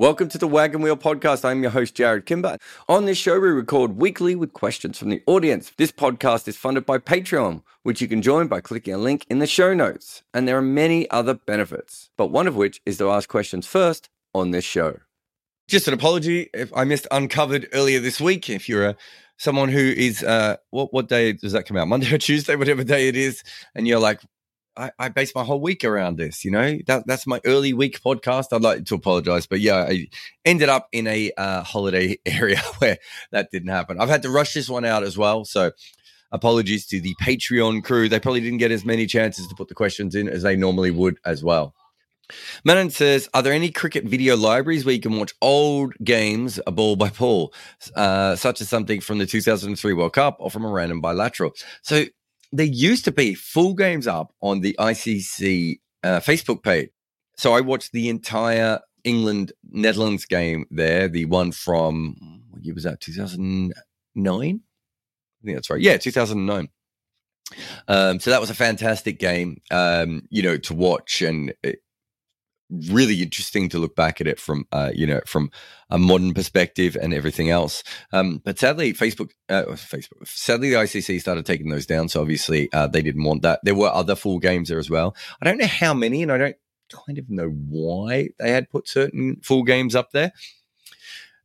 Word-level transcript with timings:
Welcome 0.00 0.28
to 0.28 0.38
the 0.38 0.46
Wagon 0.46 0.80
Wheel 0.80 0.96
Podcast. 0.96 1.44
I'm 1.44 1.60
your 1.60 1.72
host, 1.72 1.96
Jarrod 1.96 2.24
Kimber. 2.24 2.56
On 2.88 3.04
this 3.04 3.18
show, 3.18 3.40
we 3.40 3.48
record 3.48 3.96
weekly 3.96 4.36
with 4.36 4.52
questions 4.52 4.96
from 4.96 5.08
the 5.08 5.24
audience. 5.26 5.72
This 5.76 5.90
podcast 5.90 6.46
is 6.46 6.56
funded 6.56 6.86
by 6.86 6.98
Patreon, 6.98 7.64
which 7.82 8.00
you 8.00 8.06
can 8.06 8.22
join 8.22 8.46
by 8.46 8.60
clicking 8.60 8.94
a 8.94 8.98
link 8.98 9.26
in 9.28 9.40
the 9.40 9.46
show 9.48 9.74
notes. 9.74 10.22
And 10.32 10.46
there 10.46 10.56
are 10.56 10.62
many 10.62 11.10
other 11.10 11.34
benefits, 11.34 12.10
but 12.16 12.28
one 12.28 12.46
of 12.46 12.54
which 12.54 12.80
is 12.86 12.98
to 12.98 13.10
ask 13.10 13.28
questions 13.28 13.66
first 13.66 14.08
on 14.32 14.52
this 14.52 14.64
show. 14.64 14.98
Just 15.66 15.88
an 15.88 15.94
apology 15.94 16.48
if 16.54 16.72
I 16.76 16.84
missed 16.84 17.08
Uncovered 17.10 17.66
earlier 17.72 17.98
this 17.98 18.20
week. 18.20 18.48
If 18.48 18.68
you're 18.68 18.90
a 18.90 18.96
someone 19.36 19.68
who 19.68 19.80
is 19.80 20.22
uh 20.22 20.58
what 20.70 20.92
what 20.92 21.08
day 21.08 21.32
does 21.32 21.52
that 21.52 21.64
come 21.64 21.76
out 21.76 21.86
monday 21.86 22.12
or 22.12 22.18
tuesday 22.18 22.56
whatever 22.56 22.82
day 22.82 23.06
it 23.06 23.14
is 23.14 23.44
and 23.76 23.86
you're 23.86 24.00
like 24.00 24.20
I, 24.78 24.92
I 24.98 25.08
base 25.08 25.34
my 25.34 25.42
whole 25.42 25.60
week 25.60 25.84
around 25.84 26.16
this. 26.16 26.44
You 26.44 26.52
know, 26.52 26.78
that 26.86 27.06
that's 27.06 27.26
my 27.26 27.40
early 27.44 27.72
week 27.72 28.00
podcast. 28.00 28.46
I'd 28.52 28.62
like 28.62 28.84
to 28.86 28.94
apologize, 28.94 29.46
but 29.46 29.60
yeah, 29.60 29.78
I 29.88 30.06
ended 30.44 30.68
up 30.68 30.88
in 30.92 31.06
a 31.06 31.32
uh, 31.36 31.62
holiday 31.64 32.18
area 32.26 32.60
where 32.78 32.98
that 33.32 33.50
didn't 33.50 33.68
happen. 33.68 34.00
I've 34.00 34.08
had 34.08 34.22
to 34.22 34.30
rush 34.30 34.54
this 34.54 34.68
one 34.68 34.84
out 34.84 35.02
as 35.02 35.18
well, 35.18 35.44
so 35.44 35.72
apologies 36.30 36.86
to 36.86 37.00
the 37.00 37.14
Patreon 37.20 37.82
crew. 37.82 38.08
They 38.08 38.20
probably 38.20 38.40
didn't 38.40 38.58
get 38.58 38.70
as 38.70 38.84
many 38.84 39.06
chances 39.06 39.46
to 39.48 39.54
put 39.54 39.68
the 39.68 39.74
questions 39.74 40.14
in 40.14 40.28
as 40.28 40.42
they 40.42 40.56
normally 40.56 40.90
would 40.90 41.18
as 41.24 41.42
well. 41.42 41.74
Manon 42.64 42.90
says, 42.90 43.28
Are 43.32 43.42
there 43.42 43.52
any 43.52 43.70
cricket 43.70 44.04
video 44.04 44.36
libraries 44.36 44.84
where 44.84 44.94
you 44.94 45.00
can 45.00 45.18
watch 45.18 45.32
old 45.40 45.94
games 46.04 46.60
a 46.66 46.72
ball 46.72 46.96
by 46.96 47.08
ball, 47.08 47.54
uh, 47.96 48.36
such 48.36 48.60
as 48.60 48.68
something 48.68 49.00
from 49.00 49.18
the 49.18 49.26
2003 49.26 49.94
World 49.94 50.12
Cup 50.12 50.36
or 50.38 50.50
from 50.50 50.64
a 50.64 50.68
random 50.68 51.00
bilateral? 51.00 51.52
So 51.82 52.04
there 52.52 52.66
used 52.66 53.04
to 53.04 53.12
be 53.12 53.34
full 53.34 53.74
games 53.74 54.06
up 54.06 54.32
on 54.40 54.60
the 54.60 54.74
ICC 54.78 55.80
uh, 56.02 56.20
Facebook 56.20 56.62
page. 56.62 56.90
So 57.36 57.52
I 57.52 57.60
watched 57.60 57.92
the 57.92 58.08
entire 58.08 58.80
England 59.04 59.52
Netherlands 59.70 60.24
game 60.24 60.66
there, 60.70 61.08
the 61.08 61.24
one 61.26 61.52
from 61.52 62.42
what 62.50 62.64
year 62.64 62.74
was 62.74 62.84
that? 62.84 63.00
2009? 63.00 64.60
I 65.40 65.44
think 65.44 65.56
that's 65.56 65.70
right. 65.70 65.80
Yeah, 65.80 65.96
2009. 65.96 66.68
Um, 67.86 68.20
so 68.20 68.30
that 68.30 68.40
was 68.40 68.50
a 68.50 68.54
fantastic 68.54 69.18
game, 69.18 69.62
um, 69.70 70.22
you 70.30 70.42
know, 70.42 70.58
to 70.58 70.74
watch, 70.74 71.22
and 71.22 71.54
it, 71.62 71.80
really 72.70 73.22
interesting 73.22 73.68
to 73.70 73.78
look 73.78 73.96
back 73.96 74.20
at 74.20 74.26
it 74.26 74.38
from 74.38 74.66
uh, 74.72 74.90
you 74.94 75.06
know 75.06 75.20
from 75.26 75.50
a 75.90 75.98
modern 75.98 76.34
perspective 76.34 76.96
and 77.00 77.14
everything 77.14 77.50
else. 77.50 77.82
Um, 78.12 78.40
but 78.44 78.58
sadly, 78.58 78.92
Facebook, 78.92 79.30
uh, 79.48 79.64
Facebook, 79.68 80.26
sadly, 80.26 80.70
the 80.70 80.76
ICC 80.76 81.20
started 81.20 81.46
taking 81.46 81.70
those 81.70 81.86
down. 81.86 82.08
So 82.08 82.20
obviously, 82.20 82.70
uh, 82.72 82.86
they 82.86 83.02
didn't 83.02 83.24
want 83.24 83.42
that. 83.42 83.60
There 83.62 83.74
were 83.74 83.88
other 83.88 84.14
full 84.14 84.38
games 84.38 84.68
there 84.68 84.78
as 84.78 84.90
well. 84.90 85.16
I 85.40 85.44
don't 85.44 85.58
know 85.58 85.66
how 85.66 85.94
many, 85.94 86.22
and 86.22 86.32
I 86.32 86.38
don't 86.38 86.56
kind 86.90 87.18
of 87.18 87.28
know 87.28 87.48
why 87.48 88.30
they 88.38 88.50
had 88.50 88.70
put 88.70 88.88
certain 88.88 89.40
full 89.42 89.62
games 89.62 89.94
up 89.94 90.12
there. 90.12 90.32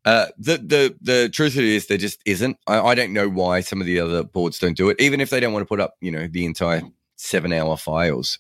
Uh, 0.06 0.28
the 0.38 0.58
the 0.58 0.96
the 1.02 1.30
truth 1.30 1.54
of 1.54 1.60
it 1.60 1.66
is 1.66 1.88
there 1.88 1.98
just 1.98 2.22
isn't. 2.26 2.58
I, 2.68 2.80
I 2.80 2.96
don't 2.96 3.14
know 3.14 3.30
why 3.30 3.62
some 3.62 3.80
of 3.80 3.88
the 3.88 4.00
other 4.00 4.24
boards 4.24 4.60
don't 4.60 4.76
do 4.76 4.90
it, 4.90 5.00
even 5.00 5.22
if 5.22 5.30
they 5.30 5.40
don't 5.40 5.54
want 5.54 5.64
to 5.64 5.70
put 5.70 5.80
up 5.80 5.96
you 6.02 6.12
know 6.12 6.28
the 6.28 6.46
entire 6.46 6.82
seven 7.16 7.54
hour 7.54 7.78
files 7.78 8.40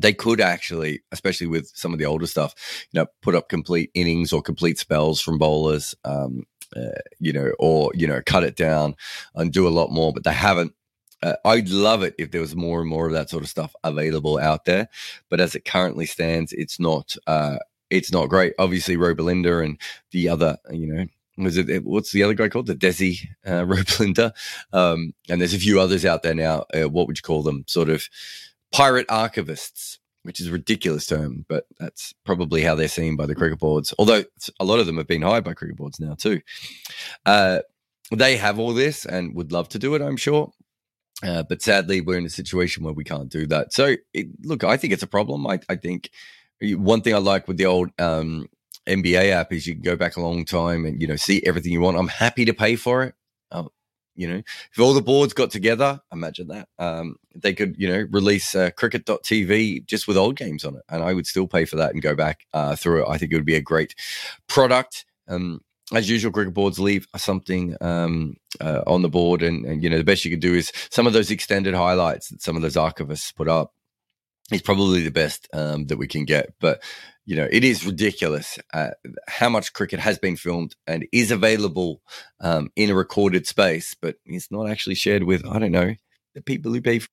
they 0.00 0.12
could 0.12 0.40
actually, 0.40 1.00
especially 1.12 1.46
with 1.46 1.70
some 1.74 1.92
of 1.92 1.98
the 1.98 2.06
older 2.06 2.26
stuff, 2.26 2.54
you 2.92 3.00
know, 3.00 3.06
put 3.22 3.34
up 3.34 3.48
complete 3.48 3.90
innings 3.94 4.32
or 4.32 4.42
complete 4.42 4.78
spells 4.78 5.20
from 5.20 5.38
bowlers, 5.38 5.94
um, 6.04 6.44
uh, 6.76 7.00
you 7.18 7.32
know, 7.32 7.52
or 7.58 7.90
you 7.94 8.06
know, 8.06 8.22
cut 8.24 8.44
it 8.44 8.56
down 8.56 8.94
and 9.34 9.52
do 9.52 9.66
a 9.66 9.70
lot 9.70 9.90
more. 9.90 10.12
But 10.12 10.24
they 10.24 10.32
haven't. 10.32 10.74
Uh, 11.20 11.34
I'd 11.44 11.68
love 11.68 12.04
it 12.04 12.14
if 12.16 12.30
there 12.30 12.40
was 12.40 12.54
more 12.54 12.80
and 12.80 12.88
more 12.88 13.06
of 13.06 13.12
that 13.12 13.28
sort 13.28 13.42
of 13.42 13.48
stuff 13.48 13.74
available 13.82 14.38
out 14.38 14.66
there. 14.66 14.88
But 15.28 15.40
as 15.40 15.56
it 15.56 15.64
currently 15.64 16.06
stands, 16.06 16.52
it's 16.52 16.78
not. 16.78 17.16
Uh, 17.26 17.58
it's 17.90 18.12
not 18.12 18.28
great. 18.28 18.52
Obviously, 18.58 18.96
Robelinda 18.96 19.64
and 19.64 19.80
the 20.10 20.28
other, 20.28 20.58
you 20.70 20.86
know, 20.86 21.06
was 21.38 21.56
it 21.56 21.84
what's 21.84 22.12
the 22.12 22.22
other 22.22 22.34
guy 22.34 22.48
called 22.48 22.66
the 22.66 22.74
Desi 22.74 23.20
uh, 23.46 23.50
Robelinda, 23.64 24.32
um, 24.72 25.14
and 25.28 25.40
there's 25.40 25.54
a 25.54 25.58
few 25.58 25.80
others 25.80 26.04
out 26.04 26.22
there 26.22 26.34
now. 26.34 26.64
Uh, 26.74 26.88
what 26.88 27.06
would 27.06 27.16
you 27.16 27.22
call 27.22 27.42
them? 27.42 27.64
Sort 27.66 27.88
of 27.88 28.08
pirate 28.72 29.06
archivists, 29.08 29.98
which 30.22 30.40
is 30.40 30.48
a 30.48 30.52
ridiculous 30.52 31.06
term, 31.06 31.44
but 31.48 31.66
that's 31.78 32.14
probably 32.24 32.62
how 32.62 32.74
they're 32.74 32.88
seen 32.88 33.16
by 33.16 33.26
the 33.26 33.34
cricket 33.34 33.58
boards. 33.58 33.94
Although 33.98 34.24
a 34.60 34.64
lot 34.64 34.78
of 34.78 34.86
them 34.86 34.96
have 34.98 35.06
been 35.06 35.22
hired 35.22 35.44
by 35.44 35.54
cricket 35.54 35.76
boards 35.76 36.00
now 36.00 36.14
too. 36.14 36.40
Uh, 37.24 37.60
they 38.10 38.36
have 38.36 38.58
all 38.58 38.72
this 38.72 39.04
and 39.04 39.34
would 39.34 39.52
love 39.52 39.68
to 39.70 39.78
do 39.78 39.94
it, 39.94 40.02
I'm 40.02 40.16
sure. 40.16 40.52
Uh, 41.22 41.42
but 41.42 41.62
sadly, 41.62 42.00
we're 42.00 42.18
in 42.18 42.26
a 42.26 42.30
situation 42.30 42.84
where 42.84 42.94
we 42.94 43.04
can't 43.04 43.28
do 43.28 43.46
that. 43.46 43.72
So, 43.72 43.96
it, 44.14 44.28
look, 44.44 44.62
I 44.62 44.76
think 44.76 44.92
it's 44.92 45.02
a 45.02 45.08
problem. 45.08 45.46
I, 45.46 45.58
I, 45.68 45.74
think 45.74 46.10
one 46.60 47.02
thing 47.02 47.14
I 47.14 47.18
like 47.18 47.48
with 47.48 47.56
the 47.56 47.66
old 47.66 47.90
um, 47.98 48.48
NBA 48.86 49.30
app 49.32 49.52
is 49.52 49.66
you 49.66 49.74
can 49.74 49.82
go 49.82 49.96
back 49.96 50.16
a 50.16 50.20
long 50.20 50.44
time 50.44 50.84
and 50.86 51.00
you 51.00 51.08
know 51.08 51.16
see 51.16 51.42
everything 51.44 51.72
you 51.72 51.80
want. 51.80 51.96
I'm 51.96 52.08
happy 52.08 52.44
to 52.44 52.54
pay 52.54 52.76
for 52.76 53.02
it. 53.02 53.14
Uh, 53.50 53.64
you 54.14 54.28
know, 54.28 54.42
if 54.72 54.78
all 54.78 54.94
the 54.94 55.02
boards 55.02 55.32
got 55.32 55.50
together, 55.50 56.00
imagine 56.12 56.48
that. 56.48 56.68
Um, 56.78 57.16
they 57.42 57.54
could, 57.54 57.76
you 57.78 57.88
know, 57.88 58.06
release 58.10 58.54
uh, 58.54 58.70
cricket.tv 58.70 59.86
just 59.86 60.08
with 60.08 60.16
old 60.16 60.36
games 60.36 60.64
on 60.64 60.76
it. 60.76 60.82
And 60.88 61.02
I 61.02 61.14
would 61.14 61.26
still 61.26 61.46
pay 61.46 61.64
for 61.64 61.76
that 61.76 61.92
and 61.92 62.02
go 62.02 62.14
back 62.14 62.46
uh, 62.52 62.76
through 62.76 63.02
it. 63.02 63.08
I 63.08 63.18
think 63.18 63.32
it 63.32 63.36
would 63.36 63.44
be 63.44 63.54
a 63.54 63.60
great 63.60 63.94
product. 64.48 65.04
Um, 65.28 65.60
as 65.92 66.10
usual, 66.10 66.32
cricket 66.32 66.54
boards 66.54 66.78
leave 66.78 67.06
something 67.16 67.74
um, 67.80 68.36
uh, 68.60 68.82
on 68.86 69.02
the 69.02 69.08
board. 69.08 69.42
And, 69.42 69.64
and, 69.64 69.82
you 69.82 69.88
know, 69.88 69.98
the 69.98 70.04
best 70.04 70.24
you 70.24 70.30
could 70.30 70.40
do 70.40 70.54
is 70.54 70.72
some 70.90 71.06
of 71.06 71.12
those 71.12 71.30
extended 71.30 71.74
highlights 71.74 72.28
that 72.28 72.42
some 72.42 72.56
of 72.56 72.62
those 72.62 72.76
archivists 72.76 73.34
put 73.34 73.48
up 73.48 73.72
is 74.50 74.62
probably 74.62 75.02
the 75.02 75.10
best 75.10 75.48
um, 75.52 75.86
that 75.86 75.98
we 75.98 76.06
can 76.06 76.24
get. 76.24 76.54
But 76.60 76.82
you 77.28 77.36
know, 77.36 77.46
it 77.52 77.62
is 77.62 77.84
ridiculous 77.84 78.58
uh, 78.72 78.92
how 79.26 79.50
much 79.50 79.74
cricket 79.74 80.00
has 80.00 80.18
been 80.18 80.34
filmed 80.34 80.74
and 80.86 81.06
is 81.12 81.30
available 81.30 82.00
um, 82.40 82.70
in 82.74 82.88
a 82.88 82.94
recorded 82.94 83.46
space, 83.46 83.94
but 84.00 84.16
it's 84.24 84.50
not 84.50 84.66
actually 84.66 84.94
shared 84.94 85.24
with, 85.24 85.44
I 85.46 85.58
don't 85.58 85.72
know, 85.72 85.94
the 86.34 86.40
people 86.40 86.72
who 86.72 86.80
pay. 86.80 87.00
For- 87.00 87.10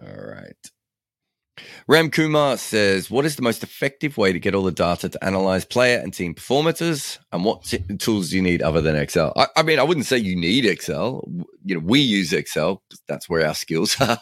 All 0.00 0.08
right. 0.08 0.56
Ram 1.86 2.10
Kumar 2.10 2.56
says, 2.56 3.10
What 3.10 3.24
is 3.24 3.36
the 3.36 3.42
most 3.42 3.62
effective 3.62 4.16
way 4.16 4.32
to 4.32 4.40
get 4.40 4.54
all 4.54 4.62
the 4.62 4.72
data 4.72 5.08
to 5.08 5.24
analyze 5.24 5.64
player 5.64 5.98
and 5.98 6.12
team 6.12 6.34
performances? 6.34 7.18
And 7.32 7.44
what 7.44 7.64
t- 7.64 7.84
tools 7.98 8.30
do 8.30 8.36
you 8.36 8.42
need 8.42 8.62
other 8.62 8.80
than 8.80 8.96
Excel? 8.96 9.32
I, 9.36 9.48
I, 9.56 9.62
mean, 9.62 9.78
I 9.78 9.82
wouldn't 9.82 10.06
say 10.06 10.18
you 10.18 10.36
need 10.36 10.64
Excel. 10.64 11.28
You 11.64 11.76
know, 11.76 11.84
we 11.84 12.00
use 12.00 12.32
Excel. 12.32 12.82
That's 13.08 13.28
where 13.28 13.46
our 13.46 13.54
skills 13.54 13.96
are, 14.00 14.18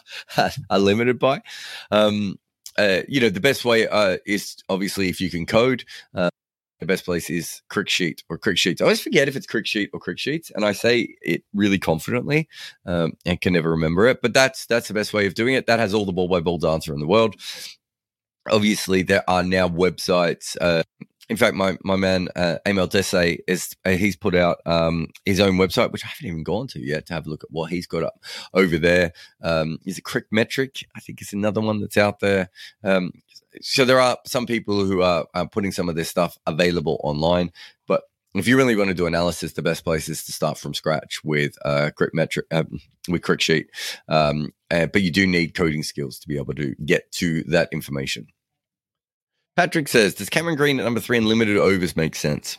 are 0.69 0.79
limited 0.79 1.19
by. 1.19 1.41
Um, 1.91 2.37
uh, 2.77 3.01
you 3.07 3.19
know, 3.19 3.29
the 3.29 3.39
best 3.39 3.65
way 3.65 3.87
uh, 3.87 4.17
is 4.25 4.57
obviously 4.69 5.09
if 5.09 5.21
you 5.21 5.29
can 5.29 5.45
code. 5.45 5.83
Uh, 6.13 6.29
the 6.81 6.87
best 6.87 7.05
place 7.05 7.29
is 7.29 7.61
Cricsheet 7.69 8.23
or 8.27 8.39
Cricsheets. 8.39 8.81
I 8.81 8.85
always 8.85 9.01
forget 9.01 9.27
if 9.27 9.35
it's 9.35 9.45
Cricsheet 9.45 9.89
or 9.93 9.99
Cricsheets, 9.99 10.51
and 10.53 10.65
I 10.65 10.71
say 10.73 11.15
it 11.21 11.43
really 11.53 11.77
confidently 11.77 12.49
um, 12.87 13.13
and 13.23 13.39
can 13.39 13.53
never 13.53 13.69
remember 13.69 14.07
it. 14.07 14.21
But 14.21 14.33
that's 14.33 14.65
that's 14.65 14.87
the 14.87 14.95
best 14.95 15.13
way 15.13 15.27
of 15.27 15.35
doing 15.35 15.53
it. 15.53 15.67
That 15.67 15.79
has 15.79 15.93
all 15.93 16.05
the 16.05 16.11
ball 16.11 16.27
by 16.27 16.39
ball 16.39 16.57
data 16.57 16.91
in 16.91 16.99
the 16.99 17.07
world. 17.07 17.35
Obviously, 18.49 19.03
there 19.03 19.23
are 19.29 19.43
now 19.43 19.69
websites. 19.69 20.57
Uh, 20.59 20.81
in 21.31 21.37
fact, 21.37 21.55
my 21.55 21.77
my 21.81 21.95
man 21.95 22.27
uh, 22.35 22.57
Emil 22.65 22.89
Desai 22.89 23.39
is 23.47 23.73
uh, 23.85 23.91
he's 23.91 24.17
put 24.17 24.35
out 24.35 24.57
um, 24.65 25.07
his 25.23 25.39
own 25.39 25.53
website, 25.53 25.93
which 25.93 26.03
I 26.03 26.09
haven't 26.09 26.27
even 26.27 26.43
gone 26.43 26.67
to 26.67 26.79
yet 26.85 27.05
to 27.05 27.13
have 27.13 27.25
a 27.25 27.29
look 27.29 27.45
at 27.45 27.51
what 27.51 27.71
he's 27.71 27.87
got 27.87 28.03
up 28.03 28.19
over 28.53 28.77
there. 28.77 29.13
Um, 29.41 29.79
is 29.85 29.97
it 29.97 30.03
CricMetric? 30.03 30.83
I 30.93 30.99
think 30.99 31.21
it's 31.21 31.31
another 31.31 31.61
one 31.61 31.79
that's 31.79 31.95
out 31.95 32.19
there. 32.19 32.49
Um, 32.83 33.13
so 33.61 33.85
there 33.85 34.01
are 34.01 34.17
some 34.25 34.45
people 34.45 34.83
who 34.83 35.01
are, 35.03 35.25
are 35.33 35.47
putting 35.47 35.71
some 35.71 35.87
of 35.87 35.95
this 35.95 36.09
stuff 36.09 36.37
available 36.45 36.99
online, 37.01 37.53
but 37.87 38.03
if 38.33 38.45
you 38.45 38.57
really 38.57 38.75
want 38.75 38.89
to 38.89 38.93
do 38.93 39.07
analysis, 39.07 39.53
the 39.53 39.61
best 39.61 39.85
place 39.85 40.09
is 40.09 40.25
to 40.25 40.33
start 40.33 40.57
from 40.57 40.73
scratch 40.73 41.23
with 41.23 41.55
uh, 41.63 41.91
CricMetric 41.97 42.43
um, 42.51 42.81
with 43.07 43.21
Cricsheet. 43.21 43.67
Um, 44.09 44.53
uh, 44.69 44.87
but 44.87 45.01
you 45.01 45.11
do 45.11 45.25
need 45.25 45.53
coding 45.55 45.83
skills 45.83 46.19
to 46.19 46.27
be 46.27 46.35
able 46.35 46.55
to 46.55 46.75
get 46.85 47.09
to 47.13 47.43
that 47.43 47.69
information. 47.71 48.27
Patrick 49.55 49.87
says, 49.87 50.15
Does 50.15 50.29
Cameron 50.29 50.55
Green 50.55 50.79
at 50.79 50.85
number 50.85 50.99
three 50.99 51.17
in 51.17 51.25
limited 51.25 51.57
overs 51.57 51.95
make 51.95 52.15
sense? 52.15 52.57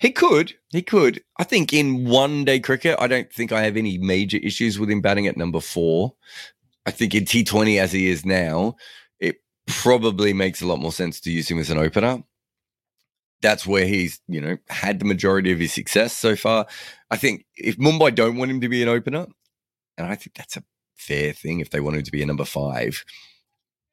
He 0.00 0.10
could. 0.10 0.54
He 0.70 0.82
could. 0.82 1.22
I 1.38 1.44
think 1.44 1.72
in 1.72 2.08
one 2.08 2.44
day 2.44 2.60
cricket, 2.60 2.96
I 2.98 3.06
don't 3.06 3.32
think 3.32 3.52
I 3.52 3.62
have 3.62 3.76
any 3.76 3.98
major 3.98 4.38
issues 4.38 4.78
with 4.78 4.90
him 4.90 5.00
batting 5.00 5.26
at 5.26 5.36
number 5.36 5.60
four. 5.60 6.14
I 6.86 6.90
think 6.90 7.14
in 7.14 7.24
T20 7.24 7.78
as 7.78 7.92
he 7.92 8.08
is 8.08 8.24
now, 8.24 8.76
it 9.20 9.36
probably 9.66 10.32
makes 10.32 10.60
a 10.60 10.66
lot 10.66 10.80
more 10.80 10.92
sense 10.92 11.20
to 11.20 11.30
use 11.30 11.50
him 11.50 11.58
as 11.58 11.70
an 11.70 11.78
opener. 11.78 12.22
That's 13.40 13.66
where 13.66 13.86
he's, 13.86 14.20
you 14.28 14.40
know, 14.40 14.56
had 14.68 15.00
the 15.00 15.04
majority 15.04 15.50
of 15.50 15.58
his 15.58 15.72
success 15.72 16.16
so 16.16 16.36
far. 16.36 16.66
I 17.10 17.16
think 17.16 17.44
if 17.56 17.76
Mumbai 17.76 18.14
don't 18.14 18.36
want 18.36 18.50
him 18.50 18.60
to 18.60 18.68
be 18.68 18.82
an 18.82 18.88
opener, 18.88 19.26
and 19.98 20.06
I 20.06 20.14
think 20.14 20.34
that's 20.36 20.56
a 20.56 20.64
fair 20.96 21.32
thing 21.32 21.60
if 21.60 21.70
they 21.70 21.80
want 21.80 21.96
him 21.96 22.02
to 22.04 22.12
be 22.12 22.22
a 22.22 22.26
number 22.26 22.44
five, 22.44 23.04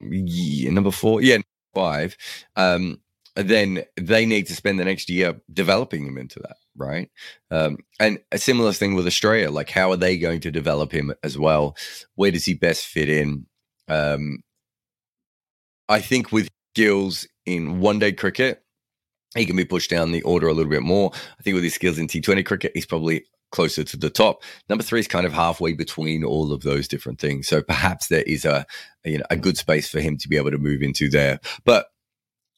yeah, 0.02 0.70
number 0.70 0.92
four, 0.92 1.22
yeah, 1.22 1.40
five, 1.80 2.18
um, 2.58 3.00
then 3.36 3.84
they 3.96 4.26
need 4.26 4.48
to 4.48 4.56
spend 4.56 4.80
the 4.80 4.86
next 4.86 5.10
year 5.10 5.40
developing 5.54 6.06
him 6.06 6.18
into 6.18 6.40
that, 6.40 6.58
right? 6.76 7.10
Um, 7.50 7.78
and 8.00 8.20
a 8.34 8.38
similar 8.38 8.74
thing 8.74 8.96
with 8.96 9.08
Australia, 9.08 9.50
like 9.50 9.70
how 9.70 9.92
are 9.92 9.98
they 9.98 10.18
going 10.18 10.42
to 10.42 10.52
develop 10.52 10.92
him 10.92 11.14
as 11.24 11.38
well? 11.38 11.78
Where 12.16 12.32
does 12.32 12.44
he 12.44 12.54
best 12.54 12.86
fit 12.86 13.08
in? 13.08 13.46
Um, 13.88 14.44
I 15.88 16.02
think 16.02 16.34
with 16.34 16.50
skills 16.76 17.28
in 17.46 17.80
one 17.80 18.00
day 18.00 18.12
cricket, 18.12 18.62
he 19.36 19.46
can 19.46 19.56
be 19.56 19.66
pushed 19.66 19.90
down 19.90 20.12
the 20.12 20.24
order 20.24 20.48
a 20.48 20.54
little 20.54 20.72
bit 20.72 20.84
more. 20.84 21.12
I 21.40 21.44
think 21.44 21.56
with 21.56 21.64
his 21.64 21.76
skills 21.76 21.98
in 21.98 22.08
T20 22.08 22.46
cricket, 22.46 22.72
he's 22.74 22.86
probably 22.86 23.26
closer 23.52 23.84
to 23.84 23.98
the 23.98 24.10
top. 24.10 24.44
Number 24.70 24.84
three 24.84 25.00
is 25.00 25.08
kind 25.08 25.26
of 25.26 25.34
halfway 25.34 25.74
between 25.74 26.24
all 26.24 26.52
of 26.52 26.62
those 26.62 26.88
different 26.88 27.20
things. 27.20 27.48
So 27.48 27.62
perhaps 27.62 28.08
there 28.08 28.24
is 28.24 28.46
a, 28.46 28.66
you 29.04 29.18
know 29.18 29.26
a 29.30 29.38
good 29.38 29.58
space 29.58 29.90
for 29.90 30.00
him 30.00 30.18
to 30.18 30.28
be 30.28 30.38
able 30.38 30.52
to 30.52 30.58
move 30.58 30.82
into 30.82 31.10
there. 31.10 31.40
But 31.66 31.88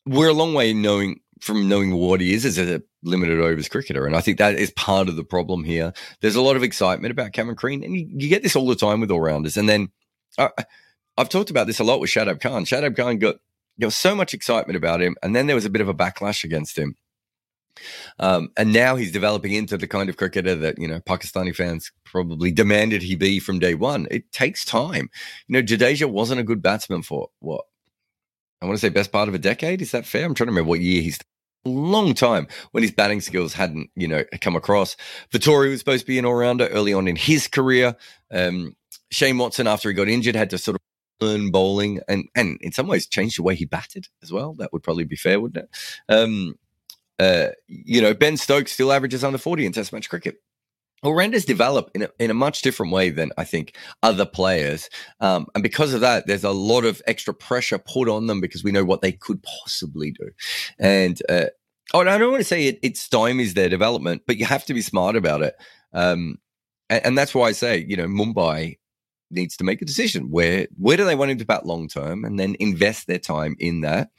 we're 0.06 0.30
a 0.30 0.34
long 0.34 0.54
way 0.54 0.74
knowing 0.74 1.20
from 1.40 1.68
knowing 1.68 1.96
what 1.96 2.22
he 2.22 2.34
is 2.34 2.46
as 2.46 2.60
a 2.60 2.82
limited 3.04 3.40
overs 3.40 3.68
cricketer. 3.68 4.06
And 4.06 4.16
I 4.16 4.22
think 4.22 4.38
that 4.38 4.56
is 4.56 4.72
part 4.72 5.10
of 5.10 5.16
the 5.16 5.24
problem 5.24 5.64
here. 5.64 5.92
There's 6.22 6.36
a 6.36 6.42
lot 6.42 6.56
of 6.56 6.64
excitement 6.64 7.12
about 7.12 7.34
Cameron 7.34 7.56
Green, 7.56 7.84
and 7.84 7.96
you, 7.96 8.08
you 8.10 8.30
get 8.30 8.44
this 8.44 8.56
all 8.56 8.68
the 8.68 8.76
time 8.76 9.00
with 9.00 9.10
all 9.10 9.20
rounders. 9.20 9.58
And 9.58 9.68
then 9.68 9.90
uh, 10.38 10.50
I've 11.18 11.30
talked 11.30 11.50
about 11.50 11.68
this 11.68 11.80
a 11.80 11.84
lot 11.84 12.00
with 12.00 12.12
Shadab 12.12 12.40
Khan. 12.40 12.66
Shadab 12.66 12.96
Khan 12.96 13.18
got 13.18 13.38
there 13.78 13.88
was 13.88 13.96
so 13.96 14.16
much 14.16 14.34
excitement 14.34 14.78
about 14.78 15.02
him, 15.02 15.16
and 15.24 15.36
then 15.36 15.48
there 15.48 15.56
was 15.56 15.66
a 15.66 15.70
bit 15.70 15.82
of 15.82 15.90
a 15.90 15.94
backlash 15.94 16.44
against 16.44 16.78
him. 16.78 16.96
Um, 18.20 18.50
and 18.58 18.74
now 18.74 18.96
he's 18.96 19.12
developing 19.12 19.54
into 19.54 19.78
the 19.78 19.88
kind 19.88 20.10
of 20.10 20.18
cricketer 20.18 20.56
that, 20.56 20.78
you 20.78 20.88
know, 20.88 21.00
Pakistani 21.00 21.56
fans 21.56 21.92
probably 22.04 22.52
demanded 22.52 23.02
he 23.02 23.16
be 23.16 23.40
from 23.40 23.60
day 23.60 23.74
one. 23.74 24.08
It 24.12 24.32
takes 24.32 24.66
time. 24.66 25.10
You 25.48 25.54
know, 25.54 25.62
Jadeja 25.62 26.10
wasn't 26.10 26.42
a 26.42 26.46
good 26.46 26.62
batsman 26.62 27.04
for 27.04 27.30
what? 27.40 27.66
I 28.62 28.66
want 28.66 28.78
to 28.78 28.82
say 28.82 28.90
best 28.90 29.12
part 29.12 29.28
of 29.28 29.34
a 29.34 29.40
decade. 29.40 29.82
Is 29.82 29.92
that 29.92 30.06
fair? 30.06 30.26
I'm 30.26 30.36
trying 30.36 30.48
to 30.48 30.52
remember 30.52 30.70
what 30.70 30.82
year 30.82 31.02
he's 31.02 31.18
long 31.66 32.14
time 32.14 32.48
when 32.72 32.84
his 32.84 32.92
batting 32.92 33.22
skills 33.22 33.54
hadn't, 33.54 33.90
you 33.96 34.08
know, 34.08 34.24
come 34.42 34.56
across. 34.56 34.96
Vettori 35.32 35.70
was 35.70 35.80
supposed 35.80 36.02
to 36.02 36.08
be 36.08 36.20
an 36.20 36.26
all 36.26 36.36
rounder 36.36 36.68
early 36.68 36.94
on 36.94 37.08
in 37.08 37.16
his 37.16 37.48
career. 37.48 37.96
Um, 38.32 38.76
Shane 39.12 39.38
Watson, 39.38 39.68
after 39.68 39.90
he 39.90 39.96
got 39.96 40.08
injured, 40.08 40.36
had 40.36 40.50
to 40.52 40.58
sort 40.58 40.76
of 40.76 40.82
learn 41.28 41.52
bowling 41.52 42.00
and, 42.08 42.28
and 42.36 42.58
in 42.62 42.72
some 42.72 42.88
ways 42.88 43.08
change 43.08 43.36
the 43.36 43.44
way 43.44 43.56
he 43.56 43.66
batted 43.66 44.08
as 44.24 44.32
well. 44.32 44.54
That 44.54 44.74
would 44.74 44.84
probably 44.84 45.04
be 45.04 45.16
fair, 45.16 45.40
wouldn't 45.40 45.66
it? 45.66 46.14
Um, 46.14 46.56
uh, 47.22 47.50
you 47.68 48.02
know, 48.02 48.16
Ben 48.16 48.36
Stokes 48.36 48.72
still 48.72 48.92
averages 48.92 49.24
under 49.24 49.38
40 49.38 49.68
in 49.68 49.72
Test 49.72 49.94
match 49.94 50.10
cricket. 50.10 50.38
All-rounders 51.04 51.46
develop 51.46 51.92
in 51.94 52.04
a, 52.04 52.10
in 52.20 52.32
a 52.32 52.36
much 52.36 52.62
different 52.62 52.92
way 52.92 53.10
than 53.12 53.32
I 53.38 53.44
think 53.44 53.76
other 54.02 54.26
players. 54.26 54.90
Um, 55.20 55.46
and 55.54 55.64
because 55.64 55.94
of 55.94 56.02
that, 56.02 56.26
there's 56.26 56.44
a 56.44 56.52
lot 56.52 56.84
of 56.84 57.02
extra 57.06 57.34
pressure 57.34 57.78
put 57.78 58.10
on 58.10 58.26
them 58.26 58.42
because 58.42 58.64
we 58.64 58.72
know 58.72 58.84
what 58.84 59.02
they 59.02 59.12
could 59.12 59.44
possibly 59.44 60.12
do. 60.12 60.30
And 60.80 61.22
uh, 61.30 61.46
oh, 61.94 62.02
I 62.02 62.18
don't 62.18 62.32
want 62.32 62.42
to 62.42 62.48
say 62.48 62.66
it, 62.66 62.80
it 62.82 62.96
stymies 62.96 63.54
their 63.54 63.70
development, 63.70 64.24
but 64.26 64.38
you 64.38 64.46
have 64.46 64.66
to 64.66 64.74
be 64.74 64.82
smart 64.82 65.16
about 65.16 65.44
it. 65.44 65.56
Um, 65.94 66.38
and, 66.90 67.06
and, 67.06 67.18
that's 67.18 67.36
why 67.36 67.48
I 67.48 67.52
say, 67.52 67.86
you 67.88 67.98
know, 67.98 68.08
Mumbai 68.08 68.78
needs 69.32 69.58
to 69.58 69.64
make 69.64 69.82
a 69.82 69.86
decision. 69.86 70.30
Where 70.30 70.68
where 70.78 70.98
do 70.98 71.06
they 71.06 71.16
want 71.16 71.32
him 71.32 71.38
to 71.40 71.46
bat 71.46 71.66
long 71.66 71.88
term 71.88 72.26
and 72.26 72.40
then 72.40 72.56
invest 72.60 73.08
their 73.08 73.20
time 73.20 73.56
in 73.60 73.82
that? 73.82 74.10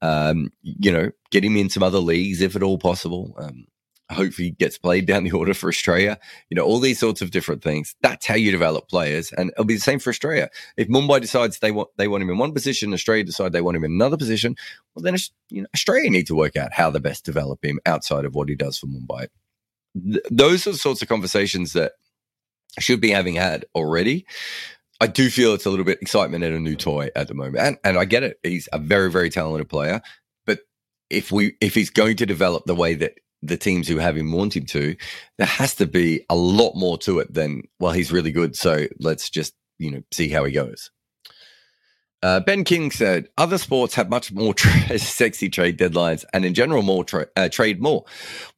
Um, 0.00 0.52
you 0.62 0.92
know 0.92 1.10
get 1.30 1.44
him 1.44 1.56
in 1.56 1.70
some 1.70 1.82
other 1.82 1.98
leagues 1.98 2.40
if 2.40 2.56
at 2.56 2.62
all 2.62 2.78
possible. 2.78 3.34
Um, 3.38 3.66
hope 4.12 4.34
he 4.34 4.50
gets 4.50 4.78
played 4.78 5.06
down 5.06 5.24
the 5.24 5.32
order 5.32 5.54
for 5.54 5.68
australia. 5.68 6.18
You 6.50 6.54
know 6.54 6.64
all 6.64 6.78
these 6.78 7.00
sorts 7.00 7.22
of 7.22 7.30
different 7.30 7.62
things. 7.62 7.94
That's 8.02 8.26
how 8.26 8.34
you 8.34 8.50
develop 8.50 8.88
players. 8.88 9.32
And 9.32 9.50
it'll 9.50 9.64
be 9.64 9.74
the 9.74 9.80
same 9.80 9.98
for 9.98 10.10
australia. 10.10 10.50
If 10.76 10.88
mumbai 10.88 11.20
decides 11.20 11.58
they 11.58 11.72
want 11.72 11.88
they 11.96 12.08
want 12.08 12.22
him 12.22 12.30
in 12.30 12.38
one 12.38 12.52
position 12.52 12.92
australia 12.92 13.24
decide 13.24 13.52
they 13.52 13.62
want 13.62 13.76
him 13.76 13.84
in 13.84 13.92
another 13.92 14.16
position 14.16 14.56
well 14.94 15.02
then 15.02 15.16
you 15.50 15.62
know 15.62 15.68
australia 15.74 16.10
need 16.10 16.26
to 16.28 16.34
work 16.34 16.56
out 16.56 16.72
how 16.72 16.90
to 16.90 17.00
best 17.00 17.24
develop 17.24 17.64
him 17.64 17.80
outside 17.86 18.24
of 18.24 18.34
what 18.34 18.48
he 18.48 18.54
does 18.54 18.78
for 18.78 18.86
mumbai. 18.86 19.28
Th- 19.94 20.24
those 20.30 20.66
are 20.66 20.72
the 20.72 20.78
sorts 20.78 21.02
of 21.02 21.08
conversations 21.08 21.72
that 21.72 21.92
should 22.78 23.00
be 23.00 23.10
having 23.10 23.34
had 23.34 23.64
already. 23.74 24.26
I 25.00 25.08
do 25.08 25.30
feel 25.30 25.52
it's 25.52 25.66
a 25.66 25.70
little 25.70 25.84
bit 25.84 26.00
excitement 26.00 26.44
at 26.44 26.52
a 26.52 26.60
new 26.60 26.76
toy 26.76 27.10
at 27.16 27.28
the 27.28 27.34
moment, 27.34 27.58
and 27.58 27.78
and 27.84 27.98
I 27.98 28.04
get 28.04 28.22
it. 28.22 28.38
He's 28.42 28.68
a 28.72 28.78
very 28.78 29.10
very 29.10 29.30
talented 29.30 29.68
player, 29.68 30.00
but 30.46 30.60
if 31.10 31.32
we 31.32 31.56
if 31.60 31.74
he's 31.74 31.90
going 31.90 32.16
to 32.18 32.26
develop 32.26 32.64
the 32.66 32.74
way 32.74 32.94
that 32.94 33.14
the 33.42 33.56
teams 33.56 33.88
who 33.88 33.96
have 33.96 34.16
him 34.16 34.30
want 34.30 34.56
him 34.56 34.66
to, 34.66 34.94
there 35.38 35.46
has 35.46 35.74
to 35.76 35.86
be 35.86 36.24
a 36.30 36.36
lot 36.36 36.76
more 36.76 36.96
to 36.98 37.18
it 37.18 37.34
than 37.34 37.62
well 37.80 37.92
he's 37.92 38.12
really 38.12 38.30
good, 38.30 38.54
so 38.54 38.86
let's 39.00 39.28
just 39.28 39.54
you 39.78 39.90
know 39.90 40.02
see 40.12 40.28
how 40.28 40.44
he 40.44 40.52
goes. 40.52 40.90
Uh, 42.22 42.38
ben 42.38 42.62
King 42.62 42.92
said, 42.92 43.28
other 43.36 43.58
sports 43.58 43.94
have 43.94 44.08
much 44.08 44.32
more 44.32 44.54
tra- 44.54 44.98
sexy 44.98 45.48
trade 45.48 45.76
deadlines 45.76 46.24
and 46.32 46.44
in 46.44 46.54
general 46.54 46.82
more 46.82 47.02
tra- 47.02 47.26
uh, 47.34 47.48
trade 47.48 47.82
more. 47.82 48.04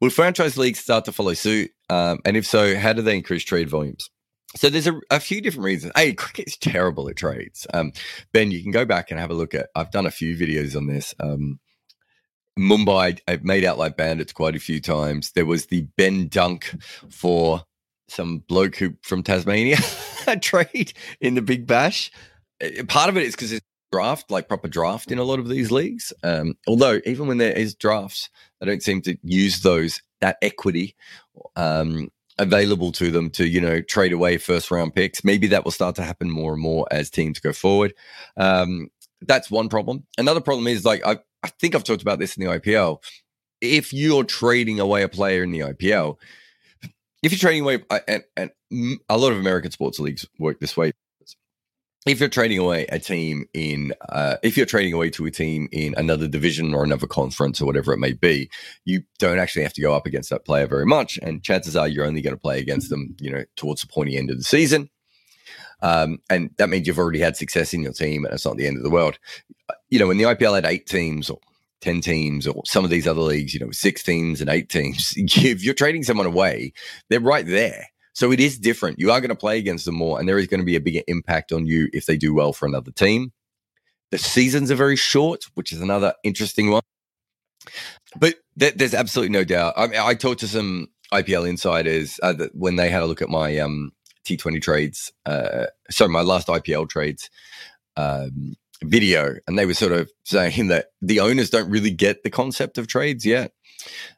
Will 0.00 0.10
franchise 0.10 0.58
leagues 0.58 0.80
start 0.80 1.06
to 1.06 1.12
follow 1.12 1.32
suit? 1.32 1.70
Um, 1.94 2.18
and 2.24 2.36
if 2.36 2.44
so, 2.44 2.76
how 2.76 2.92
do 2.92 3.02
they 3.02 3.14
increase 3.14 3.44
trade 3.44 3.70
volumes? 3.70 4.10
So 4.56 4.68
there's 4.68 4.88
a, 4.88 5.00
a 5.10 5.20
few 5.20 5.40
different 5.40 5.64
reasons. 5.64 5.92
Hey, 5.94 6.12
cricket's 6.12 6.56
terrible 6.56 7.08
at 7.08 7.16
trades. 7.16 7.68
Um, 7.72 7.92
ben, 8.32 8.50
you 8.50 8.62
can 8.62 8.72
go 8.72 8.84
back 8.84 9.10
and 9.10 9.20
have 9.20 9.30
a 9.30 9.34
look 9.34 9.54
at, 9.54 9.68
I've 9.76 9.92
done 9.92 10.06
a 10.06 10.10
few 10.10 10.36
videos 10.36 10.76
on 10.76 10.88
this. 10.88 11.14
Um, 11.20 11.60
Mumbai, 12.58 13.20
I've 13.28 13.44
made 13.44 13.64
out 13.64 13.78
like 13.78 13.96
bandits 13.96 14.32
quite 14.32 14.56
a 14.56 14.60
few 14.60 14.80
times. 14.80 15.32
There 15.32 15.46
was 15.46 15.66
the 15.66 15.82
Ben 15.96 16.26
Dunk 16.26 16.74
for 17.10 17.62
some 18.08 18.38
bloke 18.38 18.76
who 18.76 18.94
from 19.02 19.22
Tasmania 19.22 19.78
trade 20.40 20.94
in 21.20 21.34
the 21.34 21.42
Big 21.42 21.66
Bash. 21.66 22.10
Eh, 22.60 22.82
part 22.88 23.08
of 23.08 23.16
it 23.16 23.22
is 23.22 23.36
because 23.36 23.52
it's 23.52 23.66
draft, 23.92 24.30
like 24.32 24.48
proper 24.48 24.68
draft 24.68 25.12
in 25.12 25.18
a 25.18 25.24
lot 25.24 25.38
of 25.38 25.48
these 25.48 25.70
leagues. 25.70 26.12
Um, 26.24 26.54
although 26.66 27.00
even 27.06 27.28
when 27.28 27.38
there 27.38 27.52
is 27.52 27.76
drafts, 27.76 28.30
they 28.60 28.66
don't 28.66 28.82
seem 28.82 29.00
to 29.02 29.16
use 29.22 29.62
those 29.62 30.00
that 30.20 30.38
equity 30.42 30.96
um, 31.56 32.10
available 32.38 32.90
to 32.92 33.10
them 33.10 33.30
to 33.30 33.46
you 33.46 33.60
know 33.60 33.80
trade 33.80 34.12
away 34.12 34.38
first 34.38 34.70
round 34.70 34.94
picks. 34.94 35.24
Maybe 35.24 35.46
that 35.48 35.64
will 35.64 35.72
start 35.72 35.96
to 35.96 36.02
happen 36.02 36.30
more 36.30 36.52
and 36.52 36.62
more 36.62 36.86
as 36.90 37.10
teams 37.10 37.40
go 37.40 37.52
forward. 37.52 37.94
Um, 38.36 38.88
that's 39.22 39.50
one 39.50 39.68
problem. 39.68 40.04
Another 40.18 40.40
problem 40.40 40.66
is 40.66 40.84
like 40.84 41.04
I, 41.06 41.18
I 41.42 41.48
think 41.48 41.74
I've 41.74 41.84
talked 41.84 42.02
about 42.02 42.18
this 42.18 42.36
in 42.36 42.44
the 42.44 42.58
IPL. 42.58 43.02
If 43.60 43.92
you're 43.92 44.24
trading 44.24 44.80
away 44.80 45.02
a 45.02 45.08
player 45.08 45.42
in 45.42 45.50
the 45.50 45.60
IPL, 45.60 46.16
if 47.22 47.32
you're 47.32 47.38
trading 47.38 47.62
away, 47.62 47.82
and, 48.06 48.22
and 48.36 48.50
a 49.08 49.16
lot 49.16 49.32
of 49.32 49.38
American 49.38 49.70
sports 49.70 49.98
leagues 49.98 50.26
work 50.38 50.60
this 50.60 50.76
way 50.76 50.92
if 52.06 52.20
you're 52.20 52.28
trading 52.28 52.58
away 52.58 52.86
a 52.90 52.98
team 52.98 53.46
in, 53.54 53.94
uh, 54.10 54.36
if 54.42 54.56
you're 54.56 54.66
trading 54.66 54.92
away 54.92 55.08
to 55.10 55.24
a 55.24 55.30
team 55.30 55.68
in 55.72 55.94
another 55.96 56.28
division 56.28 56.74
or 56.74 56.84
another 56.84 57.06
conference 57.06 57.62
or 57.62 57.66
whatever 57.66 57.92
it 57.92 57.98
may 57.98 58.12
be, 58.12 58.50
you 58.84 59.02
don't 59.18 59.38
actually 59.38 59.62
have 59.62 59.72
to 59.72 59.80
go 59.80 59.94
up 59.94 60.04
against 60.04 60.28
that 60.30 60.44
player 60.44 60.66
very 60.66 60.84
much. 60.84 61.18
And 61.22 61.42
chances 61.42 61.76
are 61.76 61.88
you're 61.88 62.04
only 62.04 62.20
going 62.20 62.36
to 62.36 62.40
play 62.40 62.58
against 62.58 62.90
them, 62.90 63.16
you 63.20 63.30
know, 63.30 63.44
towards 63.56 63.80
the 63.80 63.86
pointy 63.86 64.18
end 64.18 64.30
of 64.30 64.36
the 64.36 64.44
season. 64.44 64.90
Um, 65.80 66.18
and 66.28 66.50
that 66.58 66.68
means 66.68 66.86
you've 66.86 66.98
already 66.98 67.20
had 67.20 67.36
success 67.36 67.72
in 67.72 67.82
your 67.82 67.92
team 67.92 68.24
and 68.24 68.34
it's 68.34 68.44
not 68.44 68.56
the 68.56 68.66
end 68.66 68.76
of 68.76 68.82
the 68.82 68.90
world. 68.90 69.18
You 69.88 69.98
know, 69.98 70.06
when 70.06 70.18
the 70.18 70.24
IPL 70.24 70.54
had 70.54 70.66
eight 70.66 70.86
teams 70.86 71.30
or 71.30 71.38
10 71.80 72.02
teams 72.02 72.46
or 72.46 72.62
some 72.66 72.84
of 72.84 72.90
these 72.90 73.06
other 73.06 73.20
leagues, 73.20 73.54
you 73.54 73.60
know, 73.60 73.70
six 73.70 74.02
teams 74.02 74.42
and 74.42 74.50
eight 74.50 74.68
teams, 74.68 75.14
if 75.16 75.64
you're 75.64 75.74
trading 75.74 76.02
someone 76.02 76.26
away, 76.26 76.74
they're 77.08 77.20
right 77.20 77.46
there 77.46 77.86
so 78.14 78.32
it 78.32 78.40
is 78.40 78.58
different. 78.58 78.98
You 78.98 79.10
are 79.10 79.20
going 79.20 79.30
to 79.30 79.36
play 79.36 79.58
against 79.58 79.84
them 79.84 79.96
more, 79.96 80.18
and 80.18 80.28
there 80.28 80.38
is 80.38 80.46
going 80.46 80.60
to 80.60 80.66
be 80.66 80.76
a 80.76 80.80
bigger 80.80 81.02
impact 81.08 81.52
on 81.52 81.66
you 81.66 81.88
if 81.92 82.06
they 82.06 82.16
do 82.16 82.32
well 82.32 82.52
for 82.52 82.66
another 82.66 82.92
team. 82.92 83.32
The 84.10 84.18
seasons 84.18 84.70
are 84.70 84.76
very 84.76 84.96
short, 84.96 85.44
which 85.54 85.72
is 85.72 85.80
another 85.80 86.14
interesting 86.22 86.70
one. 86.70 86.82
But 88.16 88.36
th- 88.58 88.74
there's 88.74 88.94
absolutely 88.94 89.32
no 89.32 89.44
doubt. 89.44 89.74
I 89.76 89.88
mean, 89.88 90.00
I 90.00 90.14
talked 90.14 90.40
to 90.40 90.48
some 90.48 90.88
IPL 91.12 91.48
insiders 91.48 92.20
uh, 92.22 92.34
when 92.52 92.76
they 92.76 92.88
had 92.88 93.02
a 93.02 93.06
look 93.06 93.20
at 93.20 93.28
my 93.28 93.58
um, 93.58 93.92
T20 94.24 94.62
trades, 94.62 95.12
uh, 95.26 95.66
sorry, 95.90 96.10
my 96.10 96.22
last 96.22 96.46
IPL 96.46 96.88
trades 96.88 97.30
um, 97.96 98.54
video, 98.82 99.36
and 99.48 99.58
they 99.58 99.66
were 99.66 99.74
sort 99.74 99.92
of 99.92 100.10
saying 100.24 100.68
that 100.68 100.86
the 101.02 101.18
owners 101.20 101.50
don't 101.50 101.70
really 101.70 101.90
get 101.90 102.22
the 102.22 102.30
concept 102.30 102.78
of 102.78 102.86
trades 102.86 103.26
yet. 103.26 103.52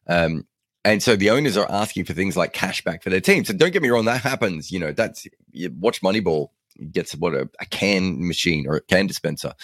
Um, 0.07 0.47
and 0.87 1.03
so 1.03 1.17
the 1.17 1.31
owners 1.31 1.57
are 1.57 1.69
asking 1.69 2.05
for 2.05 2.13
things 2.13 2.37
like 2.37 2.53
cash 2.53 2.85
back 2.85 3.03
for 3.03 3.11
their 3.11 3.21
team. 3.21 3.45
So 3.45 3.53
don't 3.53 3.73
get 3.73 3.83
me 3.83 3.89
wrong, 3.89 4.05
that 4.05 4.21
happens. 4.21 4.71
You 4.71 4.79
know, 4.79 4.93
that's 4.93 5.27
you 5.51 5.75
watch 5.81 6.01
Moneyball 6.01 6.51
gets 6.93 7.17
what 7.17 7.35
a, 7.35 7.49
a, 7.61 7.67
can 7.67 8.25
machine 8.25 8.67
or 8.69 8.77
a 8.77 8.81
can 8.81 9.09
dispenser, 9.09 9.55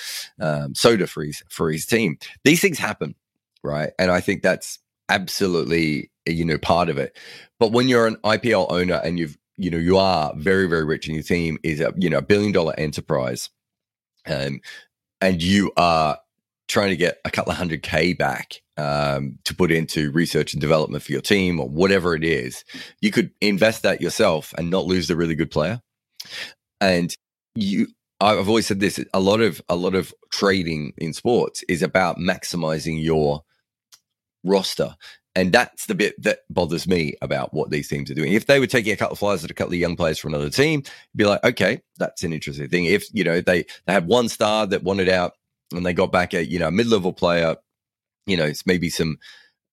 um, 0.40 0.74
soda 0.74 1.06
for 1.06 1.22
his 1.22 1.44
for 1.48 1.70
his 1.70 1.86
team. 1.86 2.18
These 2.42 2.60
things 2.60 2.76
happen, 2.76 3.14
right? 3.62 3.92
And 4.00 4.10
I 4.10 4.20
think 4.20 4.42
that's 4.42 4.80
absolutely 5.08 6.10
you 6.26 6.44
know 6.44 6.58
part 6.58 6.88
of 6.88 6.98
it. 6.98 7.16
But 7.60 7.70
when 7.70 7.86
you're 7.86 8.08
an 8.08 8.16
IPL 8.24 8.72
owner 8.72 9.00
and 9.04 9.16
you've 9.16 9.38
you 9.56 9.70
know 9.70 9.78
you 9.78 9.98
are 9.98 10.32
very 10.36 10.68
very 10.68 10.84
rich 10.84 11.06
and 11.06 11.14
your 11.14 11.22
team 11.22 11.56
is 11.62 11.80
a 11.80 11.94
you 11.96 12.10
know 12.10 12.18
a 12.18 12.22
billion 12.22 12.50
dollar 12.50 12.74
enterprise, 12.76 13.48
um, 14.26 14.60
and 15.20 15.40
you 15.40 15.70
are 15.76 16.18
trying 16.72 16.88
to 16.88 16.96
get 16.96 17.18
a 17.26 17.30
couple 17.30 17.52
of 17.52 17.58
hundred 17.58 17.82
K 17.82 18.14
back 18.14 18.62
um, 18.78 19.38
to 19.44 19.54
put 19.54 19.70
into 19.70 20.10
research 20.12 20.54
and 20.54 20.60
development 20.60 21.02
for 21.02 21.12
your 21.12 21.20
team 21.20 21.60
or 21.60 21.68
whatever 21.68 22.14
it 22.14 22.24
is, 22.24 22.64
you 23.02 23.10
could 23.10 23.30
invest 23.42 23.82
that 23.82 24.00
yourself 24.00 24.54
and 24.56 24.70
not 24.70 24.86
lose 24.86 25.06
the 25.06 25.14
really 25.14 25.34
good 25.34 25.50
player. 25.50 25.82
And 26.80 27.14
you, 27.54 27.88
I've 28.20 28.48
always 28.48 28.66
said 28.66 28.80
this: 28.80 28.98
a 29.12 29.20
lot 29.20 29.42
of 29.42 29.60
a 29.68 29.76
lot 29.76 29.94
of 29.94 30.14
trading 30.32 30.94
in 30.96 31.12
sports 31.12 31.62
is 31.68 31.82
about 31.82 32.16
maximizing 32.16 33.02
your 33.02 33.42
roster. 34.42 34.96
And 35.34 35.50
that's 35.50 35.86
the 35.86 35.94
bit 35.94 36.14
that 36.22 36.40
bothers 36.50 36.86
me 36.86 37.14
about 37.22 37.54
what 37.54 37.70
these 37.70 37.88
teams 37.88 38.10
are 38.10 38.14
doing. 38.14 38.34
If 38.34 38.46
they 38.46 38.60
were 38.60 38.66
taking 38.66 38.92
a 38.92 38.96
couple 38.96 39.14
of 39.14 39.18
flyers 39.18 39.42
at 39.42 39.50
a 39.50 39.54
couple 39.54 39.72
of 39.72 39.78
young 39.78 39.96
players 39.96 40.18
from 40.18 40.34
another 40.34 40.50
team, 40.50 40.82
be 41.16 41.24
like, 41.24 41.42
okay, 41.42 41.80
that's 41.96 42.22
an 42.22 42.34
interesting 42.34 42.68
thing. 42.68 42.84
If 42.84 43.06
you 43.12 43.24
know 43.24 43.40
they 43.40 43.64
they 43.86 43.92
had 43.92 44.06
one 44.06 44.28
star 44.28 44.66
that 44.66 44.82
wanted 44.82 45.08
out 45.08 45.32
and 45.72 45.84
they 45.84 45.94
got 45.94 46.12
back 46.12 46.34
a 46.34 46.44
you 46.44 46.58
know 46.58 46.70
mid 46.70 46.86
level 46.86 47.12
player, 47.12 47.56
you 48.26 48.36
know, 48.36 48.44
it's 48.44 48.66
maybe 48.66 48.88
some 48.88 49.18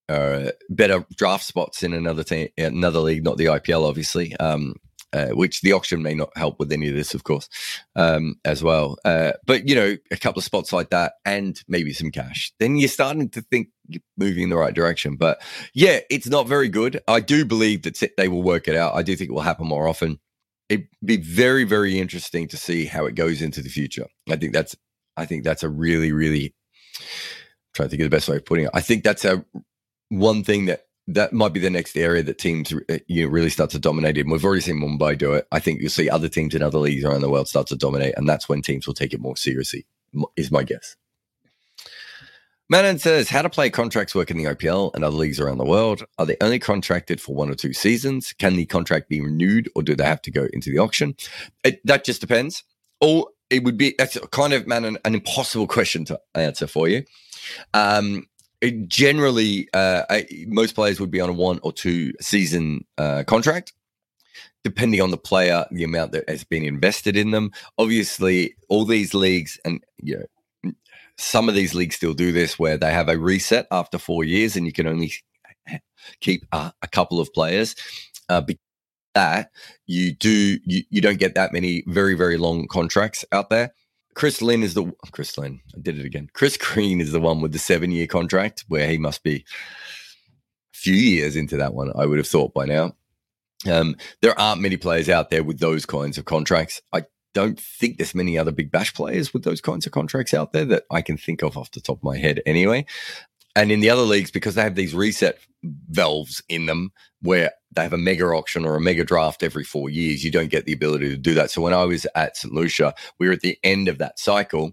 uh, 0.08 0.50
better 0.68 1.06
draft 1.16 1.44
spots 1.44 1.82
in 1.82 1.92
another 1.92 2.24
team, 2.24 2.48
another 2.58 3.00
league, 3.00 3.24
not 3.24 3.36
the 3.36 3.46
IPL, 3.46 3.88
obviously. 3.88 4.36
Um, 4.36 4.74
uh, 5.12 5.30
which 5.30 5.60
the 5.62 5.72
auction 5.72 6.02
may 6.02 6.14
not 6.14 6.30
help 6.36 6.58
with 6.60 6.70
any 6.70 6.88
of 6.88 6.94
this, 6.94 7.14
of 7.14 7.24
course, 7.24 7.48
um, 7.96 8.36
as 8.44 8.62
well. 8.62 8.96
Uh, 9.04 9.32
but 9.44 9.68
you 9.68 9.74
know, 9.74 9.96
a 10.12 10.16
couple 10.16 10.38
of 10.38 10.44
spots 10.44 10.72
like 10.72 10.90
that, 10.90 11.14
and 11.24 11.62
maybe 11.66 11.92
some 11.92 12.12
cash, 12.12 12.52
then 12.60 12.76
you're 12.76 12.88
starting 12.88 13.28
to 13.28 13.42
think 13.42 13.70
moving 14.16 14.44
in 14.44 14.50
the 14.50 14.56
right 14.56 14.74
direction. 14.74 15.16
But 15.16 15.42
yeah, 15.74 15.98
it's 16.10 16.28
not 16.28 16.46
very 16.46 16.68
good. 16.68 17.00
I 17.08 17.18
do 17.18 17.44
believe 17.44 17.82
that 17.82 18.00
they 18.16 18.28
will 18.28 18.42
work 18.42 18.68
it 18.68 18.76
out. 18.76 18.94
I 18.94 19.02
do 19.02 19.16
think 19.16 19.30
it 19.30 19.34
will 19.34 19.40
happen 19.40 19.66
more 19.66 19.88
often. 19.88 20.20
It'd 20.68 20.86
be 21.04 21.16
very, 21.16 21.64
very 21.64 21.98
interesting 21.98 22.46
to 22.46 22.56
see 22.56 22.84
how 22.84 23.06
it 23.06 23.16
goes 23.16 23.42
into 23.42 23.62
the 23.62 23.68
future. 23.68 24.06
I 24.28 24.36
think 24.36 24.52
that's 24.52 24.76
I 25.20 25.26
think 25.26 25.44
that's 25.44 25.62
a 25.62 25.68
really, 25.68 26.12
really 26.12 26.54
I'm 27.00 27.74
trying 27.74 27.86
to 27.88 27.90
think 27.90 28.02
of 28.02 28.10
the 28.10 28.16
best 28.16 28.28
way 28.28 28.36
of 28.36 28.44
putting 28.44 28.64
it. 28.64 28.70
I 28.74 28.80
think 28.80 29.04
that's 29.04 29.24
a 29.24 29.44
one 30.08 30.42
thing 30.42 30.66
that 30.66 30.86
that 31.06 31.32
might 31.32 31.52
be 31.52 31.60
the 31.60 31.70
next 31.70 31.96
area 31.96 32.22
that 32.22 32.38
teams 32.38 32.72
uh, 32.72 32.98
you 33.06 33.24
know, 33.24 33.30
really 33.30 33.50
start 33.50 33.70
to 33.70 33.78
dominate 33.78 34.16
in. 34.16 34.30
We've 34.30 34.44
already 34.44 34.60
seen 34.60 34.80
Mumbai 34.80 35.18
do 35.18 35.32
it. 35.34 35.46
I 35.50 35.58
think 35.58 35.80
you'll 35.80 35.90
see 35.90 36.08
other 36.08 36.28
teams 36.28 36.54
in 36.54 36.62
other 36.62 36.78
leagues 36.78 37.04
around 37.04 37.22
the 37.22 37.30
world 37.30 37.48
start 37.48 37.66
to 37.68 37.76
dominate, 37.76 38.14
and 38.16 38.28
that's 38.28 38.48
when 38.48 38.62
teams 38.62 38.86
will 38.86 38.94
take 38.94 39.12
it 39.12 39.20
more 39.20 39.36
seriously. 39.36 39.86
Is 40.36 40.50
my 40.50 40.64
guess. 40.64 40.96
Manon 42.68 43.00
says, 43.00 43.28
how 43.28 43.42
do 43.42 43.48
play 43.48 43.68
contracts 43.68 44.14
work 44.14 44.30
in 44.30 44.36
the 44.36 44.44
IPL 44.44 44.94
and 44.94 45.02
other 45.02 45.16
leagues 45.16 45.40
around 45.40 45.58
the 45.58 45.64
world? 45.64 46.04
Are 46.18 46.26
they 46.26 46.36
only 46.40 46.60
contracted 46.60 47.20
for 47.20 47.34
one 47.34 47.50
or 47.50 47.56
two 47.56 47.72
seasons? 47.72 48.32
Can 48.32 48.54
the 48.54 48.64
contract 48.64 49.08
be 49.08 49.20
renewed 49.20 49.68
or 49.74 49.82
do 49.82 49.96
they 49.96 50.04
have 50.04 50.22
to 50.22 50.30
go 50.30 50.46
into 50.52 50.70
the 50.70 50.78
auction? 50.78 51.16
It, 51.64 51.84
that 51.84 52.04
just 52.04 52.20
depends. 52.20 52.62
All 53.00 53.32
it 53.50 53.64
would 53.64 53.76
be 53.76 53.94
that's 53.98 54.16
kind 54.30 54.52
of 54.52 54.66
man 54.66 54.84
an, 54.84 54.98
an 55.04 55.14
impossible 55.14 55.66
question 55.66 56.04
to 56.06 56.20
answer 56.34 56.66
for 56.66 56.88
you. 56.88 57.04
Um, 57.74 58.26
generally, 58.86 59.68
uh, 59.72 60.02
I, 60.08 60.26
most 60.46 60.74
players 60.74 61.00
would 61.00 61.10
be 61.10 61.20
on 61.20 61.30
a 61.30 61.34
one 61.34 61.60
or 61.62 61.72
two 61.72 62.12
season 62.20 62.84
uh, 62.98 63.24
contract, 63.26 63.72
depending 64.64 65.00
on 65.00 65.10
the 65.10 65.16
player, 65.16 65.66
the 65.70 65.84
amount 65.84 66.12
that 66.12 66.28
has 66.28 66.44
been 66.44 66.64
invested 66.64 67.16
in 67.16 67.30
them. 67.30 67.50
Obviously, 67.78 68.54
all 68.68 68.84
these 68.84 69.14
leagues, 69.14 69.58
and 69.64 69.82
you 70.02 70.24
know, 70.62 70.72
some 71.16 71.48
of 71.48 71.54
these 71.54 71.74
leagues 71.74 71.96
still 71.96 72.14
do 72.14 72.32
this, 72.32 72.58
where 72.58 72.76
they 72.76 72.92
have 72.92 73.08
a 73.08 73.18
reset 73.18 73.66
after 73.70 73.98
four 73.98 74.24
years, 74.24 74.56
and 74.56 74.66
you 74.66 74.72
can 74.72 74.86
only 74.86 75.12
keep 76.20 76.44
a, 76.52 76.72
a 76.82 76.88
couple 76.88 77.20
of 77.20 77.32
players. 77.32 77.74
Uh, 78.28 78.42
that 79.14 79.50
you 79.86 80.14
do 80.14 80.58
you, 80.64 80.82
you 80.90 81.00
don't 81.00 81.18
get 81.18 81.34
that 81.34 81.52
many 81.52 81.82
very 81.86 82.14
very 82.14 82.36
long 82.36 82.66
contracts 82.68 83.24
out 83.32 83.50
there. 83.50 83.72
Chris 84.14 84.42
lynn 84.42 84.62
is 84.62 84.74
the 84.74 84.92
chris 85.12 85.38
lynn 85.38 85.60
i 85.76 85.80
did 85.80 85.98
it 85.98 86.04
again. 86.04 86.28
Chris 86.32 86.56
green 86.56 87.00
is 87.00 87.12
the 87.12 87.20
one 87.20 87.40
with 87.40 87.52
the 87.52 87.58
seven 87.58 87.90
year 87.90 88.06
contract 88.06 88.64
where 88.68 88.88
he 88.88 88.98
must 88.98 89.22
be 89.22 89.36
a 89.36 90.76
few 90.76 90.94
years 90.94 91.36
into 91.36 91.56
that 91.56 91.74
one 91.74 91.92
i 91.96 92.06
would 92.06 92.18
have 92.18 92.28
thought 92.28 92.54
by 92.54 92.64
now. 92.64 92.94
Um, 93.70 93.96
there 94.22 94.38
aren't 94.38 94.62
many 94.62 94.78
players 94.78 95.10
out 95.10 95.28
there 95.28 95.44
with 95.44 95.58
those 95.58 95.84
kinds 95.84 96.16
of 96.16 96.24
contracts. 96.24 96.80
I 96.94 97.04
don't 97.34 97.60
think 97.60 97.98
there's 97.98 98.14
many 98.14 98.38
other 98.38 98.52
big 98.52 98.70
bash 98.70 98.94
players 98.94 99.32
with 99.32 99.44
those 99.44 99.60
kinds 99.60 99.86
of 99.86 99.92
contracts 99.92 100.34
out 100.34 100.52
there 100.52 100.64
that 100.64 100.84
i 100.90 101.00
can 101.00 101.16
think 101.16 101.42
of 101.42 101.56
off 101.56 101.70
the 101.70 101.80
top 101.80 101.98
of 101.98 102.02
my 102.02 102.18
head 102.18 102.40
anyway 102.46 102.84
and 103.56 103.72
in 103.72 103.80
the 103.80 103.90
other 103.90 104.02
leagues, 104.02 104.30
because 104.30 104.54
they 104.54 104.62
have 104.62 104.74
these 104.74 104.94
reset 104.94 105.38
valves 105.62 106.42
in 106.48 106.66
them 106.66 106.92
where 107.22 107.52
they 107.72 107.82
have 107.82 107.92
a 107.92 107.98
mega 107.98 108.24
auction 108.24 108.64
or 108.64 108.76
a 108.76 108.80
mega 108.80 109.04
draft 109.04 109.42
every 109.42 109.64
four 109.64 109.90
years, 109.90 110.24
you 110.24 110.30
don't 110.30 110.50
get 110.50 110.64
the 110.64 110.72
ability 110.72 111.08
to 111.08 111.16
do 111.16 111.34
that. 111.34 111.50
So 111.50 111.62
when 111.62 111.74
I 111.74 111.84
was 111.84 112.06
at 112.14 112.36
St. 112.36 112.52
Lucia, 112.52 112.94
we 113.18 113.26
were 113.26 113.34
at 113.34 113.40
the 113.40 113.58
end 113.62 113.88
of 113.88 113.98
that 113.98 114.18
cycle. 114.18 114.72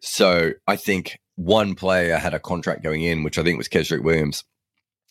So 0.00 0.52
I 0.66 0.76
think 0.76 1.18
one 1.36 1.74
player 1.74 2.16
had 2.16 2.34
a 2.34 2.40
contract 2.40 2.82
going 2.82 3.02
in, 3.02 3.22
which 3.22 3.38
I 3.38 3.42
think 3.42 3.58
was 3.58 3.68
Kesrick 3.68 4.02
Williams. 4.02 4.44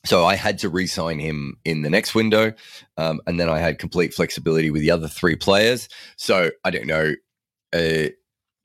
So 0.05 0.25
I 0.25 0.35
had 0.35 0.59
to 0.59 0.69
re-sign 0.69 1.19
him 1.19 1.57
in 1.65 1.81
the 1.81 1.89
next 1.89 2.15
window, 2.15 2.53
um, 2.97 3.19
and 3.27 3.39
then 3.39 3.49
I 3.49 3.59
had 3.59 3.79
complete 3.79 4.13
flexibility 4.13 4.71
with 4.71 4.81
the 4.81 4.91
other 4.91 5.07
three 5.07 5.35
players. 5.35 5.89
So 6.15 6.51
I 6.63 6.69
don't 6.69 6.87
know. 6.87 7.13
Uh, 7.73 8.09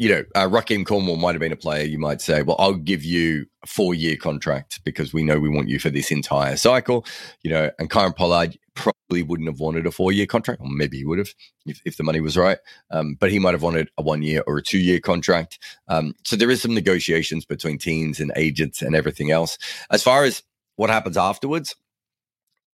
you 0.02 0.09
know, 0.09 0.25
uh, 0.35 0.49
Rahkeem 0.49 0.85
Cornwall 0.85 1.16
might 1.16 1.37
have 1.37 1.40
been 1.40 1.52
a 1.52 1.56
player 1.56 1.85
you 1.85 1.97
might 1.97 2.21
say, 2.21 2.42
well, 2.42 2.56
I'll 2.59 2.75
give 2.75 3.04
you 3.04 3.47
a 3.62 3.68
four 3.68 3.94
year 3.94 4.16
contract 4.16 4.80
because 4.82 5.12
we 5.12 5.23
know 5.23 5.38
we 5.38 5.49
want 5.49 5.68
you 5.68 5.78
for 5.78 5.90
this 5.90 6.11
entire 6.11 6.56
cycle, 6.56 7.06
you 7.44 7.52
know, 7.52 7.71
and 7.78 7.88
Kieron 7.88 8.16
Pollard 8.16 8.59
probably 8.75 9.23
wouldn't 9.23 9.49
have 9.49 9.61
wanted 9.61 9.87
a 9.87 9.92
four 9.92 10.11
year 10.11 10.26
contract, 10.26 10.61
or 10.61 10.68
maybe 10.68 10.97
he 10.97 11.04
would 11.04 11.18
have 11.18 11.32
if, 11.66 11.80
if 11.85 11.97
the 11.99 12.02
money 12.02 12.21
was 12.21 12.37
right. 12.37 12.59
Um, 12.90 13.14
but 13.14 13.30
he 13.30 13.38
might 13.38 13.54
have 13.54 13.62
wanted 13.62 13.90
a 13.97 14.02
one 14.02 14.23
year 14.23 14.42
or 14.44 14.59
a 14.59 14.62
two 14.62 14.80
year 14.80 14.99
contract. 14.99 15.61
Um, 15.87 16.14
so 16.25 16.35
there 16.35 16.50
is 16.50 16.61
some 16.61 16.75
negotiations 16.75 17.44
between 17.44 17.78
teams 17.78 18.18
and 18.18 18.32
agents 18.35 18.82
and 18.82 18.97
everything 18.97 19.30
else. 19.30 19.56
As 19.88 20.02
far 20.02 20.25
as 20.25 20.42
what 20.75 20.90
happens 20.90 21.16
afterwards, 21.16 21.76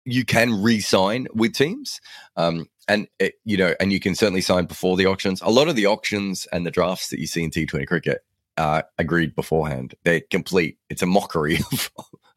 you 0.07 0.25
can 0.25 0.63
re-sign 0.63 1.27
with 1.35 1.53
teams. 1.53 2.01
Um, 2.37 2.67
and 2.89 3.09
it, 3.19 3.35
you 3.45 3.57
know, 3.57 3.75
and 3.81 3.93
you 3.93 4.01
can 4.01 4.15
certainly 4.15 4.41
sign 4.41 4.67
before 4.67 4.97
the 4.97 5.07
auctions. 5.07 5.43
A 5.43 5.51
lot 5.51 5.69
of 5.69 5.75
the 5.77 5.87
auctions 5.87 6.47
and 6.53 6.65
the 6.65 6.71
drafts 6.71 7.09
that 7.09 7.19
you 7.19 7.27
see 7.27 7.43
in 7.43 7.51
T20 7.51 7.87
cricket 7.87 8.21
are 8.57 8.85
agreed 8.97 9.35
beforehand. 9.35 9.95
They're 10.05 10.23
complete. 10.31 10.79
It's 10.89 11.03
a 11.03 11.07
mockery 11.07 11.57
of, 11.73 11.91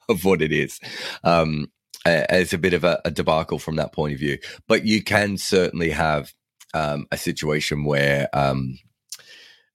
of 0.10 0.26
what 0.26 0.42
it 0.42 0.52
is. 0.52 0.80
Um, 1.24 1.72
it's 2.06 2.54
a 2.54 2.58
bit 2.58 2.74
of 2.74 2.84
a, 2.84 3.00
a, 3.06 3.12
debacle 3.12 3.60
from 3.60 3.76
that 3.76 3.94
point 3.94 4.14
of 4.14 4.20
view. 4.20 4.40
But 4.68 4.86
you 4.86 5.04
can 5.04 5.38
certainly 5.38 5.92
have 5.92 6.34
um, 6.74 7.06
a 7.12 7.18
situation 7.18 7.84
where 7.84 8.30
um, 8.34 8.80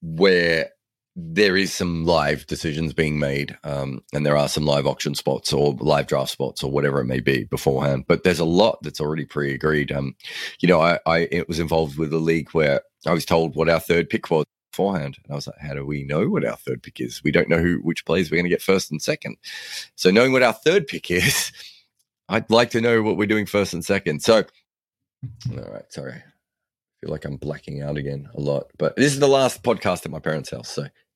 where 0.03 0.71
there 1.17 1.57
is 1.57 1.73
some 1.73 2.05
live 2.05 2.47
decisions 2.47 2.93
being 2.93 3.19
made, 3.19 3.57
um, 3.63 4.03
and 4.13 4.27
there 4.27 4.37
are 4.37 4.49
some 4.49 4.67
live 4.67 4.87
auction 4.87 5.15
spots 5.15 5.53
or 5.53 5.75
live 5.75 6.09
draft 6.09 6.31
spots 6.31 6.63
or 6.65 6.71
whatever 6.71 7.01
it 7.01 7.07
may 7.07 7.21
be 7.21 7.45
beforehand. 7.45 8.05
But 8.09 8.25
there's 8.25 8.41
a 8.41 8.45
lot 8.45 8.83
that's 8.83 9.01
already 9.01 9.25
pre-agreed. 9.25 9.93
Um, 9.93 10.17
you 10.59 10.69
know, 10.69 10.81
I, 10.81 10.99
I 11.07 11.29
it 11.31 11.47
was 11.47 11.61
involved 11.61 11.99
with 11.99 12.13
a 12.13 12.19
league 12.19 12.51
where 12.51 12.83
I 13.07 13.13
was 13.13 13.25
told 13.25 13.55
what 13.55 13.69
our 13.69 13.79
third 13.79 14.11
pick 14.11 14.29
was 14.29 14.45
beforehand, 14.73 15.17
and 15.23 15.33
I 15.33 15.37
was 15.37 15.47
like, 15.47 15.59
"How 15.61 15.75
do 15.75 15.87
we 15.87 16.03
know 16.03 16.29
what 16.29 16.45
our 16.45 16.57
third 16.57 16.83
pick 16.83 17.01
is? 17.01 17.23
We 17.23 17.31
don't 17.31 17.49
know 17.49 17.59
who 17.59 17.77
which 17.77 18.05
players 18.05 18.31
we're 18.31 18.39
going 18.39 18.47
to 18.47 18.51
get 18.51 18.63
first 18.63 18.91
and 18.91 19.01
second. 19.01 19.37
So 19.95 20.11
knowing 20.11 20.33
what 20.33 20.43
our 20.43 20.53
third 20.53 20.89
pick 20.89 21.13
is, 21.13 21.53
I'd 22.29 22.51
like 22.51 22.71
to 22.71 22.81
know 22.81 23.03
what 23.03 23.17
we're 23.17 23.27
doing 23.27 23.47
first 23.47 23.73
and 23.73 23.85
second. 23.85 24.21
So, 24.23 24.45
all 25.53 25.73
right, 25.73 25.93
sorry. 25.93 26.25
Feel 27.01 27.11
like 27.11 27.25
I'm 27.25 27.37
blacking 27.37 27.83
out 27.83 27.99
again 27.99 28.29
a 28.35 28.41
lot, 28.41 28.71
but 28.79 28.97
this 28.97 29.13
is 29.13 29.21
the 29.21 29.29
last 29.29 29.63
podcast 29.63 30.07
at 30.07 30.11
my 30.11 30.21
parents' 30.21 30.51
house, 30.51 30.71
so 30.71 30.89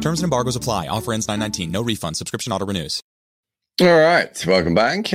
Terms 0.00 0.20
and 0.20 0.24
embargoes 0.24 0.56
apply. 0.56 0.88
Offer 0.88 1.12
ends 1.12 1.28
919. 1.28 1.70
No 1.70 1.82
refund. 1.82 2.16
Subscription 2.16 2.52
auto 2.52 2.66
renews. 2.66 3.02
All 3.80 3.86
right. 3.88 4.46
Welcome 4.46 4.74
back. 4.74 5.12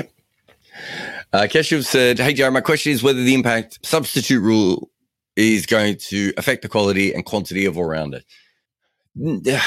Uh, 1.34 1.44
Keshav 1.44 1.86
said, 1.86 2.20
Hey, 2.20 2.34
Jarrod, 2.34 2.54
my 2.54 2.62
question 2.62 2.92
is 2.92 3.04
whether 3.04 3.22
the 3.22 3.34
impact 3.34 3.80
substitute 3.86 4.42
rule 4.42 4.90
is 5.36 5.66
going 5.66 5.98
to 5.98 6.34
affect 6.38 6.62
the 6.62 6.70
quality 6.70 7.14
and 7.14 7.26
quantity 7.26 7.66
of 7.66 7.78
all 7.78 7.86
rounder. 7.86 8.22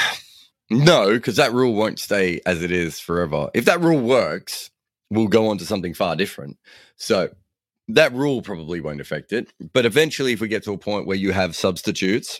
No, 0.71 1.13
because 1.13 1.37
that 1.37 1.51
rule 1.51 1.73
won't 1.73 1.97
stay 1.97 2.41
as 2.45 2.61
it 2.61 2.71
is 2.71 2.99
forever. 2.99 3.49
If 3.55 3.65
that 3.65 3.81
rule 3.81 3.99
works, 3.99 4.69
we'll 5.09 5.27
go 5.27 5.47
on 5.47 5.57
to 5.57 5.65
something 5.65 5.95
far 5.95 6.15
different. 6.15 6.57
So 6.95 7.29
that 7.87 8.13
rule 8.13 8.43
probably 8.43 8.79
won't 8.79 9.01
affect 9.01 9.33
it. 9.33 9.51
But 9.73 9.87
eventually, 9.87 10.33
if 10.33 10.41
we 10.41 10.47
get 10.47 10.61
to 10.65 10.73
a 10.73 10.77
point 10.77 11.07
where 11.07 11.17
you 11.17 11.31
have 11.31 11.55
substitutes 11.55 12.39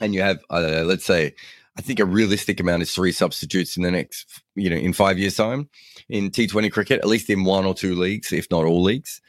and 0.00 0.14
you 0.14 0.22
have, 0.22 0.38
uh, 0.48 0.84
let's 0.86 1.04
say, 1.04 1.34
I 1.76 1.82
think 1.82 1.98
a 1.98 2.04
realistic 2.04 2.60
amount 2.60 2.82
is 2.82 2.94
three 2.94 3.12
substitutes 3.12 3.76
in 3.76 3.82
the 3.82 3.90
next, 3.90 4.42
you 4.54 4.70
know, 4.70 4.76
in 4.76 4.92
five 4.92 5.18
years' 5.18 5.36
time 5.36 5.68
in 6.08 6.30
T20 6.30 6.70
cricket, 6.70 7.00
at 7.00 7.08
least 7.08 7.28
in 7.28 7.44
one 7.44 7.64
or 7.64 7.74
two 7.74 7.94
leagues, 7.94 8.32
if 8.32 8.46
not 8.50 8.64
all 8.64 8.82
leagues. 8.82 9.20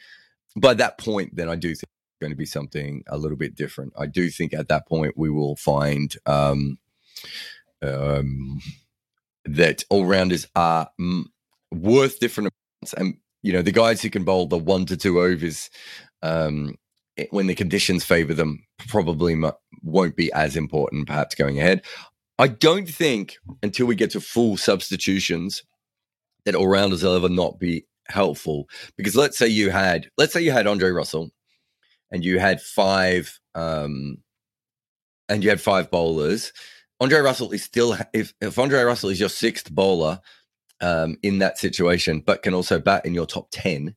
By 0.56 0.74
that 0.74 0.98
point, 0.98 1.34
then 1.34 1.48
I 1.48 1.56
do 1.56 1.68
think 1.68 1.82
it's 1.82 2.20
going 2.20 2.30
to 2.30 2.36
be 2.36 2.46
something 2.46 3.02
a 3.08 3.18
little 3.18 3.36
bit 3.36 3.56
different. 3.56 3.92
I 3.98 4.06
do 4.06 4.30
think 4.30 4.54
at 4.54 4.68
that 4.68 4.86
point 4.86 5.14
we 5.16 5.28
will 5.28 5.56
find 5.56 6.14
um, 6.24 6.78
um, 7.82 8.60
that 9.44 9.84
all 9.90 10.06
rounders 10.06 10.46
are 10.54 10.88
mm, 11.00 11.24
worth 11.72 12.20
different 12.20 12.52
amounts. 12.82 12.92
And, 12.94 13.16
you 13.42 13.52
know, 13.52 13.62
the 13.62 13.72
guys 13.72 14.00
who 14.00 14.10
can 14.10 14.24
bowl 14.24 14.46
the 14.46 14.56
one 14.56 14.86
to 14.86 14.96
two 14.96 15.20
overs 15.20 15.68
um, 16.22 16.76
when 17.30 17.48
the 17.48 17.54
conditions 17.54 18.04
favor 18.04 18.34
them 18.34 18.64
probably 18.88 19.32
m- 19.32 19.52
won't 19.82 20.16
be 20.16 20.32
as 20.32 20.56
important, 20.56 21.06
perhaps 21.06 21.34
going 21.34 21.58
ahead. 21.58 21.82
I 22.38 22.48
don't 22.48 22.88
think 22.88 23.36
until 23.62 23.86
we 23.86 23.94
get 23.94 24.10
to 24.10 24.20
full 24.20 24.56
substitutions 24.56 25.62
that 26.44 26.54
all 26.54 26.68
rounders 26.68 27.02
will 27.02 27.16
ever 27.16 27.28
not 27.28 27.58
be 27.58 27.86
helpful. 28.08 28.68
Because 28.96 29.16
let's 29.16 29.38
say 29.38 29.48
you 29.48 29.70
had, 29.70 30.10
let's 30.18 30.32
say 30.32 30.42
you 30.42 30.52
had 30.52 30.66
Andre 30.66 30.90
Russell 30.90 31.30
and 32.10 32.24
you 32.24 32.38
had 32.38 32.60
five, 32.60 33.40
um, 33.54 34.18
and 35.28 35.42
you 35.42 35.50
had 35.50 35.60
five 35.60 35.90
bowlers 35.90 36.52
Andre 37.00 37.20
Russell 37.20 37.52
is 37.52 37.62
still 37.62 37.96
if 38.12 38.32
if 38.40 38.58
Andre 38.58 38.82
Russell 38.82 39.10
is 39.10 39.20
your 39.20 39.28
sixth 39.28 39.70
bowler 39.70 40.20
um, 40.80 41.16
in 41.22 41.38
that 41.38 41.58
situation, 41.58 42.20
but 42.24 42.42
can 42.42 42.54
also 42.54 42.78
bat 42.78 43.04
in 43.04 43.14
your 43.14 43.26
top 43.26 43.48
ten 43.50 43.94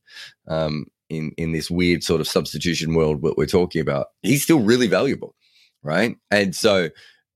um, 0.48 0.86
in 1.08 1.32
in 1.36 1.52
this 1.52 1.70
weird 1.70 2.02
sort 2.02 2.20
of 2.20 2.28
substitution 2.28 2.94
world 2.94 3.22
what 3.22 3.38
we're 3.38 3.46
talking 3.46 3.80
about, 3.80 4.08
he's 4.22 4.42
still 4.42 4.60
really 4.60 4.86
valuable, 4.86 5.34
right? 5.82 6.16
And 6.30 6.54
so. 6.54 6.90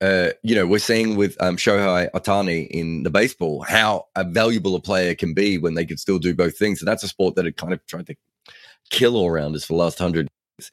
Uh, 0.04 0.32
you 0.42 0.54
know, 0.54 0.66
we're 0.66 0.78
seeing 0.78 1.16
with 1.16 1.34
um, 1.40 1.56
Shohei 1.56 2.10
Ohtani 2.10 2.68
in 2.68 3.04
the 3.04 3.10
baseball 3.10 3.62
how 3.62 4.06
a 4.14 4.22
valuable 4.22 4.74
a 4.74 4.80
player 4.80 5.14
can 5.14 5.32
be 5.32 5.56
when 5.56 5.72
they 5.72 5.86
can 5.86 5.96
still 5.96 6.18
do 6.18 6.34
both 6.34 6.58
things. 6.58 6.80
And 6.82 6.86
that's 6.86 7.02
a 7.02 7.08
sport 7.08 7.36
that 7.36 7.46
had 7.46 7.56
kind 7.56 7.72
of 7.72 7.84
tried 7.86 8.08
to 8.08 8.14
kill 8.90 9.16
all 9.16 9.30
rounders 9.30 9.64
for 9.64 9.72
the 9.72 9.78
last 9.78 9.98
hundred 9.98 10.28
years. 10.58 10.70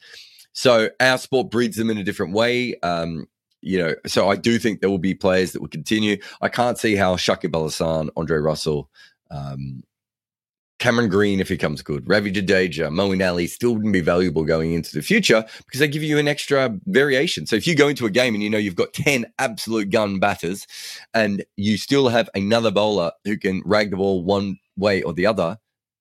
So 0.52 0.90
our 1.00 1.18
sport 1.18 1.50
breeds 1.50 1.78
them 1.78 1.90
in 1.90 1.98
a 1.98 2.04
different 2.04 2.34
way. 2.34 2.78
Um, 2.82 3.28
you 3.62 3.78
know, 3.78 3.96
so 4.06 4.30
I 4.30 4.36
do 4.36 4.60
think 4.60 4.82
there 4.82 4.90
will 4.90 4.98
be 4.98 5.14
players 5.14 5.54
that 5.54 5.62
will 5.62 5.70
continue. 5.70 6.18
I 6.42 6.50
can't 6.50 6.78
see 6.78 6.98
how 6.98 7.16
Shakib 7.16 7.56
Al 7.56 7.64
Hasan, 7.64 8.10
Andre 8.18 8.40
Russell, 8.40 8.90
um, 9.30 9.82
Cameron 10.82 11.10
Green, 11.10 11.40
if 11.40 11.48
he 11.48 11.58
comes 11.58 11.84
good, 11.84 12.10
Ravi 12.10 12.32
Jadeja, 12.32 12.90
Moeen 12.90 13.24
Ali 13.24 13.46
still 13.46 13.76
wouldn't 13.76 13.94
be 13.94 14.02
valuable 14.02 14.44
going 14.44 14.74
into 14.74 14.96
the 14.96 15.04
future 15.04 15.46
because 15.60 15.80
they 15.80 15.88
give 15.88 16.02
you 16.02 16.18
an 16.18 16.28
extra 16.28 16.76
variation. 16.88 17.46
So 17.46 17.56
if 17.56 17.68
you 17.68 17.76
go 17.76 17.88
into 17.88 18.08
a 18.08 18.10
game 18.10 18.34
and 18.34 18.42
you 18.42 18.50
know 18.50 18.58
you've 18.58 18.76
got 18.76 18.92
10 18.94 19.28
absolute 19.38 19.92
gun 19.92 20.18
batters 20.18 20.66
and 21.14 21.46
you 21.56 21.78
still 21.78 22.10
have 22.10 22.32
another 22.34 22.72
bowler 22.72 23.12
who 23.26 23.38
can 23.38 23.62
rag 23.64 23.92
the 23.92 23.98
ball 23.98 24.24
one 24.24 24.58
way 24.76 25.04
or 25.04 25.14
the 25.14 25.28
other, 25.28 25.60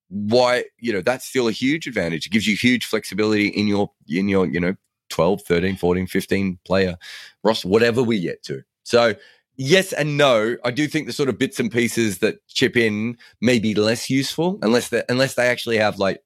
why, 0.09 0.65
you 0.79 0.95
know, 0.95 1.03
that's 1.03 1.27
still 1.27 1.47
a 1.47 1.53
huge 1.53 1.87
advantage. 1.87 2.25
It 2.25 2.31
gives 2.31 2.47
you 2.47 2.57
huge 2.57 2.87
flexibility 2.87 3.49
in 3.49 3.69
your, 3.69 3.91
in 4.09 4.31
your, 4.31 4.47
you 4.47 4.61
know, 4.61 4.75
12, 5.11 5.43
13, 5.43 5.77
14, 5.77 6.07
15 6.07 6.59
player 6.65 6.97
roster, 7.45 7.69
whatever 7.69 8.03
we 8.03 8.19
get 8.19 8.43
to. 8.45 8.63
So, 8.85 9.15
yes 9.61 9.93
and 9.93 10.17
no. 10.17 10.57
I 10.65 10.71
do 10.71 10.89
think 10.89 11.07
the 11.07 11.13
sort 11.13 11.29
of 11.29 11.39
bits 11.39 11.61
and 11.61 11.71
pieces 11.71 12.19
that 12.19 12.47
chip 12.49 12.77
in 12.77 13.19
may 13.41 13.59
be 13.59 13.75
less 13.75 14.09
useful 14.09 14.59
unless 14.63 14.89
they 14.89 15.03
unless 15.09 15.35
they 15.35 15.47
actually 15.47 15.77
have 15.77 15.99
like, 15.99 16.23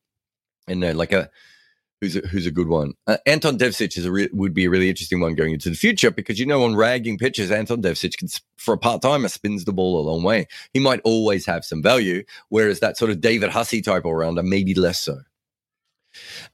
you 0.68 0.77
know, 0.77 0.92
like 0.92 1.12
a 1.12 1.29
who's 2.01 2.16
a, 2.16 2.20
who's 2.20 2.47
a 2.47 2.53
good 2.53 2.68
one. 2.68 2.94
Uh, 3.07 3.16
Anton 3.27 3.59
Devcich 3.59 3.99
is 3.99 4.05
a 4.05 4.12
re- 4.12 4.29
would 4.33 4.55
be 4.55 4.66
a 4.66 4.70
really 4.70 4.88
interesting 4.88 5.20
one 5.20 5.35
going 5.35 5.53
into 5.53 5.68
the 5.68 5.77
future 5.77 6.12
because 6.12 6.38
you 6.38 6.47
know 6.47 6.62
on 6.62 6.77
ragging 6.77 7.18
pitches, 7.18 7.51
Anton 7.51 7.83
Devcich 7.83 8.16
can 8.16 8.29
for 8.57 8.75
a 8.75 8.79
part 8.79 9.03
timer 9.03 9.29
spins 9.29 9.64
the 9.64 9.73
ball 9.73 9.99
a 9.99 10.09
long 10.09 10.23
way. 10.23 10.47
He 10.73 10.81
might 10.81 11.01
always 11.03 11.44
have 11.47 11.64
some 11.64 11.83
value, 11.83 12.23
whereas 12.51 12.81
that 12.81 12.97
sort 12.97 13.11
of 13.11 13.20
David 13.20 13.51
Hussey 13.51 13.83
type 13.83 14.05
all 14.05 14.14
rounder 14.14 14.44
maybe 14.44 14.75
less 14.75 15.01
so. 15.01 15.18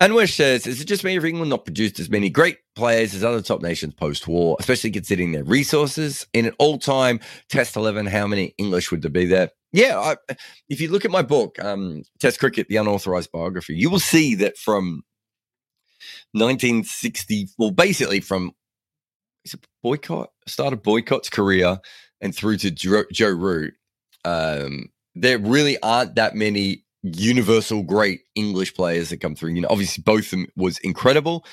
Anwar 0.00 0.30
says, 0.30 0.66
is 0.66 0.80
it 0.80 0.86
just 0.86 1.04
me 1.04 1.16
if 1.16 1.24
England 1.24 1.50
not 1.50 1.64
produced 1.64 2.00
as 2.00 2.08
many 2.08 2.30
great 2.30 2.58
players 2.74 3.14
as 3.14 3.24
other 3.24 3.42
top 3.42 3.62
nations 3.62 3.94
post 3.94 4.26
war, 4.26 4.56
especially 4.58 4.90
considering 4.90 5.32
their 5.32 5.44
resources? 5.44 6.26
In 6.32 6.46
an 6.46 6.54
all 6.58 6.78
time 6.78 7.20
Test 7.48 7.76
11, 7.76 8.06
how 8.06 8.26
many 8.26 8.54
English 8.58 8.90
would 8.90 9.02
there 9.02 9.10
be 9.10 9.26
there? 9.26 9.50
Yeah, 9.72 9.98
I, 9.98 10.34
if 10.68 10.80
you 10.80 10.90
look 10.90 11.04
at 11.04 11.10
my 11.10 11.22
book, 11.22 11.62
um, 11.62 12.02
Test 12.18 12.40
Cricket, 12.40 12.68
the 12.68 12.76
unauthorized 12.76 13.30
biography, 13.30 13.76
you 13.76 13.88
will 13.90 14.00
see 14.00 14.34
that 14.36 14.58
from 14.58 15.02
1960, 16.32 17.48
well, 17.58 17.70
basically 17.70 18.20
from 18.20 18.52
is 19.44 19.54
it 19.54 19.66
boycott, 19.82 20.30
start 20.46 20.72
of 20.72 20.82
boycott's 20.82 21.30
career 21.30 21.78
and 22.20 22.34
through 22.34 22.58
to 22.58 22.70
Joe, 22.70 23.04
Joe 23.12 23.30
Root, 23.30 23.74
um, 24.24 24.90
there 25.14 25.38
really 25.38 25.80
aren't 25.82 26.16
that 26.16 26.34
many 26.34 26.84
universal 27.02 27.82
great 27.82 28.20
English 28.34 28.74
players 28.74 29.10
that 29.10 29.20
come 29.20 29.34
through. 29.34 29.50
You 29.50 29.62
know, 29.62 29.68
obviously 29.70 30.02
Botham 30.02 30.46
was 30.56 30.78
incredible, 30.78 31.44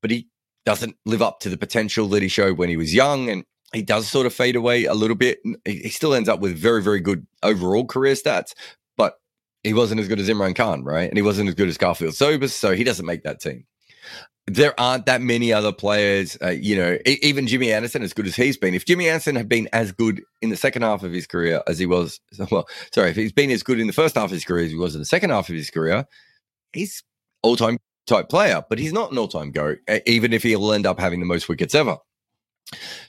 but 0.00 0.10
he 0.10 0.28
doesn't 0.64 0.96
live 1.04 1.22
up 1.22 1.40
to 1.40 1.48
the 1.48 1.56
potential 1.56 2.06
that 2.08 2.22
he 2.22 2.28
showed 2.28 2.58
when 2.58 2.68
he 2.68 2.76
was 2.76 2.94
young, 2.94 3.28
and 3.28 3.44
he 3.72 3.82
does 3.82 4.08
sort 4.08 4.26
of 4.26 4.32
fade 4.32 4.56
away 4.56 4.84
a 4.84 4.94
little 4.94 5.16
bit. 5.16 5.40
He 5.64 5.88
still 5.88 6.14
ends 6.14 6.28
up 6.28 6.40
with 6.40 6.56
very, 6.56 6.82
very 6.82 7.00
good 7.00 7.26
overall 7.42 7.86
career 7.86 8.14
stats, 8.14 8.54
but 8.96 9.14
he 9.64 9.74
wasn't 9.74 10.00
as 10.00 10.08
good 10.08 10.20
as 10.20 10.28
Imran 10.28 10.54
Khan, 10.54 10.84
right? 10.84 11.08
And 11.08 11.16
he 11.16 11.22
wasn't 11.22 11.48
as 11.48 11.54
good 11.54 11.68
as 11.68 11.78
Garfield 11.78 12.14
Sobers, 12.14 12.54
so 12.54 12.74
he 12.74 12.84
doesn't 12.84 13.06
make 13.06 13.24
that 13.24 13.40
team 13.40 13.64
there 14.46 14.78
aren't 14.78 15.06
that 15.06 15.20
many 15.20 15.52
other 15.52 15.72
players. 15.72 16.36
Uh, 16.42 16.50
you 16.50 16.76
know, 16.76 16.98
even 17.06 17.46
Jimmy 17.46 17.72
Anderson, 17.72 18.02
as 18.02 18.12
good 18.12 18.26
as 18.26 18.34
he's 18.34 18.56
been, 18.56 18.74
if 18.74 18.84
Jimmy 18.84 19.08
Anderson 19.08 19.36
had 19.36 19.48
been 19.48 19.68
as 19.72 19.92
good 19.92 20.22
in 20.40 20.50
the 20.50 20.56
second 20.56 20.82
half 20.82 21.02
of 21.02 21.12
his 21.12 21.26
career 21.26 21.62
as 21.66 21.78
he 21.78 21.86
was, 21.86 22.20
well, 22.50 22.68
sorry, 22.92 23.10
if 23.10 23.16
he's 23.16 23.32
been 23.32 23.50
as 23.50 23.62
good 23.62 23.78
in 23.78 23.86
the 23.86 23.92
first 23.92 24.14
half 24.16 24.26
of 24.26 24.30
his 24.30 24.44
career 24.44 24.64
as 24.64 24.70
he 24.70 24.76
was 24.76 24.94
in 24.94 25.00
the 25.00 25.06
second 25.06 25.30
half 25.30 25.48
of 25.48 25.54
his 25.54 25.70
career, 25.70 26.06
he's 26.72 27.02
all 27.42 27.56
time 27.56 27.78
type 28.06 28.28
player, 28.28 28.62
but 28.68 28.78
he's 28.78 28.92
not 28.92 29.12
an 29.12 29.18
all 29.18 29.28
time 29.28 29.52
go, 29.52 29.76
even 30.06 30.32
if 30.32 30.42
he'll 30.42 30.72
end 30.72 30.86
up 30.86 30.98
having 30.98 31.20
the 31.20 31.26
most 31.26 31.48
wickets 31.48 31.74
ever. 31.74 31.96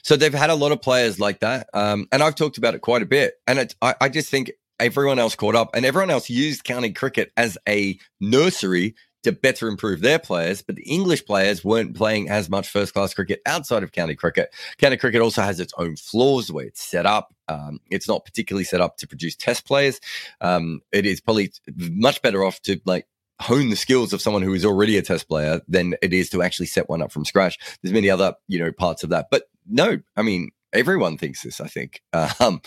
So 0.02 0.16
they've 0.16 0.32
had 0.32 0.50
a 0.50 0.54
lot 0.54 0.72
of 0.72 0.82
players 0.82 1.18
like 1.18 1.40
that. 1.40 1.68
Um, 1.74 2.06
and 2.12 2.22
I've 2.22 2.34
talked 2.34 2.58
about 2.58 2.74
it 2.74 2.80
quite 2.80 3.02
a 3.02 3.06
bit. 3.06 3.34
And 3.46 3.58
it, 3.58 3.74
I, 3.80 3.94
I 4.00 4.08
just 4.08 4.28
think 4.28 4.52
everyone 4.78 5.18
else 5.18 5.34
caught 5.34 5.54
up 5.54 5.70
and 5.74 5.84
everyone 5.86 6.10
else 6.10 6.28
used 6.28 6.64
county 6.64 6.92
cricket 6.92 7.32
as 7.36 7.56
a 7.68 7.98
nursery 8.20 8.94
to 9.24 9.32
better 9.32 9.68
improve 9.68 10.00
their 10.00 10.18
players, 10.18 10.62
but 10.62 10.76
the 10.76 10.82
English 10.82 11.24
players 11.26 11.64
weren't 11.64 11.96
playing 11.96 12.30
as 12.30 12.48
much 12.48 12.68
first 12.68 12.94
class 12.94 13.12
cricket 13.12 13.40
outside 13.46 13.82
of 13.82 13.92
county 13.92 14.14
cricket. 14.14 14.54
County 14.78 14.96
cricket 14.96 15.20
also 15.20 15.42
has 15.42 15.60
its 15.60 15.72
own 15.76 15.96
flaws 15.96 16.50
way 16.50 16.64
it's 16.64 16.82
set 16.82 17.06
up. 17.06 17.34
Um, 17.48 17.80
it's 17.90 18.08
not 18.08 18.24
particularly 18.24 18.64
set 18.64 18.80
up 18.80 18.96
to 18.98 19.06
produce 19.06 19.36
test 19.36 19.66
players. 19.66 20.00
Um, 20.40 20.80
it 20.92 21.04
is 21.06 21.20
probably 21.20 21.52
much 21.76 22.22
better 22.22 22.44
off 22.44 22.60
to 22.62 22.80
like 22.84 23.06
hone 23.40 23.68
the 23.68 23.76
skills 23.76 24.12
of 24.12 24.22
someone 24.22 24.42
who 24.42 24.54
is 24.54 24.64
already 24.64 24.96
a 24.96 25.02
test 25.02 25.28
player 25.28 25.60
than 25.68 25.94
it 26.00 26.12
is 26.12 26.30
to 26.30 26.42
actually 26.42 26.66
set 26.66 26.88
one 26.88 27.02
up 27.02 27.12
from 27.12 27.24
scratch. 27.24 27.58
There's 27.82 27.92
many 27.92 28.08
other, 28.08 28.34
you 28.48 28.58
know, 28.58 28.72
parts 28.72 29.02
of 29.02 29.10
that. 29.10 29.26
But 29.30 29.44
no, 29.66 29.98
I 30.16 30.22
mean, 30.22 30.50
everyone 30.74 31.16
thinks 31.16 31.42
this. 31.42 31.60
I 31.60 31.68
think, 31.68 32.02
um, 32.40 32.60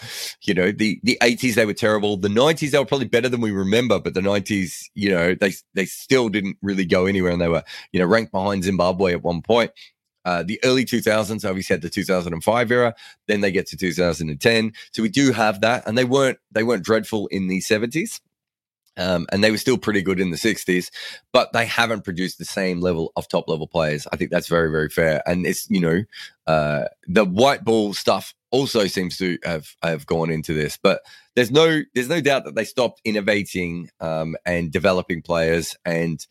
you 0.44 0.54
know, 0.54 0.72
the 0.72 1.00
the 1.04 1.18
eighties 1.22 1.56
they 1.56 1.66
were 1.66 1.74
terrible. 1.74 2.18
The 2.18 2.30
nineties 2.30 2.72
they 2.72 2.80
were 2.80 2.86
probably 2.86 3.08
better 3.08 3.30
than 3.30 3.42
we 3.42 3.52
remember, 3.52 4.00
but 4.00 4.14
the 4.14 4.22
nineties, 4.22 4.90
you 4.96 5.10
know, 5.10 5.36
they 5.36 5.54
they 5.74 5.86
still 5.86 6.30
didn't 6.30 6.58
really 6.62 6.86
go 6.86 7.06
anywhere, 7.06 7.32
and 7.32 7.42
they 7.42 7.50
were, 7.50 7.64
you 7.92 8.00
know, 8.00 8.06
ranked 8.06 8.32
behind 8.32 8.64
Zimbabwe 8.64 9.14
at 9.14 9.24
one 9.24 9.42
point. 9.42 9.72
Uh, 10.26 10.44
the 10.44 10.60
early 10.66 10.84
2000s, 10.84 11.48
obviously 11.48 11.74
had 11.74 11.82
the 11.82 11.90
2005 11.90 12.70
era. 12.70 12.94
Then 13.30 13.40
they 13.40 13.50
get 13.50 13.66
to 13.68 13.78
2010. 13.78 14.74
So 14.92 15.02
we 15.02 15.08
do 15.08 15.32
have 15.32 15.62
that, 15.62 15.88
and 15.88 15.98
they 15.98 16.04
weren't 16.04 16.38
they 16.52 16.64
weren't 16.64 16.84
dreadful 16.84 17.28
in 17.28 17.48
the 17.48 17.60
70s. 17.60 18.20
Um, 18.98 19.28
and 19.32 19.44
they 19.44 19.52
were 19.52 19.58
still 19.58 19.78
pretty 19.78 20.02
good 20.02 20.20
in 20.20 20.32
the 20.32 20.38
60s, 20.38 20.90
but 21.32 21.54
they 21.54 21.66
haven't 21.66 22.04
produced 22.04 22.40
the 22.40 22.46
same 22.46 22.82
level 22.82 23.12
of 23.16 23.28
top 23.28 23.48
level 23.48 23.68
players. 23.68 24.08
I 24.12 24.18
think 24.18 24.32
that's 24.32 24.48
very, 24.48 24.72
very 24.72 24.90
fair. 24.90 25.22
And 25.26 25.46
it's, 25.46 25.70
you 25.70 25.80
know, 25.80 26.04
uh, 26.48 26.86
the 27.08 27.26
white 27.26 27.64
ball 27.64 27.94
stuff 27.94 28.34
also 28.52 28.88
seems 28.88 29.18
to 29.18 29.38
have 29.44 29.76
have 29.84 30.06
gone 30.06 30.30
into 30.30 30.54
this. 30.54 30.78
But 30.82 31.02
there's 31.36 31.52
no 31.52 31.82
there's 31.94 32.10
no 32.10 32.22
doubt 32.22 32.46
that 32.46 32.56
they 32.56 32.64
stopped 32.64 33.02
innovating 33.06 33.90
um, 34.00 34.36
and 34.46 34.72
developing 34.72 35.22
players. 35.22 35.76
And 35.86 36.26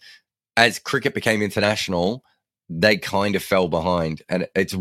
as 0.57 0.79
cricket 0.79 1.15
became 1.15 1.43
international, 1.43 2.25
they 2.69 2.97
kind 2.97 3.37
of 3.37 3.43
fell 3.43 3.69
behind, 3.69 4.23
and 4.29 4.49
it's 4.55 4.75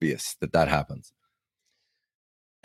obvious 0.00 0.36
that 0.40 0.52
that 0.52 0.68
happens. 0.68 1.12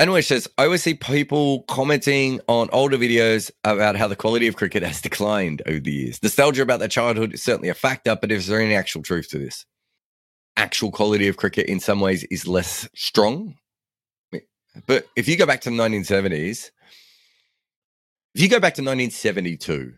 Anyway, 0.02 0.24
says 0.24 0.48
I 0.58 0.64
always 0.64 0.82
see 0.82 0.96
people 0.96 1.62
commenting 1.68 2.42
on 2.48 2.70
older 2.74 2.98
videos 2.98 3.52
about 3.64 3.96
how 3.96 4.08
the 4.08 4.16
quality 4.16 4.48
of 4.48 4.56
cricket 4.56 4.82
has 4.82 5.00
declined 5.10 5.62
over 5.68 5.80
the 5.80 5.92
years. 5.92 6.24
Nostalgia 6.24 6.64
about 6.64 6.80
their 6.80 6.88
childhood 6.88 7.36
is 7.36 7.44
certainly 7.44 7.70
a 7.70 7.76
factor, 7.76 8.18
but 8.20 8.32
is 8.32 8.48
there 8.48 8.60
any 8.60 8.74
actual 8.74 9.04
truth 9.04 9.30
to 9.30 9.38
this? 9.38 9.64
Actual 10.58 10.90
quality 10.90 11.28
of 11.28 11.38
cricket 11.38 11.68
in 11.68 11.80
some 11.80 12.00
ways 12.00 12.24
is 12.32 12.48
less 12.48 12.90
strong. 12.96 13.54
But 14.88 15.06
if 15.16 15.28
you 15.28 15.38
go 15.38 15.46
back 15.46 15.62
to 15.62 15.70
the 15.70 15.76
1970s, 15.76 16.72
if 18.34 18.42
you 18.42 18.50
go 18.50 18.60
back 18.60 18.74
to 18.74 18.82
1972, 18.82 19.94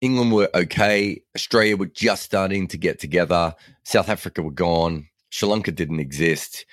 England 0.00 0.32
were 0.32 0.48
okay. 0.54 1.20
Australia 1.36 1.76
were 1.76 1.84
just 1.84 2.22
starting 2.22 2.66
to 2.68 2.78
get 2.78 2.98
together. 2.98 3.54
South 3.84 4.08
Africa 4.08 4.40
were 4.40 4.50
gone. 4.50 5.10
Sri 5.28 5.46
Lanka 5.46 5.70
didn't 5.70 6.00
exist. 6.00 6.64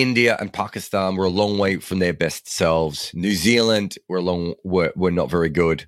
India 0.00 0.36
and 0.38 0.52
Pakistan 0.52 1.16
were 1.16 1.24
a 1.24 1.30
long 1.30 1.58
way 1.58 1.76
from 1.76 1.98
their 1.98 2.12
best 2.12 2.48
selves. 2.48 3.10
New 3.14 3.34
Zealand 3.34 3.96
were 4.08 4.20
long 4.20 4.54
were, 4.62 4.92
were 4.94 5.10
not 5.10 5.30
very 5.30 5.48
good. 5.48 5.86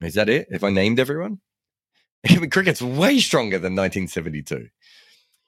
Is 0.00 0.14
that 0.14 0.28
it? 0.28 0.48
Have 0.52 0.64
I 0.64 0.70
named 0.70 0.98
everyone? 0.98 1.40
I 2.28 2.38
mean, 2.38 2.50
cricket's 2.50 2.82
way 2.82 3.20
stronger 3.20 3.58
than 3.58 3.76
1972. 3.76 4.68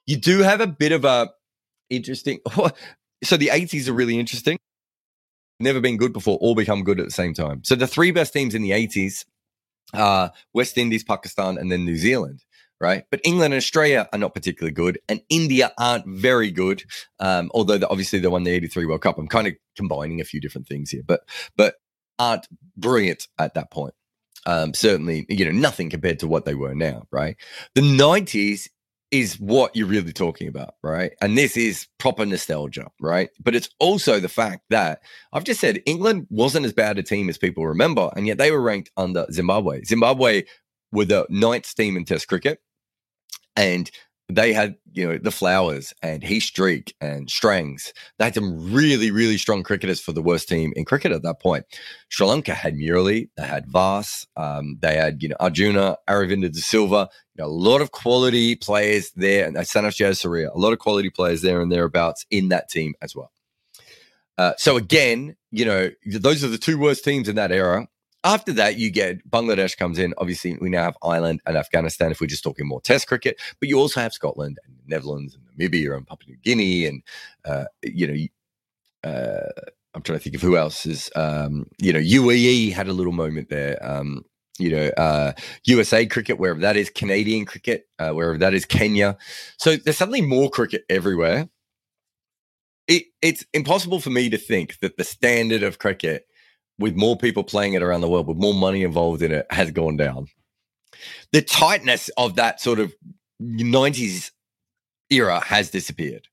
You 0.07 0.17
do 0.17 0.39
have 0.39 0.61
a 0.61 0.67
bit 0.67 0.91
of 0.91 1.05
a 1.05 1.29
interesting. 1.89 2.39
So 3.23 3.37
the 3.37 3.47
80s 3.47 3.87
are 3.87 3.93
really 3.93 4.19
interesting. 4.19 4.59
Never 5.59 5.79
been 5.79 5.97
good 5.97 6.13
before, 6.13 6.37
all 6.39 6.53
become 6.53 6.83
good 6.83 6.99
at 6.99 7.05
the 7.05 7.11
same 7.11 7.33
time. 7.33 7.63
So 7.63 7.73
the 7.73 7.87
three 7.87 8.11
best 8.11 8.33
teams 8.33 8.53
in 8.53 8.61
the 8.61 8.71
80s 8.71 9.25
are 9.93 10.31
West 10.53 10.77
Indies, 10.77 11.03
Pakistan, 11.03 11.57
and 11.57 11.71
then 11.71 11.85
New 11.85 11.95
Zealand 11.95 12.44
right? 12.79 13.05
But 13.11 13.21
England 13.23 13.53
and 13.53 13.61
Australia 13.61 14.07
are 14.11 14.19
not 14.19 14.33
particularly 14.33 14.73
good, 14.73 14.99
and 15.07 15.21
India 15.29 15.71
aren't 15.77 16.05
very 16.07 16.51
good. 16.51 16.83
Um, 17.19 17.51
although 17.53 17.79
obviously 17.89 18.19
they 18.19 18.27
won 18.27 18.43
the 18.43 18.51
'83 18.51 18.85
World 18.85 19.01
Cup. 19.01 19.17
I'm 19.17 19.27
kind 19.27 19.47
of 19.47 19.53
combining 19.75 20.21
a 20.21 20.25
few 20.25 20.39
different 20.41 20.67
things 20.67 20.89
here, 20.89 21.03
but 21.05 21.21
but 21.55 21.75
aren't 22.19 22.47
brilliant 22.77 23.27
at 23.39 23.53
that 23.55 23.71
point. 23.71 23.93
Um, 24.45 24.73
certainly, 24.73 25.25
you 25.27 25.45
know, 25.45 25.51
nothing 25.51 25.89
compared 25.89 26.19
to 26.19 26.27
what 26.27 26.45
they 26.45 26.55
were 26.55 26.75
now, 26.75 27.03
right? 27.11 27.35
The 27.73 27.81
'90s 27.81 28.67
is 29.11 29.39
what 29.39 29.75
you're 29.75 29.87
really 29.87 30.11
talking 30.11 30.47
about, 30.47 30.75
right? 30.83 31.13
And 31.21 31.37
this 31.37 31.55
is 31.55 31.87
proper 31.99 32.25
nostalgia, 32.25 32.87
right? 32.99 33.29
But 33.41 33.55
it's 33.55 33.69
also 33.79 34.19
the 34.19 34.27
fact 34.27 34.63
that 34.71 35.01
I've 35.31 35.43
just 35.43 35.61
said 35.61 35.81
England 35.85 36.27
wasn't 36.29 36.65
as 36.65 36.73
bad 36.73 36.97
a 36.97 37.03
team 37.03 37.29
as 37.29 37.37
people 37.37 37.65
remember, 37.65 38.11
and 38.15 38.27
yet 38.27 38.37
they 38.37 38.51
were 38.51 38.61
ranked 38.61 38.91
under 38.97 39.25
Zimbabwe. 39.31 39.83
Zimbabwe 39.83 40.43
were 40.95 41.05
the 41.05 41.25
ninth 41.29 41.75
team 41.75 41.97
in 41.97 42.05
Test 42.05 42.27
cricket 42.27 42.59
and 43.55 43.91
they 44.27 44.53
had 44.53 44.75
you 44.93 45.07
know 45.07 45.17
the 45.17 45.31
flowers 45.31 45.93
and 46.01 46.23
Heath 46.23 46.43
Streak 46.43 46.95
and 46.99 47.29
strangs. 47.29 47.93
They 48.17 48.25
had 48.25 48.33
some 48.33 48.73
really 48.73 49.11
really 49.11 49.37
strong 49.37 49.61
cricketers 49.61 49.99
for 49.99 50.13
the 50.13 50.21
worst 50.21 50.49
team 50.49 50.73
in 50.75 50.85
cricket 50.85 51.11
at 51.11 51.21
that 51.23 51.39
point. 51.39 51.65
Sri 52.09 52.25
lanka 52.25 52.53
had 52.53 52.75
murali 52.75 53.29
they 53.37 53.45
had 53.45 53.67
vas 53.67 54.25
um, 54.35 54.77
they 54.81 54.95
had 54.95 55.21
you 55.21 55.29
know 55.29 55.35
arjuna 55.39 55.97
aravinda 56.09 56.51
de 56.51 56.59
silva 56.59 57.09
you 57.35 57.43
know, 57.43 57.47
a 57.47 57.51
lot 57.51 57.81
of 57.81 57.91
quality 57.91 58.55
players 58.55 59.11
there 59.15 59.45
and 59.45 59.57
Sanath 59.57 59.97
Jayasuriya, 59.97 60.53
a 60.53 60.57
lot 60.57 60.73
of 60.73 60.79
quality 60.79 61.09
players 61.09 61.41
there 61.41 61.61
and 61.61 61.71
thereabouts 61.71 62.25
in 62.31 62.49
that 62.49 62.69
team 62.69 62.95
as 63.01 63.15
well. 63.15 63.31
Uh, 64.37 64.53
so 64.57 64.75
again 64.75 65.35
you 65.51 65.65
know 65.65 65.91
those 66.19 66.43
are 66.43 66.49
the 66.49 66.57
two 66.57 66.79
worst 66.79 67.03
teams 67.03 67.29
in 67.29 67.35
that 67.35 67.51
era 67.51 67.87
after 68.25 68.51
that, 68.53 68.77
you 68.77 68.89
get 68.89 69.29
Bangladesh 69.29 69.77
comes 69.77 69.99
in. 69.99 70.13
Obviously, 70.17 70.57
we 70.59 70.69
now 70.69 70.83
have 70.83 70.97
Ireland 71.03 71.41
and 71.45 71.55
Afghanistan 71.55 72.11
if 72.11 72.19
we're 72.19 72.27
just 72.27 72.43
talking 72.43 72.67
more 72.67 72.81
Test 72.81 73.07
cricket, 73.07 73.39
but 73.59 73.69
you 73.69 73.79
also 73.79 74.01
have 74.01 74.13
Scotland 74.13 74.57
and 74.65 74.75
Netherlands 74.87 75.35
and 75.35 75.43
Namibia 75.71 75.95
and 75.95 76.07
Papua 76.07 76.31
New 76.31 76.37
Guinea 76.43 76.87
and 76.87 77.03
uh, 77.45 77.65
you 77.83 78.07
know, 78.07 79.09
uh, 79.09 79.51
I'm 79.93 80.01
trying 80.01 80.17
to 80.17 80.23
think 80.23 80.35
of 80.35 80.41
who 80.41 80.57
else 80.57 80.85
is. 80.85 81.11
Um, 81.15 81.67
you 81.77 81.93
know, 81.93 81.99
UAE 81.99 82.73
had 82.73 82.87
a 82.87 82.93
little 82.93 83.13
moment 83.13 83.49
there. 83.49 83.77
Um, 83.81 84.25
you 84.57 84.71
know, 84.71 84.87
uh, 84.97 85.33
USA 85.65 86.05
cricket, 86.05 86.39
wherever 86.39 86.59
that 86.61 86.77
is, 86.77 86.89
Canadian 86.89 87.45
cricket, 87.45 87.87
uh, 87.99 88.11
wherever 88.11 88.37
that 88.39 88.53
is, 88.53 88.65
Kenya. 88.65 89.17
So 89.57 89.75
there's 89.75 89.97
suddenly 89.97 90.21
more 90.21 90.49
cricket 90.49 90.83
everywhere. 90.89 91.49
It, 92.87 93.03
it's 93.21 93.45
impossible 93.53 93.99
for 93.99 94.09
me 94.09 94.29
to 94.29 94.37
think 94.37 94.79
that 94.79 94.97
the 94.97 95.03
standard 95.03 95.63
of 95.63 95.79
cricket 95.79 96.25
with 96.77 96.95
more 96.95 97.17
people 97.17 97.43
playing 97.43 97.73
it 97.73 97.83
around 97.83 98.01
the 98.01 98.09
world, 98.09 98.27
with 98.27 98.37
more 98.37 98.53
money 98.53 98.83
involved 98.83 99.21
in 99.21 99.31
it, 99.31 99.45
has 99.49 99.71
gone 99.71 99.97
down. 99.97 100.27
The 101.31 101.41
tightness 101.41 102.09
of 102.17 102.35
that 102.35 102.61
sort 102.61 102.79
of 102.79 102.93
90s 103.41 104.31
era 105.09 105.39
has 105.39 105.69
disappeared. 105.69 106.27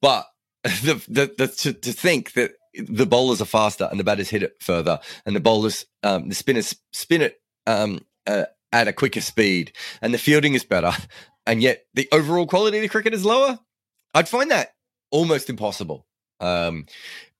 But 0.00 0.26
the, 0.62 1.02
the, 1.08 1.34
the 1.36 1.48
to, 1.48 1.72
to, 1.72 1.92
think 1.92 2.32
that 2.32 2.52
the 2.74 3.06
bowlers 3.06 3.40
are 3.40 3.46
faster 3.46 3.88
and 3.90 3.98
the 3.98 4.04
batters 4.04 4.28
hit 4.28 4.42
it 4.42 4.56
further, 4.60 5.00
and 5.24 5.34
the 5.34 5.40
bowlers, 5.40 5.86
um, 6.02 6.28
the 6.28 6.34
spinners 6.34 6.74
spin 6.92 7.22
it 7.22 7.40
um, 7.66 8.00
uh, 8.26 8.44
at 8.72 8.88
a 8.88 8.92
quicker 8.92 9.20
speed, 9.20 9.72
and 10.02 10.12
the 10.12 10.18
fielding 10.18 10.54
is 10.54 10.64
better, 10.64 10.92
and 11.46 11.62
yet 11.62 11.84
the 11.94 12.08
overall 12.12 12.46
quality 12.46 12.78
of 12.78 12.82
the 12.82 12.88
cricket 12.88 13.14
is 13.14 13.24
lower. 13.24 13.58
I'd 14.14 14.28
find 14.28 14.50
that 14.50 14.74
almost 15.10 15.50
impossible. 15.50 16.06
Um, 16.40 16.86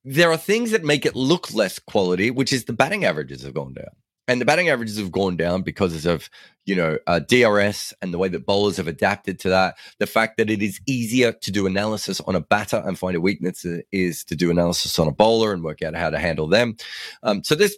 there 0.08 0.30
are 0.30 0.36
things 0.36 0.70
that 0.70 0.84
make 0.84 1.04
it 1.04 1.16
look 1.16 1.52
less 1.52 1.80
quality, 1.80 2.30
which 2.30 2.52
is 2.52 2.64
the 2.64 2.72
batting 2.72 3.04
averages 3.04 3.42
have 3.42 3.54
gone 3.54 3.74
down. 3.74 3.90
And 4.28 4.40
the 4.40 4.44
batting 4.44 4.68
averages 4.68 4.98
have 4.98 5.10
gone 5.10 5.36
down 5.36 5.62
because 5.62 6.06
of, 6.06 6.30
you 6.64 6.76
know, 6.76 6.98
uh, 7.08 7.18
DRS 7.20 7.92
and 8.00 8.14
the 8.14 8.18
way 8.18 8.28
that 8.28 8.46
bowlers 8.46 8.76
have 8.76 8.86
adapted 8.86 9.40
to 9.40 9.48
that. 9.50 9.76
The 9.98 10.06
fact 10.06 10.36
that 10.36 10.48
it 10.48 10.62
is 10.62 10.80
easier 10.86 11.32
to 11.32 11.50
do 11.50 11.66
analysis 11.66 12.20
on 12.20 12.36
a 12.36 12.40
batter 12.40 12.82
and 12.86 12.96
find 12.96 13.16
a 13.16 13.20
weakness 13.20 13.66
is 13.90 14.24
to 14.24 14.36
do 14.36 14.50
analysis 14.50 14.96
on 15.00 15.08
a 15.08 15.12
bowler 15.12 15.52
and 15.52 15.64
work 15.64 15.82
out 15.82 15.94
how 15.94 16.10
to 16.10 16.18
handle 16.18 16.46
them. 16.46 16.76
Um, 17.24 17.42
so 17.42 17.56
there's 17.56 17.76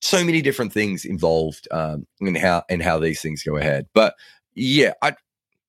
so 0.00 0.24
many 0.24 0.42
different 0.42 0.72
things 0.72 1.04
involved 1.04 1.66
um, 1.72 2.06
in 2.20 2.36
how 2.36 2.62
in 2.68 2.80
how 2.80 3.00
these 3.00 3.20
things 3.20 3.42
go 3.42 3.56
ahead. 3.56 3.86
But 3.92 4.14
yeah, 4.54 4.92
I 5.02 5.14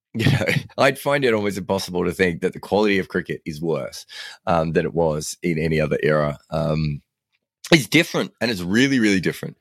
you 0.14 0.32
know, 0.32 0.46
I'd 0.78 1.00
find 1.00 1.26
it 1.26 1.34
almost 1.34 1.58
impossible 1.58 2.06
to 2.06 2.12
think 2.12 2.42
that 2.42 2.54
the 2.54 2.60
quality 2.60 3.00
of 3.00 3.08
cricket 3.08 3.42
is 3.46 3.62
worse 3.62 4.06
um, 4.46 4.74
than 4.74 4.86
it 4.86 4.94
was 4.94 5.38
in 5.44 5.58
any 5.58 5.80
other 5.80 5.98
era. 6.02 6.38
Um, 6.50 7.02
it's 7.72 7.88
different, 7.88 8.32
and 8.40 8.50
it's 8.50 8.62
really, 8.62 9.00
really 9.00 9.20
different. 9.20 9.58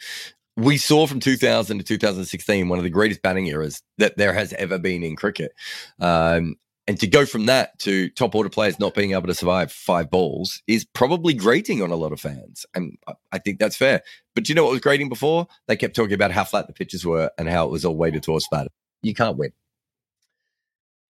We 0.57 0.79
saw 0.79 1.07
from 1.07 1.21
2000 1.21 1.79
to 1.79 1.85
2016 1.85 2.69
one 2.69 2.79
of 2.79 2.85
the 2.85 2.91
greatest 2.91 3.23
batting 3.23 3.47
eras 3.47 3.83
that 3.99 4.17
there 4.17 4.33
has 4.33 4.53
ever 4.55 4.79
been 4.79 5.03
in 5.03 5.17
cricket. 5.17 5.53
Um, 6.01 6.57
and 6.89 6.99
to 7.01 7.07
go 7.07 7.27
from 7.27 7.47
that 7.47 7.79
to 7.81 8.09
top 8.11 8.35
order 8.35 8.49
players 8.49 8.79
not 8.79 8.95
being 8.95 9.13
able 9.13 9.27
to 9.27 9.35
survive 9.35 9.73
five 9.73 10.11
balls 10.11 10.63
is 10.69 10.85
probably 10.85 11.35
grating 11.35 11.83
on 11.83 11.91
a 11.91 11.97
lot 11.97 12.13
of 12.13 12.21
fans. 12.21 12.65
And 12.75 12.97
I 13.33 13.39
think 13.39 13.59
that's 13.59 13.77
fair. 13.77 14.03
But 14.35 14.45
do 14.45 14.51
you 14.51 14.55
know 14.55 14.65
what 14.65 14.73
was 14.73 14.81
grating 14.81 15.09
before? 15.09 15.49
They 15.67 15.77
kept 15.77 15.97
talking 15.97 16.15
about 16.15 16.31
how 16.31 16.45
flat 16.45 16.69
the 16.69 16.73
pitches 16.73 17.05
were 17.05 17.31
and 17.39 17.49
how 17.49 17.67
it 17.67 17.73
was 17.73 17.85
all 17.85 17.97
weighted 17.97 18.23
towards 18.23 18.47
batter. 18.51 18.71
You 19.03 19.15
can't 19.15 19.37
win. 19.37 19.51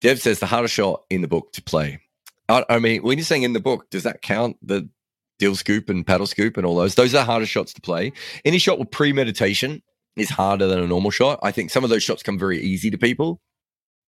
Dev 0.03 0.21
says 0.21 0.39
the 0.39 0.45
hardest 0.45 0.73
shot 0.73 1.03
in 1.09 1.21
the 1.21 1.29
book 1.29 1.53
to 1.53 1.63
play. 1.63 2.01
I, 2.49 2.65
I 2.69 2.79
mean, 2.79 3.01
when 3.03 3.17
you're 3.17 3.25
saying 3.25 3.43
in 3.43 3.53
the 3.53 3.61
book, 3.61 3.89
does 3.89 4.03
that 4.03 4.21
count 4.21 4.57
the 4.61 4.89
dil 5.39 5.55
scoop 5.55 5.89
and 5.89 6.05
paddle 6.05 6.27
scoop 6.27 6.57
and 6.57 6.65
all 6.65 6.75
those? 6.75 6.95
Those 6.95 7.15
are 7.15 7.19
the 7.19 7.23
hardest 7.23 7.53
shots 7.53 7.73
to 7.73 7.81
play. 7.81 8.11
Any 8.43 8.57
shot 8.57 8.77
with 8.77 8.91
premeditation 8.91 9.81
is 10.17 10.29
harder 10.29 10.67
than 10.67 10.79
a 10.79 10.87
normal 10.87 11.09
shot. 11.09 11.39
I 11.41 11.51
think 11.51 11.71
some 11.71 11.85
of 11.85 11.89
those 11.89 12.03
shots 12.03 12.21
come 12.21 12.37
very 12.37 12.61
easy 12.61 12.91
to 12.91 12.97
people. 12.97 13.39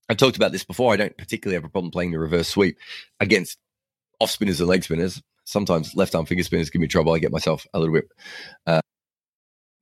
I 0.09 0.15
talked 0.15 0.35
about 0.35 0.51
this 0.51 0.65
before. 0.65 0.93
I 0.93 0.97
don't 0.97 1.17
particularly 1.17 1.55
have 1.55 1.63
a 1.63 1.69
problem 1.69 1.91
playing 1.91 2.11
the 2.11 2.19
reverse 2.19 2.49
sweep 2.49 2.77
against 3.21 3.57
off 4.19 4.29
spinners 4.29 4.59
and 4.59 4.69
leg 4.69 4.83
spinners. 4.83 5.23
Sometimes 5.45 5.95
left 5.95 6.13
arm 6.13 6.25
finger 6.25 6.43
spinners 6.43 6.69
give 6.69 6.81
me 6.81 6.87
trouble. 6.87 7.13
I 7.13 7.19
get 7.19 7.31
myself 7.31 7.65
a 7.73 7.79
little 7.79 7.95
bit 7.95 8.05
uh, 8.67 8.81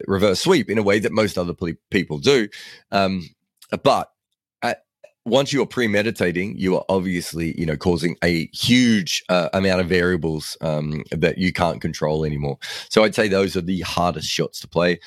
reverse 0.08 0.41
sweep 0.41 0.69
in 0.69 0.78
a 0.78 0.84
way 0.84 0.99
that 0.99 1.12
most 1.12 1.39
other 1.39 1.56
people 1.89 2.19
do. 2.19 2.49
Um, 2.91 3.28
but 3.84 4.12
once 5.25 5.53
you're 5.53 5.65
premeditating, 5.65 6.57
you 6.57 6.75
are 6.75 6.83
obviously, 6.89 7.57
you 7.59 7.65
know, 7.65 7.77
causing 7.77 8.17
a 8.23 8.47
huge 8.47 9.23
uh, 9.29 9.49
amount 9.53 9.79
of 9.81 9.88
variables 9.88 10.57
um, 10.62 11.03
that 11.12 11.38
you 11.38 11.53
can't 11.53 11.81
control 11.81 12.25
anymore. 12.25 12.57
So 12.89 13.03
I'd 13.03 13.15
say 13.15 13.27
those 13.27 13.55
are 13.55 13.62
the 13.62 13.81
hardest 13.81 14.27
shots 14.27 14.59
to 14.62 14.67
play. 14.67 14.99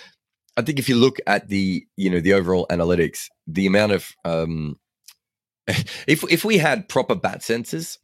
I 0.56 0.62
think 0.62 0.78
if 0.78 0.88
you 0.88 0.96
look 0.96 1.18
at 1.26 1.48
the, 1.48 1.86
you 1.96 2.08
know, 2.08 2.20
the 2.20 2.32
overall 2.32 2.66
analytics, 2.70 3.26
the 3.46 3.66
amount 3.66 3.92
of, 3.92 4.10
um, 4.24 4.78
if 5.66 6.24
if 6.30 6.44
we 6.44 6.58
had 6.58 6.88
proper 6.88 7.14
bat 7.14 7.40
sensors, 7.40 7.98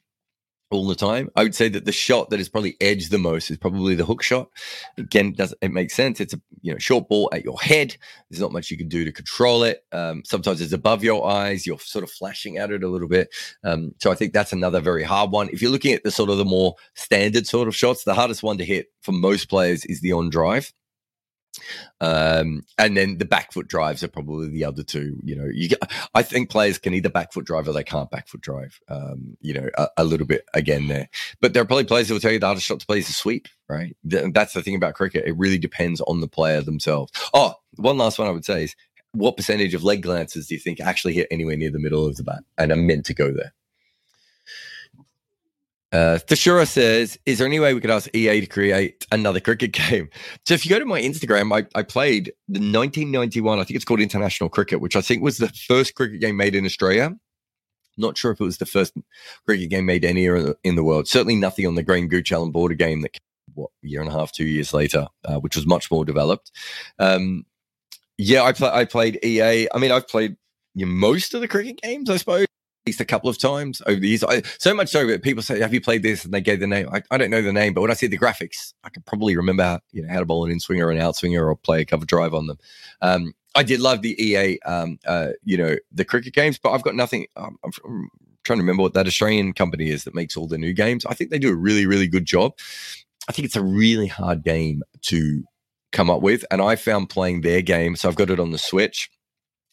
all 0.72 0.87
the 0.87 0.94
time. 0.94 1.28
I 1.37 1.42
would 1.42 1.54
say 1.54 1.68
that 1.68 1.85
the 1.85 1.92
shot 1.92 2.30
that 2.30 2.40
is 2.40 2.48
probably 2.48 2.76
edged 2.80 3.11
the 3.11 3.18
most 3.18 3.50
is 3.50 3.56
probably 3.56 3.94
the 3.94 4.04
hook 4.04 4.22
shot. 4.22 4.48
Again, 4.98 5.32
does 5.32 5.54
it 5.61 5.72
makes 5.72 5.94
sense? 5.94 6.20
It's 6.20 6.35
a 6.35 6.40
you 6.62 6.72
know 6.72 6.78
short 6.78 7.08
ball 7.08 7.28
at 7.32 7.44
your 7.44 7.61
head. 7.61 7.96
There's 8.30 8.40
not 8.40 8.52
much 8.52 8.70
you 8.70 8.76
can 8.76 8.88
do 8.88 9.04
to 9.04 9.12
control 9.12 9.62
it. 9.64 9.85
Um, 9.92 10.22
sometimes 10.24 10.61
it's 10.61 10.72
above 10.72 11.04
your 11.04 11.28
eyes. 11.28 11.66
You're 11.66 11.78
sort 11.78 12.04
of 12.04 12.11
flashing 12.11 12.58
at 12.58 12.70
it 12.70 12.82
a 12.82 12.88
little 12.88 13.08
bit. 13.08 13.28
Um, 13.64 13.94
so 14.00 14.11
I 14.11 14.14
think 14.14 14.32
that's 14.32 14.52
another 14.52 14.80
very 14.80 15.04
hard 15.04 15.30
one. 15.30 15.48
If 15.50 15.62
you're 15.62 15.70
looking 15.70 15.94
at 15.94 16.04
the 16.04 16.11
sort 16.11 16.30
of 16.30 16.38
the 16.38 16.44
more 16.44 16.74
standard 16.94 17.46
sort 17.46 17.68
of 17.68 17.76
shots, 17.76 18.04
the 18.04 18.14
hardest 18.14 18.42
one 18.42 18.58
to 18.58 18.64
hit 18.64 18.87
for 19.02 19.12
most 19.12 19.48
players 19.48 19.85
is 19.87 20.00
the 20.00 20.12
on 20.12 20.30
drive. 20.30 20.72
Um, 22.01 22.62
and 22.79 22.97
then 22.97 23.19
the 23.19 23.25
back 23.25 23.53
foot 23.53 23.69
drives 23.69 24.03
are 24.03 24.09
probably 24.09 24.49
the 24.49 24.65
other 24.65 24.83
two. 24.83 25.19
You 25.23 25.37
know, 25.37 25.49
you 25.53 25.69
get, 25.69 25.79
I 26.15 26.23
think 26.23 26.51
players 26.51 26.79
can 26.79 26.95
either 26.95 27.09
back 27.09 27.33
foot 27.33 27.45
drive 27.45 27.69
or 27.69 27.73
they 27.73 27.85
can't 27.85 28.11
back 28.11 28.29
foot 28.29 28.41
drive. 28.41 28.81
Um, 28.88 29.37
you 29.41 29.55
know, 29.55 29.69
a, 29.77 29.88
a, 29.99 30.05
little 30.05 30.27
bit 30.27 30.45
again 30.55 30.88
there, 30.88 31.09
but 31.41 31.55
there 31.55 31.62
are 31.62 31.67
probably 31.67 31.85
players 31.85 32.09
that 32.09 32.15
will 32.15 32.21
tell 32.21 32.33
you 32.33 32.38
the 32.38 32.47
hardest 32.47 32.67
shot 32.67 32.81
to 32.81 32.87
play 32.87 32.99
is 32.99 33.09
a 33.09 33.12
sweep. 33.12 33.49
Right, 33.69 33.97
that's 34.05 34.53
the 34.53 34.62
thing 34.62 34.77
about 34.77 34.95
cricket. 34.95 35.25
It 35.27 35.37
really 35.38 35.57
depends 35.57 36.03
on 36.03 36.21
the 36.21 36.29
player 36.29 36.61
themselves. 36.61 37.11
Oh, 37.33 37.55
one 37.77 37.97
last 37.97 38.19
one 38.19 38.29
I 38.29 38.33
would 38.33 38.45
say 38.45 38.65
is 38.65 38.77
what 39.12 39.37
percentage 39.37 39.75
of 39.75 39.85
leg 39.85 40.03
glances 40.03 40.47
do 40.47 40.55
you 40.55 40.61
think 40.61 40.81
actually 40.81 41.15
hit 41.15 41.29
anywhere 41.31 41.57
near 41.57 41.71
the 41.71 41.79
middle 41.79 42.07
of 42.07 42.17
the 42.17 42.23
bat 42.23 42.43
and 42.59 42.73
are 42.73 42.77
meant 42.77 43.07
to 43.07 43.15
go 43.15 43.33
there? 43.33 43.55
Uh, 45.92 46.18
says, 46.64 47.18
"Is 47.26 47.38
there 47.38 47.46
any 47.46 47.61
way 47.61 47.74
we 47.74 47.81
could 47.81 47.90
ask 47.90 48.09
EA 48.14 48.40
to 48.40 48.46
create 48.46 49.07
another 49.12 49.40
cricket 49.40 49.72
game?" 49.90 50.09
So, 50.46 50.55
if 50.55 50.64
you 50.64 50.70
go 50.70 50.78
to 50.78 50.87
my 50.87 51.00
Instagram, 51.00 51.55
I, 51.55 51.66
I 51.78 51.83
played 51.83 52.33
the 52.48 52.61
1991. 52.61 53.59
I 53.59 53.64
think 53.64 53.76
it's 53.76 53.85
called 53.85 54.00
International 54.00 54.48
Cricket, 54.48 54.81
which 54.81 54.96
I 54.96 55.02
think 55.02 55.22
was 55.22 55.38
the 55.38 55.48
first 55.48 55.94
cricket 55.94 56.20
game 56.20 56.37
made 56.37 56.55
in 56.55 56.64
Australia. 56.64 57.14
Not 57.98 58.16
sure 58.16 58.33
if 58.33 58.40
it 58.40 58.44
was 58.44 58.57
the 58.57 58.66
first 58.66 58.94
cricket 59.46 59.68
game 59.68 59.85
made 59.85 60.05
anywhere 60.05 60.55
in 60.64 60.76
the 60.76 60.85
world. 60.85 61.09
Certainly, 61.09 61.37
nothing 61.37 61.66
on 61.66 61.74
the 61.74 61.83
Graham 61.83 62.09
Gooch 62.09 62.33
Allan 62.33 62.52
Border 62.52 62.74
game 62.74 63.02
that 63.02 63.12
came, 63.12 63.20
what 63.55 63.70
year 63.83 64.00
and 64.00 64.09
a 64.09 64.12
half, 64.12 64.33
two 64.33 64.46
years 64.46 64.72
later, 64.72 65.09
uh, 65.26 65.40
which 65.40 65.57
was 65.57 65.66
much 65.66 65.90
more 65.90 66.07
developed. 66.07 66.50
Um, 66.98 67.44
yeah, 68.16 68.44
I, 68.44 68.52
play, 68.52 68.70
I 68.70 68.87
played 68.87 69.22
EA. 69.22 69.68
I 69.74 69.78
mean, 69.78 69.92
I've 69.92 70.09
played 70.09 70.37
you 70.74 70.87
know, 70.87 70.92
most 70.92 71.35
of 71.35 71.42
the 71.42 71.48
cricket 71.48 71.83
games, 71.83 72.09
I 72.09 72.16
suppose 72.16 72.46
least 72.87 73.01
a 73.01 73.05
couple 73.05 73.31
of 73.31 73.38
times 73.38 73.81
over 73.87 73.99
the 73.99 74.09
years. 74.09 74.25
I, 74.25 74.42
so 74.59 74.75
much 74.75 74.88
so 74.88 75.07
that 75.07 75.23
people 75.23 75.42
say, 75.42 75.61
"Have 75.61 75.75
you 75.75 75.81
played 75.81 76.03
this?" 76.03 76.25
and 76.25 76.33
they 76.33 76.40
gave 76.40 76.61
the 76.61 76.66
name. 76.66 76.88
I, 76.92 77.03
I, 77.11 77.18
don't 77.18 77.31
know 77.31 77.42
the 77.42 77.53
name, 77.53 77.75
but 77.75 77.81
when 77.81 77.90
I 77.90 77.95
see 77.95 78.07
the 78.07 78.18
graphics, 78.18 78.75
I 78.85 78.90
can 78.90 79.03
probably 79.03 79.37
remember 79.37 79.62
how, 79.62 79.81
you 79.92 80.03
know 80.03 80.12
how 80.12 80.21
to 80.21 80.27
bowl 80.27 80.45
an 80.45 80.51
in 80.51 80.61
swinger 80.61 80.87
or 80.87 80.90
an 80.90 80.99
out 80.99 81.16
swinger 81.16 81.47
or 81.47 81.57
play 81.57 81.83
a 81.83 81.85
cover 81.85 82.05
drive 82.05 82.35
on 82.35 82.47
them. 82.47 82.59
Um, 83.01 83.35
I 83.55 83.62
did 83.62 83.81
love 83.81 84.03
the 84.03 84.21
EA, 84.23 84.59
um, 84.61 84.99
uh, 85.07 85.31
you 85.45 85.57
know, 85.57 85.77
the 85.92 86.05
cricket 86.05 86.35
games, 86.35 86.59
but 86.59 86.73
I've 86.73 86.83
got 86.83 86.95
nothing. 86.95 87.27
Um, 87.37 87.59
I'm, 87.64 87.71
I'm 87.85 88.11
trying 88.45 88.59
to 88.59 88.62
remember 88.62 88.83
what 88.83 88.95
that 88.95 89.07
Australian 89.07 89.53
company 89.53 89.90
is 89.90 90.05
that 90.05 90.14
makes 90.14 90.37
all 90.37 90.47
the 90.47 90.59
new 90.59 90.73
games. 90.73 91.05
I 91.07 91.14
think 91.14 91.31
they 91.31 91.38
do 91.38 91.53
a 91.53 91.57
really, 91.57 91.87
really 91.87 92.09
good 92.09 92.25
job. 92.25 92.55
I 93.29 93.33
think 93.33 93.47
it's 93.47 93.57
a 93.57 93.62
really 93.62 94.09
hard 94.09 94.42
game 94.42 94.83
to 95.03 95.45
come 95.92 96.11
up 96.11 96.23
with, 96.23 96.45
and 96.51 96.61
I 96.61 96.77
found 96.77 97.11
playing 97.11 97.42
their 97.42 97.62
game. 97.62 97.95
So 97.95 98.09
I've 98.09 98.16
got 98.16 98.31
it 98.31 98.40
on 98.40 98.51
the 98.51 98.59
Switch 98.59 99.11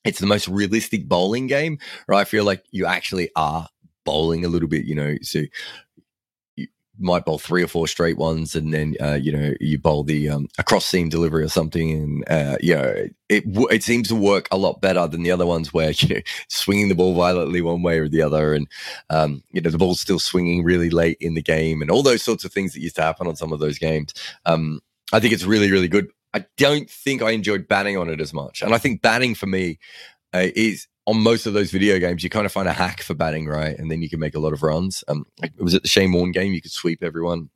it's 0.05 0.19
the 0.19 0.27
most 0.27 0.47
realistic 0.47 1.07
bowling 1.07 1.47
game, 1.47 1.77
or 2.07 2.15
I 2.15 2.23
feel 2.23 2.43
like 2.43 2.63
you 2.71 2.85
actually 2.85 3.29
are 3.35 3.67
bowling 4.05 4.45
a 4.45 4.49
little 4.49 4.69
bit, 4.69 4.85
you 4.85 4.95
know. 4.95 5.15
So 5.21 5.43
you 6.55 6.67
might 6.97 7.25
bowl 7.25 7.37
three 7.37 7.63
or 7.63 7.67
four 7.67 7.87
straight 7.87 8.17
ones, 8.17 8.55
and 8.55 8.73
then 8.73 8.95
uh, 9.01 9.19
you 9.21 9.31
know 9.31 9.53
you 9.59 9.77
bowl 9.77 10.03
the 10.03 10.29
um, 10.29 10.47
a 10.57 10.63
cross 10.63 10.85
seam 10.85 11.09
delivery 11.09 11.43
or 11.43 11.49
something, 11.49 11.91
and 11.91 12.23
uh, 12.29 12.57
you 12.61 12.75
know 12.75 13.07
it 13.29 13.43
it 13.45 13.83
seems 13.83 14.07
to 14.07 14.15
work 14.15 14.47
a 14.51 14.57
lot 14.57 14.81
better 14.81 15.05
than 15.07 15.23
the 15.23 15.31
other 15.31 15.45
ones 15.45 15.73
where 15.73 15.91
you 15.97 16.15
know 16.15 16.21
swinging 16.47 16.89
the 16.89 16.95
ball 16.95 17.13
violently 17.13 17.61
one 17.61 17.83
way 17.83 17.99
or 17.99 18.07
the 18.07 18.21
other, 18.21 18.53
and 18.53 18.67
um, 19.09 19.43
you 19.51 19.61
know 19.61 19.69
the 19.69 19.77
ball's 19.77 19.99
still 19.99 20.19
swinging 20.19 20.63
really 20.63 20.89
late 20.89 21.17
in 21.19 21.33
the 21.33 21.41
game, 21.41 21.81
and 21.81 21.91
all 21.91 22.03
those 22.03 22.23
sorts 22.23 22.45
of 22.45 22.53
things 22.53 22.73
that 22.73 22.81
used 22.81 22.95
to 22.95 23.01
happen 23.01 23.27
on 23.27 23.35
some 23.35 23.51
of 23.51 23.59
those 23.59 23.77
games. 23.77 24.13
Um, 24.45 24.79
I 25.11 25.19
think 25.19 25.33
it's 25.33 25.45
really 25.45 25.71
really 25.71 25.87
good. 25.87 26.07
I 26.33 26.45
don't 26.57 26.89
think 26.89 27.21
I 27.21 27.31
enjoyed 27.31 27.67
batting 27.67 27.97
on 27.97 28.09
it 28.09 28.21
as 28.21 28.33
much. 28.33 28.61
And 28.61 28.73
I 28.73 28.77
think 28.77 29.01
batting 29.01 29.35
for 29.35 29.47
me 29.47 29.79
uh, 30.33 30.47
is 30.55 30.87
on 31.05 31.21
most 31.21 31.45
of 31.45 31.53
those 31.53 31.71
video 31.71 31.97
games, 31.97 32.23
you 32.23 32.29
kind 32.29 32.45
of 32.45 32.51
find 32.51 32.67
a 32.67 32.73
hack 32.73 33.01
for 33.01 33.15
batting, 33.15 33.47
right? 33.47 33.77
And 33.77 33.89
then 33.89 34.01
you 34.01 34.09
can 34.09 34.19
make 34.19 34.35
a 34.35 34.39
lot 34.39 34.53
of 34.53 34.61
runs. 34.61 35.03
Um, 35.07 35.25
was 35.57 35.73
it 35.73 35.81
the 35.81 35.87
Shane 35.87 36.11
Warne 36.11 36.31
game? 36.31 36.53
You 36.53 36.61
could 36.61 36.71
sweep 36.71 37.03
everyone 37.03 37.49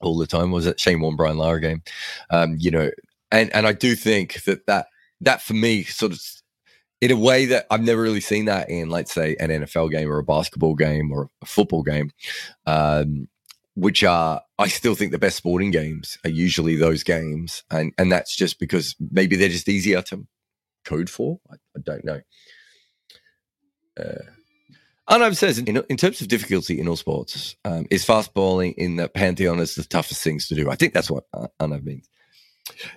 all 0.00 0.16
the 0.16 0.26
time. 0.26 0.52
Was 0.52 0.66
it 0.66 0.78
Shane 0.78 1.00
Warne 1.00 1.16
Brian 1.16 1.38
Lara 1.38 1.60
game? 1.60 1.82
Um, 2.30 2.56
you 2.58 2.70
know, 2.70 2.90
and 3.32 3.52
and 3.54 3.66
I 3.66 3.72
do 3.72 3.96
think 3.96 4.44
that 4.44 4.66
that 4.66 4.86
that 5.20 5.42
for 5.42 5.54
me 5.54 5.82
sort 5.82 6.12
of 6.12 6.20
in 7.00 7.10
a 7.10 7.16
way 7.16 7.46
that 7.46 7.66
I've 7.70 7.82
never 7.82 8.00
really 8.00 8.20
seen 8.20 8.44
that 8.46 8.70
in, 8.70 8.88
let's 8.88 9.12
say, 9.12 9.36
an 9.40 9.50
NFL 9.50 9.90
game 9.90 10.10
or 10.10 10.18
a 10.18 10.24
basketball 10.24 10.74
game 10.74 11.12
or 11.12 11.28
a 11.42 11.46
football 11.46 11.82
game. 11.82 12.10
Um, 12.66 13.28
which 13.74 14.04
are 14.04 14.42
I 14.58 14.68
still 14.68 14.94
think 14.94 15.12
the 15.12 15.18
best 15.18 15.36
sporting 15.36 15.70
games 15.70 16.18
are 16.24 16.30
usually 16.30 16.76
those 16.76 17.02
games, 17.02 17.64
and 17.70 17.92
and 17.98 18.10
that's 18.10 18.34
just 18.34 18.58
because 18.58 18.94
maybe 19.10 19.36
they're 19.36 19.48
just 19.48 19.68
easier 19.68 20.02
to 20.02 20.26
code 20.84 21.10
for. 21.10 21.40
I, 21.50 21.54
I 21.76 21.80
don't 21.82 22.04
know. 22.04 22.20
Uh, 23.98 24.22
Arnav 25.08 25.36
says, 25.36 25.58
in, 25.58 25.76
in, 25.76 25.96
terms 25.96 26.20
of 26.22 26.28
difficulty 26.28 26.80
in 26.80 26.88
all 26.88 26.96
sports, 26.96 27.56
um, 27.64 27.86
is 27.90 28.04
fast 28.04 28.32
bowling 28.32 28.72
in 28.72 28.96
the 28.96 29.08
pantheon 29.08 29.60
is 29.60 29.74
the 29.74 29.84
toughest 29.84 30.22
things 30.22 30.48
to 30.48 30.54
do. 30.54 30.70
I 30.70 30.76
think 30.76 30.94
that's 30.94 31.10
what 31.10 31.24
Arnav 31.60 31.84
means. 31.84 32.08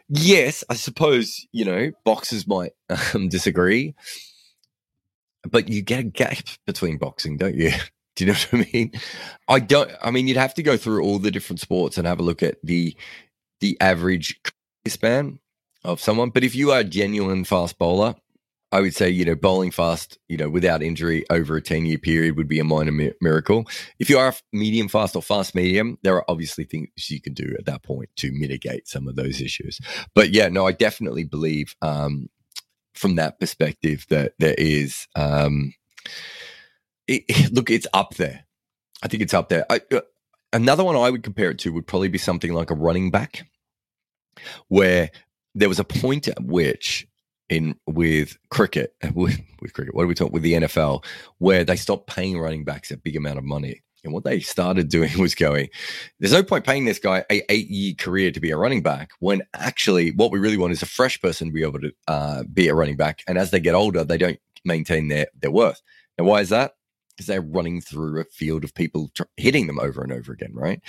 Yes, 0.07 0.63
I 0.69 0.75
suppose 0.75 1.45
you 1.51 1.65
know 1.65 1.91
boxers 2.05 2.47
might 2.47 2.71
um, 3.13 3.29
disagree, 3.29 3.95
but 5.49 5.69
you 5.69 5.81
get 5.81 5.99
a 5.99 6.03
gap 6.03 6.45
between 6.65 6.97
boxing, 6.97 7.37
don't 7.37 7.55
you? 7.55 7.71
Do 8.17 8.25
you 8.25 8.31
know 8.31 8.37
what 8.49 8.67
I 8.67 8.69
mean? 8.73 8.91
I 9.47 9.59
don't. 9.59 9.91
I 10.01 10.11
mean, 10.11 10.27
you'd 10.27 10.37
have 10.37 10.55
to 10.55 10.63
go 10.63 10.75
through 10.75 11.03
all 11.03 11.19
the 11.19 11.31
different 11.31 11.61
sports 11.61 11.97
and 11.97 12.05
have 12.05 12.19
a 12.19 12.23
look 12.23 12.43
at 12.43 12.57
the 12.63 12.97
the 13.61 13.77
average 13.79 14.39
span 14.87 15.39
of 15.83 16.01
someone. 16.01 16.31
But 16.31 16.43
if 16.43 16.55
you 16.55 16.71
are 16.71 16.79
a 16.79 16.83
genuine 16.83 17.45
fast 17.45 17.77
bowler, 17.77 18.15
I 18.71 18.81
would 18.81 18.95
say 18.95 19.09
you 19.09 19.23
know 19.23 19.35
bowling 19.35 19.71
fast, 19.71 20.17
you 20.27 20.35
know, 20.35 20.49
without 20.49 20.81
injury 20.81 21.25
over 21.29 21.55
a 21.55 21.61
ten 21.61 21.85
year 21.85 21.99
period 21.99 22.37
would 22.37 22.47
be 22.47 22.59
a 22.59 22.63
minor 22.63 22.91
mi- 22.91 23.13
miracle. 23.21 23.65
If 23.99 24.09
you 24.09 24.17
are 24.17 24.33
medium 24.51 24.87
fast 24.87 25.15
or 25.15 25.21
fast 25.21 25.53
medium, 25.53 25.99
there 26.01 26.15
are 26.15 26.25
obviously 26.27 26.63
things 26.63 26.89
you 27.09 27.21
can 27.21 27.33
do 27.33 27.55
at 27.57 27.65
that 27.65 27.83
point 27.83 28.09
to 28.17 28.31
mitigate 28.31 28.87
some 28.87 29.07
of 29.07 29.15
those 29.15 29.41
issues. 29.41 29.79
But 30.15 30.31
yeah, 30.31 30.49
no, 30.49 30.65
I 30.65 30.71
definitely 30.71 31.23
believe 31.23 31.75
um, 31.83 32.29
from 32.95 33.15
that 33.15 33.39
perspective 33.39 34.07
that 34.09 34.33
there 34.39 34.55
is. 34.57 35.07
Um, 35.15 35.73
it, 37.07 37.51
look, 37.51 37.69
it's 37.69 37.87
up 37.93 38.15
there. 38.15 38.45
I 39.03 39.07
think 39.07 39.23
it's 39.23 39.33
up 39.33 39.49
there. 39.49 39.65
I, 39.69 39.81
uh, 39.91 40.01
another 40.53 40.83
one 40.83 40.95
I 40.95 41.09
would 41.09 41.23
compare 41.23 41.51
it 41.51 41.59
to 41.59 41.73
would 41.73 41.87
probably 41.87 42.07
be 42.07 42.17
something 42.17 42.53
like 42.53 42.71
a 42.71 42.75
running 42.75 43.11
back, 43.11 43.47
where 44.67 45.11
there 45.55 45.69
was 45.69 45.79
a 45.79 45.83
point 45.83 46.27
at 46.27 46.43
which 46.43 47.07
in 47.49 47.75
with 47.85 48.37
cricket 48.49 48.93
with, 49.13 49.39
with 49.61 49.73
cricket 49.73 49.95
what 49.95 50.03
are 50.03 50.07
we 50.07 50.13
talking 50.13 50.33
with 50.33 50.43
the 50.43 50.53
NFL 50.53 51.03
where 51.37 51.63
they 51.63 51.75
stopped 51.75 52.07
paying 52.07 52.39
running 52.39 52.63
backs 52.63 52.91
a 52.91 52.97
big 52.97 53.15
amount 53.15 53.37
of 53.37 53.43
money 53.43 53.81
and 54.03 54.13
what 54.13 54.23
they 54.23 54.39
started 54.39 54.89
doing 54.89 55.17
was 55.17 55.35
going 55.35 55.69
there's 56.19 56.33
no 56.33 56.43
point 56.43 56.65
paying 56.65 56.85
this 56.85 56.99
guy 56.99 57.23
a 57.31 57.41
eight 57.51 57.69
year 57.69 57.93
career 57.97 58.31
to 58.31 58.39
be 58.39 58.51
a 58.51 58.57
running 58.57 58.83
back 58.83 59.11
when 59.19 59.41
actually 59.53 60.11
what 60.11 60.31
we 60.31 60.39
really 60.39 60.57
want 60.57 60.73
is 60.73 60.81
a 60.81 60.87
fresh 60.87 61.19
person 61.21 61.47
to 61.47 61.53
be 61.53 61.63
able 61.63 61.79
to 61.79 61.91
uh, 62.07 62.43
be 62.53 62.67
a 62.67 62.75
running 62.75 62.97
back 62.97 63.23
and 63.27 63.37
as 63.37 63.51
they 63.51 63.59
get 63.59 63.75
older 63.75 64.03
they 64.03 64.17
don't 64.17 64.39
maintain 64.65 65.07
their 65.07 65.27
their 65.39 65.51
worth 65.51 65.81
and 66.17 66.27
why 66.27 66.41
is 66.41 66.49
that 66.49 66.73
because 67.17 67.27
they're 67.27 67.41
running 67.41 67.81
through 67.81 68.21
a 68.21 68.25
field 68.25 68.63
of 68.63 68.73
people 68.75 69.09
tr- 69.15 69.23
hitting 69.35 69.67
them 69.67 69.79
over 69.79 70.03
and 70.03 70.11
over 70.11 70.31
again, 70.31 70.51
right? 70.53 70.79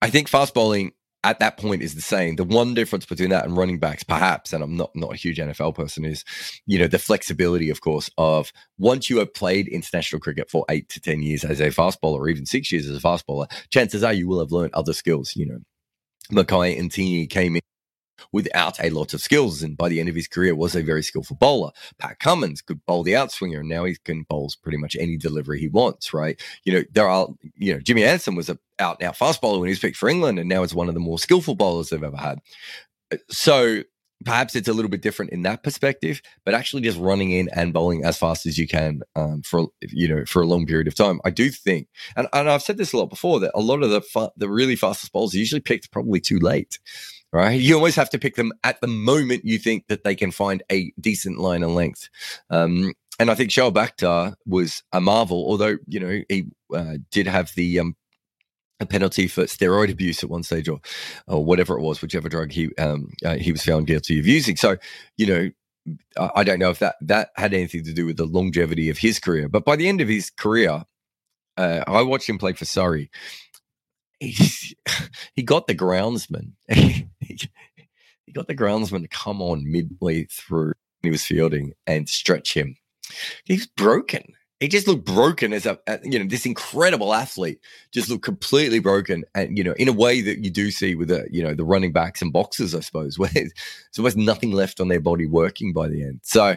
I 0.00 0.08
think 0.08 0.28
fast 0.28 0.54
bowling 0.54 0.92
at 1.24 1.38
that 1.38 1.56
point 1.56 1.82
is 1.82 1.94
the 1.94 2.00
same. 2.00 2.36
The 2.36 2.44
one 2.44 2.74
difference 2.74 3.06
between 3.06 3.30
that 3.30 3.44
and 3.44 3.56
running 3.56 3.78
backs, 3.78 4.02
perhaps, 4.02 4.52
and 4.52 4.62
I'm 4.64 4.76
not 4.76 4.90
not 4.96 5.12
a 5.12 5.16
huge 5.16 5.38
NFL 5.38 5.74
person, 5.74 6.04
is 6.04 6.24
you 6.66 6.78
know 6.78 6.88
the 6.88 6.98
flexibility, 6.98 7.70
of 7.70 7.80
course, 7.80 8.10
of 8.18 8.52
once 8.78 9.08
you 9.08 9.18
have 9.18 9.32
played 9.34 9.68
international 9.68 10.20
cricket 10.20 10.50
for 10.50 10.64
eight 10.68 10.88
to 10.88 11.00
ten 11.00 11.22
years 11.22 11.44
as 11.44 11.60
a 11.60 11.70
fast 11.70 12.00
bowler, 12.00 12.20
or 12.20 12.28
even 12.28 12.46
six 12.46 12.72
years 12.72 12.88
as 12.88 12.96
a 12.96 13.00
fast 13.00 13.26
bowler, 13.26 13.46
chances 13.70 14.02
are 14.02 14.12
you 14.12 14.26
will 14.26 14.40
have 14.40 14.52
learned 14.52 14.74
other 14.74 14.92
skills. 14.92 15.34
You 15.36 15.46
know, 15.46 15.58
Makhaya 16.32 16.78
Ntini 16.78 17.28
came 17.30 17.56
in 17.56 17.62
without 18.32 18.82
a 18.82 18.90
lot 18.90 19.14
of 19.14 19.20
skills. 19.20 19.62
And 19.62 19.76
by 19.76 19.88
the 19.88 20.00
end 20.00 20.08
of 20.08 20.14
his 20.14 20.28
career, 20.28 20.54
was 20.54 20.74
a 20.74 20.82
very 20.82 21.02
skillful 21.02 21.36
bowler. 21.36 21.70
Pat 21.98 22.18
Cummins 22.18 22.62
could 22.62 22.84
bowl 22.86 23.02
the 23.02 23.12
outswinger, 23.12 23.60
and 23.60 23.68
now 23.68 23.84
he 23.84 23.96
can 24.04 24.22
bowl 24.22 24.50
pretty 24.62 24.78
much 24.78 24.96
any 24.98 25.16
delivery 25.16 25.60
he 25.60 25.68
wants. 25.68 26.12
Right? 26.12 26.40
You 26.64 26.74
know, 26.74 26.82
there 26.92 27.08
are 27.08 27.28
you 27.56 27.74
know 27.74 27.80
Jimmy 27.80 28.04
Anderson 28.04 28.34
was 28.34 28.48
a 28.48 28.58
out 28.78 29.02
out 29.02 29.16
fast 29.16 29.40
bowler 29.40 29.58
when 29.58 29.68
he 29.68 29.72
was 29.72 29.78
picked 29.78 29.96
for 29.96 30.08
England, 30.08 30.38
and 30.38 30.48
now 30.48 30.62
is 30.62 30.74
one 30.74 30.88
of 30.88 30.94
the 30.94 31.00
more 31.00 31.18
skillful 31.18 31.54
bowlers 31.54 31.90
they've 31.90 32.02
ever 32.02 32.16
had. 32.16 32.40
So 33.28 33.82
perhaps 34.24 34.54
it's 34.54 34.68
a 34.68 34.72
little 34.72 34.90
bit 34.90 35.02
different 35.02 35.32
in 35.32 35.42
that 35.42 35.62
perspective, 35.62 36.22
but 36.44 36.54
actually 36.54 36.82
just 36.82 36.98
running 36.98 37.30
in 37.30 37.48
and 37.54 37.72
bowling 37.72 38.04
as 38.04 38.18
fast 38.18 38.46
as 38.46 38.58
you 38.58 38.66
can 38.66 39.02
um, 39.16 39.42
for 39.42 39.68
you 39.88 40.08
know 40.08 40.24
for 40.24 40.42
a 40.42 40.46
long 40.46 40.66
period 40.66 40.88
of 40.88 40.94
time. 40.94 41.20
I 41.24 41.30
do 41.30 41.50
think, 41.50 41.88
and, 42.16 42.28
and 42.32 42.48
I've 42.48 42.62
said 42.62 42.76
this 42.76 42.92
a 42.92 42.96
lot 42.96 43.10
before, 43.10 43.40
that 43.40 43.52
a 43.54 43.60
lot 43.60 43.82
of 43.82 43.90
the 43.90 44.00
fa- 44.00 44.32
the 44.36 44.48
really 44.48 44.76
fastest 44.76 45.12
bowls 45.12 45.34
are 45.34 45.38
usually 45.38 45.60
picked 45.60 45.90
probably 45.90 46.20
too 46.20 46.38
late 46.38 46.78
right? 47.32 47.58
You 47.58 47.74
always 47.76 47.96
have 47.96 48.10
to 48.10 48.18
pick 48.18 48.36
them 48.36 48.52
at 48.62 48.80
the 48.80 48.86
moment 48.86 49.44
you 49.44 49.58
think 49.58 49.86
that 49.88 50.04
they 50.04 50.14
can 50.14 50.30
find 50.30 50.62
a 50.70 50.92
decent 51.00 51.38
line 51.38 51.62
of 51.62 51.70
length. 51.70 52.08
Um, 52.50 52.92
and 53.18 53.30
I 53.30 53.34
think 53.34 53.50
Shoaib 53.50 53.74
Akhtar 53.74 54.34
was 54.46 54.82
a 54.92 55.00
marvel, 55.00 55.46
although 55.48 55.78
you 55.86 56.00
know 56.00 56.20
he 56.28 56.46
uh, 56.74 56.98
did 57.10 57.26
have 57.26 57.52
the 57.56 57.78
um, 57.78 57.96
a 58.80 58.86
penalty 58.86 59.28
for 59.28 59.44
steroid 59.44 59.90
abuse 59.90 60.22
at 60.22 60.30
one 60.30 60.42
stage, 60.42 60.68
or 60.68 60.80
or 61.26 61.44
whatever 61.44 61.76
it 61.76 61.82
was, 61.82 62.02
whichever 62.02 62.28
drug 62.28 62.52
he 62.52 62.74
um, 62.76 63.12
uh, 63.24 63.36
he 63.36 63.52
was 63.52 63.64
found 63.64 63.86
guilty 63.86 64.18
of 64.18 64.26
using. 64.26 64.56
So 64.56 64.76
you 65.16 65.26
know. 65.26 65.50
I 66.16 66.44
don't 66.44 66.60
know 66.60 66.70
if 66.70 66.78
that 66.78 66.94
that 67.00 67.30
had 67.34 67.52
anything 67.52 67.82
to 67.82 67.92
do 67.92 68.06
with 68.06 68.16
the 68.16 68.24
longevity 68.24 68.88
of 68.88 68.98
his 68.98 69.18
career, 69.18 69.48
but 69.48 69.64
by 69.64 69.74
the 69.74 69.88
end 69.88 70.00
of 70.00 70.06
his 70.06 70.30
career, 70.30 70.84
uh, 71.56 71.82
I 71.88 72.02
watched 72.02 72.28
him 72.28 72.38
play 72.38 72.52
for 72.52 72.64
Surrey. 72.64 73.10
He, 74.30 74.76
he 75.34 75.42
got 75.42 75.66
the 75.66 75.74
groundsman. 75.74 76.52
he 76.68 77.08
got 78.32 78.48
the 78.48 78.56
groundsman 78.56 79.02
to 79.02 79.08
come 79.08 79.42
on 79.42 79.70
midway 79.70 80.24
through. 80.24 80.74
He 81.02 81.10
was 81.10 81.24
fielding 81.24 81.72
and 81.86 82.08
stretch 82.08 82.54
him 82.54 82.76
he's 83.44 83.66
broken. 83.66 84.34
He 84.60 84.68
just 84.68 84.86
looked 84.86 85.04
broken 85.04 85.52
as 85.52 85.66
a, 85.66 85.78
you 86.04 86.20
know, 86.20 86.24
this 86.24 86.46
incredible 86.46 87.12
athlete 87.14 87.58
just 87.90 88.08
looked 88.08 88.24
completely 88.24 88.78
broken. 88.78 89.24
And, 89.34 89.58
you 89.58 89.64
know, 89.64 89.72
in 89.72 89.88
a 89.88 89.92
way 89.92 90.20
that 90.20 90.44
you 90.44 90.50
do 90.50 90.70
see 90.70 90.94
with 90.94 91.08
the, 91.08 91.26
you 91.32 91.42
know, 91.42 91.54
the 91.54 91.64
running 91.64 91.92
backs 91.92 92.22
and 92.22 92.32
boxers, 92.32 92.74
I 92.74 92.80
suppose, 92.80 93.18
where 93.18 93.30
there's 93.30 93.52
almost 93.98 94.16
nothing 94.16 94.52
left 94.52 94.80
on 94.80 94.86
their 94.86 95.00
body 95.00 95.26
working 95.26 95.72
by 95.72 95.88
the 95.88 96.02
end. 96.02 96.20
So 96.22 96.56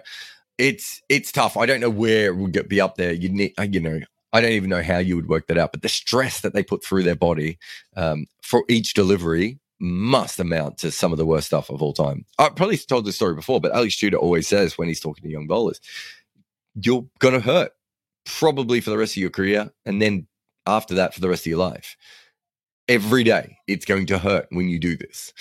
it's, 0.60 1.02
it's 1.10 1.32
tough. 1.32 1.58
I 1.58 1.66
don't 1.66 1.82
know 1.82 1.90
where 1.90 2.28
it 2.28 2.36
would 2.36 2.70
be 2.70 2.80
up 2.80 2.96
there. 2.96 3.12
You 3.12 3.30
need, 3.30 3.54
uh, 3.58 3.64
you 3.64 3.80
know, 3.80 4.00
I 4.36 4.42
don't 4.42 4.52
even 4.52 4.70
know 4.70 4.84
how 4.84 4.98
you 4.98 5.16
would 5.16 5.30
work 5.30 5.48
that 5.48 5.58
out, 5.58 5.72
but 5.72 5.82
the 5.82 5.88
stress 5.88 6.42
that 6.42 6.54
they 6.54 6.62
put 6.62 6.84
through 6.84 7.04
their 7.04 7.16
body 7.16 7.58
um, 7.96 8.26
for 8.42 8.66
each 8.68 8.94
delivery 8.94 9.60
must 9.80 10.42
amount 10.42 10.78
to 10.80 10.92
some 10.92 11.14
of 11.14 11.18
the 11.18 11.26
worst 11.26 11.48
stuff 11.48 11.70
of 11.70 11.82
all 11.82 11.94
time. 11.94 12.26
I 12.38 12.50
probably 12.50 12.76
told 12.78 13.06
this 13.06 13.16
story 13.16 13.34
before, 13.34 13.62
but 13.62 13.74
Alex 13.74 13.98
Tudor 13.98 14.18
always 14.18 14.46
says 14.46 14.78
when 14.78 14.90
he's 14.90 15.00
talking 15.00 15.24
to 15.24 15.30
young 15.30 15.48
bowlers, 15.48 15.80
you're 16.76 17.06
going 17.20 17.34
to 17.34 17.40
hurt 17.40 17.72
probably 18.26 18.82
for 18.82 18.90
the 18.90 18.98
rest 18.98 19.14
of 19.14 19.22
your 19.22 19.30
career. 19.30 19.72
And 19.86 20.02
then 20.02 20.28
after 20.66 20.96
that, 20.96 21.14
for 21.14 21.22
the 21.22 21.30
rest 21.30 21.44
of 21.44 21.52
your 21.52 21.60
life. 21.60 21.96
Every 22.90 23.24
day, 23.24 23.58
it's 23.68 23.86
going 23.86 24.06
to 24.08 24.18
hurt 24.18 24.48
when 24.50 24.68
you 24.68 24.80
do 24.80 24.98
this. 24.98 25.32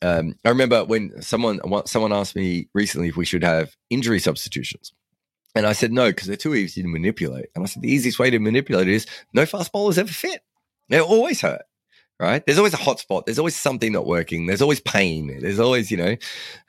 Um, 0.00 0.36
I 0.42 0.48
remember 0.48 0.84
when 0.84 1.20
someone 1.20 1.60
someone 1.84 2.14
asked 2.14 2.34
me 2.34 2.70
recently 2.72 3.08
if 3.08 3.16
we 3.18 3.26
should 3.26 3.44
have 3.44 3.76
injury 3.90 4.20
substitutions. 4.20 4.94
And 5.54 5.66
I 5.66 5.72
said 5.72 5.92
no, 5.92 6.10
because 6.10 6.28
they're 6.28 6.36
too 6.36 6.54
easy 6.54 6.82
to 6.82 6.88
manipulate. 6.88 7.46
And 7.54 7.62
I 7.62 7.66
said 7.66 7.82
the 7.82 7.92
easiest 7.92 8.18
way 8.18 8.30
to 8.30 8.38
manipulate 8.38 8.88
is 8.88 9.06
no 9.32 9.44
fast 9.44 9.72
bowlers 9.72 9.98
ever 9.98 10.12
fit. 10.12 10.42
They 10.88 11.00
always 11.00 11.40
hurt, 11.40 11.62
right? 12.18 12.44
There's 12.44 12.58
always 12.58 12.74
a 12.74 12.78
hot 12.78 13.00
spot. 13.00 13.26
There's 13.26 13.38
always 13.38 13.56
something 13.56 13.92
not 13.92 14.06
working. 14.06 14.46
There's 14.46 14.62
always 14.62 14.80
pain. 14.80 15.38
There's 15.40 15.60
always, 15.60 15.90
you 15.90 15.96
know, 15.96 16.16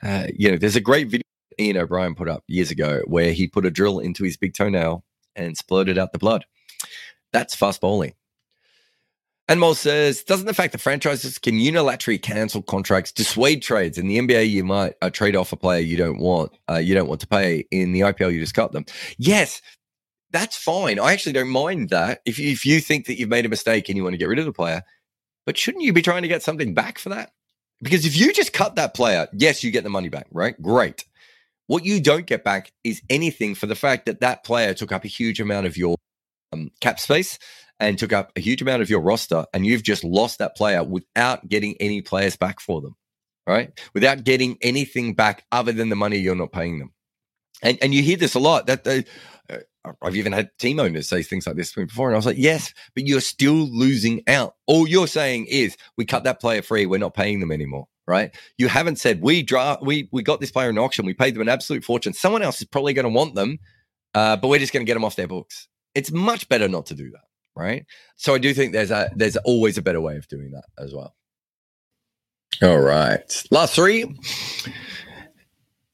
uh, 0.02 0.26
you 0.34 0.50
know. 0.50 0.58
There's 0.58 0.76
a 0.76 0.80
great 0.80 1.08
video 1.08 1.24
Iain 1.58 1.76
O'Brien 1.76 2.14
put 2.14 2.28
up 2.28 2.44
years 2.46 2.70
ago, 2.70 3.02
where 3.06 3.32
he 3.32 3.46
put 3.46 3.66
a 3.66 3.70
drill 3.70 3.98
into 3.98 4.24
his 4.24 4.36
big 4.36 4.54
toenail 4.54 5.04
and 5.36 5.56
splurted 5.56 5.98
out 5.98 6.12
the 6.12 6.18
blood. 6.18 6.44
That's 7.32 7.54
fast 7.54 7.80
bowling. 7.80 8.14
And 9.46 9.60
Mole 9.60 9.74
says, 9.74 10.22
doesn't 10.22 10.46
the 10.46 10.54
fact 10.54 10.72
that 10.72 10.80
franchises 10.80 11.38
can 11.38 11.56
unilaterally 11.56 12.20
cancel 12.20 12.62
contracts 12.62 13.12
dissuade 13.12 13.60
trades? 13.60 13.98
In 13.98 14.08
the 14.08 14.18
NBA, 14.18 14.48
you 14.48 14.64
might 14.64 14.94
uh, 15.02 15.10
trade 15.10 15.36
off 15.36 15.52
a 15.52 15.56
player 15.56 15.80
you 15.80 15.98
don't 15.98 16.18
want, 16.18 16.52
uh, 16.70 16.76
you 16.76 16.94
don't 16.94 17.08
want 17.08 17.20
to 17.20 17.26
pay. 17.26 17.66
In 17.70 17.92
the 17.92 18.00
IPL, 18.00 18.32
you 18.32 18.40
just 18.40 18.54
cut 18.54 18.72
them. 18.72 18.86
Yes, 19.18 19.60
that's 20.30 20.56
fine. 20.56 20.98
I 20.98 21.12
actually 21.12 21.32
don't 21.32 21.50
mind 21.50 21.90
that. 21.90 22.20
If 22.24 22.38
you, 22.38 22.50
if 22.50 22.64
you 22.64 22.80
think 22.80 23.06
that 23.06 23.18
you've 23.18 23.28
made 23.28 23.44
a 23.44 23.50
mistake 23.50 23.88
and 23.88 23.96
you 23.98 24.02
want 24.02 24.14
to 24.14 24.18
get 24.18 24.28
rid 24.28 24.38
of 24.38 24.46
the 24.46 24.52
player, 24.52 24.82
but 25.44 25.58
shouldn't 25.58 25.84
you 25.84 25.92
be 25.92 26.02
trying 26.02 26.22
to 26.22 26.28
get 26.28 26.42
something 26.42 26.72
back 26.72 26.98
for 26.98 27.10
that? 27.10 27.32
Because 27.82 28.06
if 28.06 28.16
you 28.16 28.32
just 28.32 28.54
cut 28.54 28.76
that 28.76 28.94
player, 28.94 29.28
yes, 29.34 29.62
you 29.62 29.70
get 29.70 29.84
the 29.84 29.90
money 29.90 30.08
back, 30.08 30.26
right? 30.30 30.60
Great. 30.62 31.04
What 31.66 31.84
you 31.84 32.00
don't 32.00 32.26
get 32.26 32.44
back 32.44 32.72
is 32.82 33.02
anything 33.10 33.54
for 33.54 33.66
the 33.66 33.74
fact 33.74 34.06
that 34.06 34.20
that 34.20 34.42
player 34.42 34.72
took 34.72 34.90
up 34.90 35.04
a 35.04 35.08
huge 35.08 35.38
amount 35.38 35.66
of 35.66 35.76
your 35.76 35.96
um, 36.52 36.70
cap 36.80 36.98
space 36.98 37.38
and 37.80 37.98
took 37.98 38.12
up 38.12 38.32
a 38.36 38.40
huge 38.40 38.62
amount 38.62 38.82
of 38.82 38.90
your 38.90 39.00
roster, 39.00 39.46
and 39.52 39.66
you've 39.66 39.82
just 39.82 40.04
lost 40.04 40.38
that 40.38 40.56
player 40.56 40.82
without 40.82 41.48
getting 41.48 41.76
any 41.80 42.02
players 42.02 42.36
back 42.36 42.60
for 42.60 42.80
them, 42.80 42.96
right? 43.46 43.78
Without 43.94 44.24
getting 44.24 44.56
anything 44.62 45.14
back 45.14 45.44
other 45.52 45.72
than 45.72 45.88
the 45.88 45.96
money 45.96 46.18
you're 46.18 46.34
not 46.34 46.52
paying 46.52 46.78
them. 46.78 46.92
And 47.62 47.78
and 47.82 47.94
you 47.94 48.02
hear 48.02 48.16
this 48.16 48.34
a 48.34 48.40
lot 48.40 48.66
that 48.66 48.84
they, 48.84 49.04
uh, 49.50 49.58
I've 50.02 50.16
even 50.16 50.32
had 50.32 50.50
team 50.58 50.80
owners 50.80 51.08
say 51.08 51.22
things 51.22 51.46
like 51.46 51.56
this 51.56 51.72
to 51.72 51.80
me 51.80 51.86
before, 51.86 52.08
and 52.08 52.14
I 52.14 52.18
was 52.18 52.26
like, 52.26 52.38
yes, 52.38 52.72
but 52.94 53.06
you're 53.06 53.20
still 53.20 53.54
losing 53.54 54.22
out. 54.26 54.54
All 54.66 54.86
you're 54.86 55.08
saying 55.08 55.46
is 55.46 55.76
we 55.96 56.04
cut 56.04 56.24
that 56.24 56.40
player 56.40 56.62
free, 56.62 56.86
we're 56.86 56.98
not 56.98 57.14
paying 57.14 57.40
them 57.40 57.52
anymore 57.52 57.88
right? 58.06 58.34
You 58.58 58.68
haven't 58.68 58.96
said 58.96 59.22
we 59.22 59.42
draw 59.42 59.78
we 59.80 60.08
we 60.12 60.22
got 60.22 60.40
this 60.40 60.50
player 60.50 60.70
in 60.70 60.78
auction, 60.78 61.06
we 61.06 61.14
paid 61.14 61.34
them 61.34 61.42
an 61.42 61.48
absolute 61.48 61.84
fortune. 61.84 62.12
Someone 62.12 62.42
else 62.42 62.60
is 62.60 62.66
probably 62.66 62.92
going 62.92 63.04
to 63.04 63.10
want 63.10 63.34
them, 63.34 63.58
uh, 64.14 64.36
but 64.36 64.48
we're 64.48 64.58
just 64.58 64.72
going 64.72 64.84
to 64.84 64.88
get 64.88 64.94
them 64.94 65.04
off 65.04 65.16
their 65.16 65.28
books. 65.28 65.68
It's 65.94 66.10
much 66.10 66.48
better 66.48 66.68
not 66.68 66.86
to 66.86 66.94
do 66.94 67.10
that, 67.10 67.24
right? 67.56 67.86
So 68.16 68.34
I 68.34 68.38
do 68.38 68.54
think 68.54 68.72
there's 68.72 68.90
a 68.90 69.10
there's 69.14 69.36
always 69.38 69.78
a 69.78 69.82
better 69.82 70.00
way 70.00 70.16
of 70.16 70.28
doing 70.28 70.52
that 70.52 70.64
as 70.78 70.94
well. 70.94 71.14
All 72.62 72.80
right, 72.80 73.44
last 73.50 73.74
three. 73.74 74.14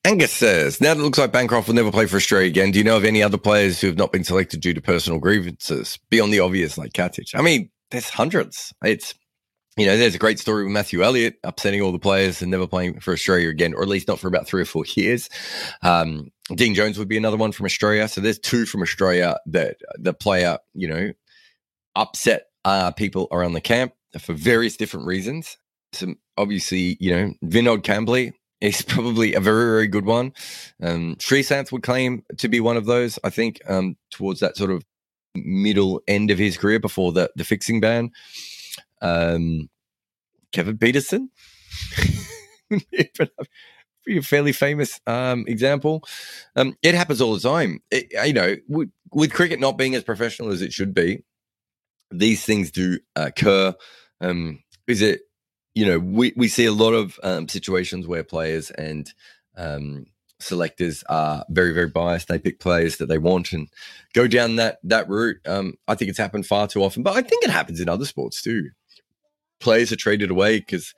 Angus 0.05 0.33
says, 0.33 0.81
now 0.81 0.95
that 0.95 1.01
it 1.01 1.05
looks 1.05 1.19
like 1.19 1.31
Bancroft 1.31 1.69
will 1.69 1.75
never 1.75 1.93
play 1.93 2.07
for 2.07 2.17
Australia 2.17 2.49
again, 2.49 2.71
do 2.71 2.79
you 2.79 2.85
know 2.85 2.97
of 2.97 3.05
any 3.05 3.23
other 3.23 3.37
players 3.37 3.81
who 3.81 3.87
have 3.87 3.99
not 3.99 4.13
been 4.13 4.25
selected 4.25 4.61
due 4.61 4.73
to 4.73 4.81
personal 4.81 5.19
grievances 5.19 5.99
beyond 6.09 6.33
the 6.33 6.41
obvious, 6.41 6.79
like 6.79 6.95
Katich? 6.95 7.35
I 7.35 7.43
mean, 7.43 7.71
there's 7.91 8.09
hundreds. 8.09 8.73
It's 8.83 9.15
you 9.77 9.87
know, 9.87 9.97
there's 9.97 10.15
a 10.15 10.19
great 10.19 10.39
story 10.39 10.65
with 10.65 10.73
Matthew 10.73 11.03
Elliott 11.03 11.39
upsetting 11.45 11.81
all 11.81 11.93
the 11.93 11.99
players 11.99 12.43
and 12.43 12.51
never 12.51 12.67
playing 12.67 13.01
for 13.01 13.13
Australia 13.13 13.49
again, 13.49 13.73
or 13.73 13.83
at 13.83 13.89
least 13.89 14.09
not 14.09 14.19
for 14.19 14.29
about 14.29 14.47
three 14.47 14.61
or 14.61 14.67
four 14.67 14.85
years. 14.95 15.31
Um, 15.83 16.31
Dean 16.55 16.75
Jones 16.75 16.99
would 16.99 17.09
be 17.09 17.17
another 17.17 17.37
one 17.37 17.53
from 17.53 17.67
Australia. 17.67 18.09
So 18.09 18.21
there's 18.21 18.39
two 18.39 18.67
from 18.67 18.83
Australia 18.83 19.39
that 19.47 19.77
the 19.97 20.13
player, 20.13 20.59
you 20.75 20.89
know, 20.89 21.13
upset 21.97 22.47
uh, 22.65 22.91
people 22.93 23.29
around 23.33 23.53
the 23.53 23.61
camp 23.61 23.93
for 24.19 24.33
various 24.33 24.77
different 24.77 25.07
reasons. 25.07 25.57
Some 25.93 26.17
obviously, 26.37 26.97
you 27.01 27.11
know, 27.11 27.33
Vinod 27.45 27.83
Kambli 27.83 28.33
is 28.61 28.83
probably 28.89 29.35
a 29.35 29.41
very, 29.41 29.65
very 29.65 29.87
good 29.87 30.05
one. 30.05 30.33
Um, 30.83 31.17
Sreesanth 31.17 31.73
would 31.73 31.83
claim 31.83 32.25
to 32.39 32.49
be 32.49 32.61
one 32.61 32.77
of 32.77 32.87
those, 32.87 33.19
I 33.25 33.31
think, 33.31 33.61
um, 33.69 33.97
towards 34.11 34.41
that 34.41 34.57
sort 34.57 34.71
of 34.71 34.85
middle 35.35 36.03
end 36.09 36.31
of 36.31 36.39
his 36.39 36.57
career 36.57 36.81
before 36.81 37.13
the, 37.13 37.31
the 37.37 37.45
fixing 37.45 37.81
ban. 37.81 38.11
Um, 39.01 39.69
Kevin 40.53 40.79
Pietersen, 40.79 41.29
a 42.71 44.21
fairly 44.23 44.53
famous 44.53 45.01
um, 45.07 45.45
example. 45.47 46.03
Um, 46.57 46.77
it 46.83 46.95
happens 46.95 47.21
all 47.21 47.35
the 47.35 47.41
time. 47.41 47.81
It, 47.91 48.13
you 48.27 48.33
know, 48.33 48.57
with, 48.69 48.91
with, 49.13 49.33
cricket 49.33 49.61
not 49.61 49.79
being 49.79 49.95
as 49.95 50.03
professional 50.03 50.51
as 50.51 50.61
it 50.61 50.73
should 50.73 50.93
be, 50.93 51.23
these 52.11 52.45
things 52.45 52.71
do 52.71 52.99
occur. 53.17 53.75
Um, 54.21 54.63
is 54.87 55.03
it? 55.03 55.23
You 55.75 55.87
know, 55.87 55.99
we, 56.01 56.33
we 56.37 56.49
see 56.49 56.67
a 56.67 56.73
lot 56.73 56.93
of 56.93 57.19
um, 57.23 57.49
situations 57.49 58.07
where 58.07 58.25
players 58.25 58.73
and 58.73 59.09
um, 59.57 60.07
selectors 60.41 61.05
are 61.09 61.45
very 61.49 61.73
very 61.73 61.89
biased. 61.89 62.29
They 62.29 62.41
pick 62.41 62.59
players 62.59 62.97
that 62.97 63.07
they 63.07 63.19
want 63.19 63.53
and 63.53 63.69
go 64.13 64.27
down 64.27 64.57
that 64.57 64.79
that 64.85 65.09
route. 65.09 65.39
Um, 65.47 65.75
I 65.87 65.95
think 65.95 66.09
it's 66.09 66.19
happened 66.19 66.47
far 66.47 66.67
too 66.67 66.83
often, 66.83 67.03
but 67.03 67.17
I 67.17 67.23
think 67.23 67.45
it 67.45 67.51
happens 67.51 67.81
in 67.81 67.89
other 67.89 68.05
sports 68.05 68.43
too 68.43 68.71
players 69.61 69.93
are 69.93 69.97
traded 69.97 70.31
away 70.31 70.59
because 70.59 70.95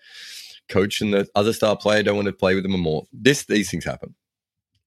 coach 0.68 1.00
and 1.00 1.12
the 1.12 1.28
other 1.34 1.52
star 1.52 1.76
player 1.76 2.02
don't 2.02 2.16
want 2.16 2.26
to 2.26 2.32
play 2.32 2.54
with 2.54 2.62
them 2.62 2.72
anymore. 2.72 3.04
This 3.12 3.44
these 3.44 3.70
things 3.70 3.84
happen. 3.84 4.14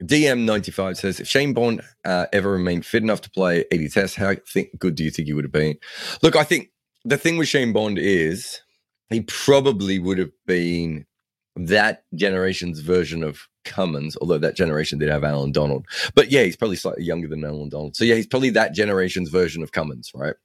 DM95 0.04 0.98
says, 0.98 1.20
if 1.20 1.28
Shane 1.28 1.54
Bond 1.54 1.82
uh, 2.04 2.26
ever 2.34 2.52
remained 2.52 2.86
fit 2.86 3.04
enough 3.04 3.22
to 3.22 3.30
play 3.30 3.66
80 3.72 3.90
tests, 3.90 4.16
how 4.16 4.34
think, 4.48 4.78
good 4.78 4.96
do 4.96 5.04
you 5.04 5.12
think 5.12 5.28
he 5.28 5.34
would 5.34 5.46
have 5.46 5.52
been? 5.52 5.78
Look, 6.22 6.36
I 6.36 6.44
think 6.44 6.72
the 7.04 7.18
thing 7.18 7.38
with 7.38 7.48
Shane 7.48 7.74
Bond 7.74 7.98
is 7.98 8.62
he 9.10 9.22
probably 9.22 10.00
would 10.00 10.18
have 10.18 10.32
been 10.46 11.06
that 11.56 12.04
generation's 12.14 12.82
version 12.82 13.24
of 13.24 13.40
Cummins, 13.64 14.18
although 14.20 14.38
that 14.38 14.58
generation 14.58 15.00
did 15.00 15.10
have 15.10 15.24
Allan 15.24 15.54
Donald. 15.54 15.86
But 16.14 16.30
yeah, 16.30 16.44
he's 16.44 16.58
probably 16.58 16.76
slightly 16.76 17.06
younger 17.06 17.28
than 17.28 17.46
Allan 17.46 17.70
Donald. 17.70 17.96
So 17.96 18.04
yeah, 18.04 18.16
he's 18.16 18.28
probably 18.28 18.50
that 18.52 18.74
generation's 18.74 19.30
version 19.30 19.64
of 19.64 19.72
Cummins, 19.72 20.12
right? 20.14 20.36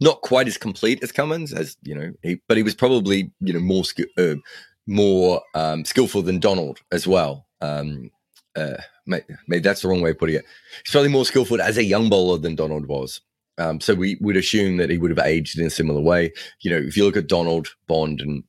not 0.00 0.20
quite 0.22 0.46
as 0.46 0.58
complete 0.58 1.02
as 1.02 1.12
Cummins, 1.12 1.52
as 1.52 1.76
you 1.82 1.94
know, 1.94 2.12
he, 2.22 2.40
but 2.48 2.56
he 2.56 2.62
was 2.62 2.74
probably 2.74 3.30
you 3.40 3.52
know 3.52 3.60
more 3.60 3.82
uh, 4.18 4.34
more 4.86 5.42
um, 5.54 5.84
skillful 5.84 6.22
than 6.22 6.38
Donald 6.38 6.80
as 6.92 7.06
well. 7.06 7.46
Um, 7.60 8.10
uh, 8.56 8.76
maybe, 9.06 9.60
that's 9.60 9.82
the 9.82 9.88
wrong 9.88 10.00
way 10.00 10.10
of 10.10 10.18
putting 10.18 10.36
it. 10.36 10.44
He's 10.84 10.92
probably 10.92 11.10
more 11.10 11.24
skillful 11.24 11.60
as 11.60 11.76
a 11.76 11.84
young 11.84 12.08
bowler 12.08 12.38
than 12.38 12.56
Donald 12.56 12.86
was. 12.86 13.20
Um, 13.58 13.80
so 13.80 13.94
we 13.94 14.18
would 14.20 14.36
assume 14.36 14.76
that 14.76 14.90
he 14.90 14.98
would 14.98 15.10
have 15.10 15.26
aged 15.26 15.58
in 15.58 15.66
a 15.66 15.70
similar 15.70 16.00
way. 16.00 16.32
You 16.60 16.70
know, 16.70 16.78
if 16.78 16.96
you 16.96 17.04
look 17.04 17.16
at 17.16 17.28
Donald, 17.28 17.68
Bond, 17.86 18.20
and 18.20 18.44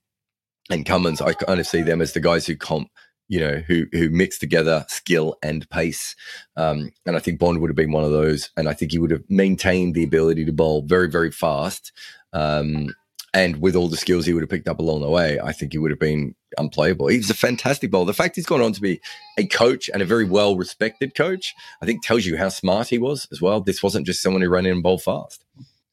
and 0.70 0.86
Cummins, 0.86 1.22
I 1.22 1.34
kind 1.34 1.60
of 1.60 1.68
see 1.68 1.82
them 1.82 2.02
as 2.02 2.12
the 2.14 2.20
guys 2.20 2.46
who 2.46 2.58
comp 2.58 2.90
you 3.30 3.40
know, 3.40 3.62
who 3.68 3.86
who 3.92 4.10
mix 4.10 4.38
together 4.40 4.86
skill 4.88 5.36
and 5.44 5.70
pace. 5.70 6.16
Um, 6.56 6.92
and 7.06 7.16
I 7.16 7.20
think 7.20 7.40
Bond 7.40 7.60
would 7.60 7.70
have 7.70 7.76
been 7.76 7.92
one 7.92 8.04
of 8.04 8.12
those. 8.12 8.50
And 8.56 8.70
I 8.70 8.74
think 8.74 8.92
he 8.92 9.00
would 9.00 9.12
have 9.12 9.24
maintained 9.30 9.96
the 9.96 10.04
ability 10.04 10.46
to 10.46 10.54
bowl 10.54 10.84
very, 10.84 11.10
very 11.10 11.32
fast. 11.32 11.92
Um, 12.34 12.94
and 13.34 13.62
with 13.62 13.76
all 13.76 13.88
the 13.88 13.98
skills 13.98 14.26
he 14.26 14.34
would 14.34 14.42
have 14.42 14.50
picked 14.50 14.68
up 14.68 14.80
along 14.80 15.02
the 15.02 15.10
way, 15.10 15.40
I 15.40 15.52
think 15.52 15.74
he 15.74 15.78
would 15.78 15.92
have 15.92 16.00
been 16.00 16.34
unplayable. 16.58 17.08
He's 17.08 17.30
a 17.30 17.36
fantastic 17.36 17.92
bowler. 17.92 18.06
The 18.06 18.14
fact 18.14 18.36
he's 18.36 18.46
gone 18.46 18.62
on 18.62 18.74
to 18.74 18.82
be 18.82 19.02
a 19.38 19.46
coach 19.46 19.90
and 19.90 20.02
a 20.02 20.06
very 20.06 20.26
well 20.26 20.56
respected 20.56 21.14
coach, 21.14 21.54
I 21.82 21.86
think 21.86 22.04
tells 22.04 22.26
you 22.26 22.38
how 22.38 22.50
smart 22.50 22.88
he 22.88 22.98
was 22.98 23.28
as 23.32 23.42
well. 23.42 23.60
This 23.62 23.84
wasn't 23.84 24.06
just 24.06 24.22
someone 24.22 24.42
who 24.42 24.50
ran 24.50 24.66
in 24.66 24.74
and 24.74 24.84
bowled 24.84 25.04
fast. 25.04 25.44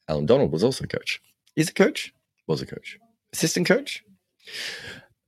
Allan 0.09 0.27
Donald 0.27 0.53
was 0.53 0.63
also 0.63 0.85
a 0.85 0.89
coach. 0.89 1.21
Is 1.57 1.71
a 1.71 1.75
coach? 1.75 2.13
Was 2.47 2.63
a 2.63 2.67
coach. 2.67 2.99
Assistant 3.33 3.67
coach? 3.67 4.05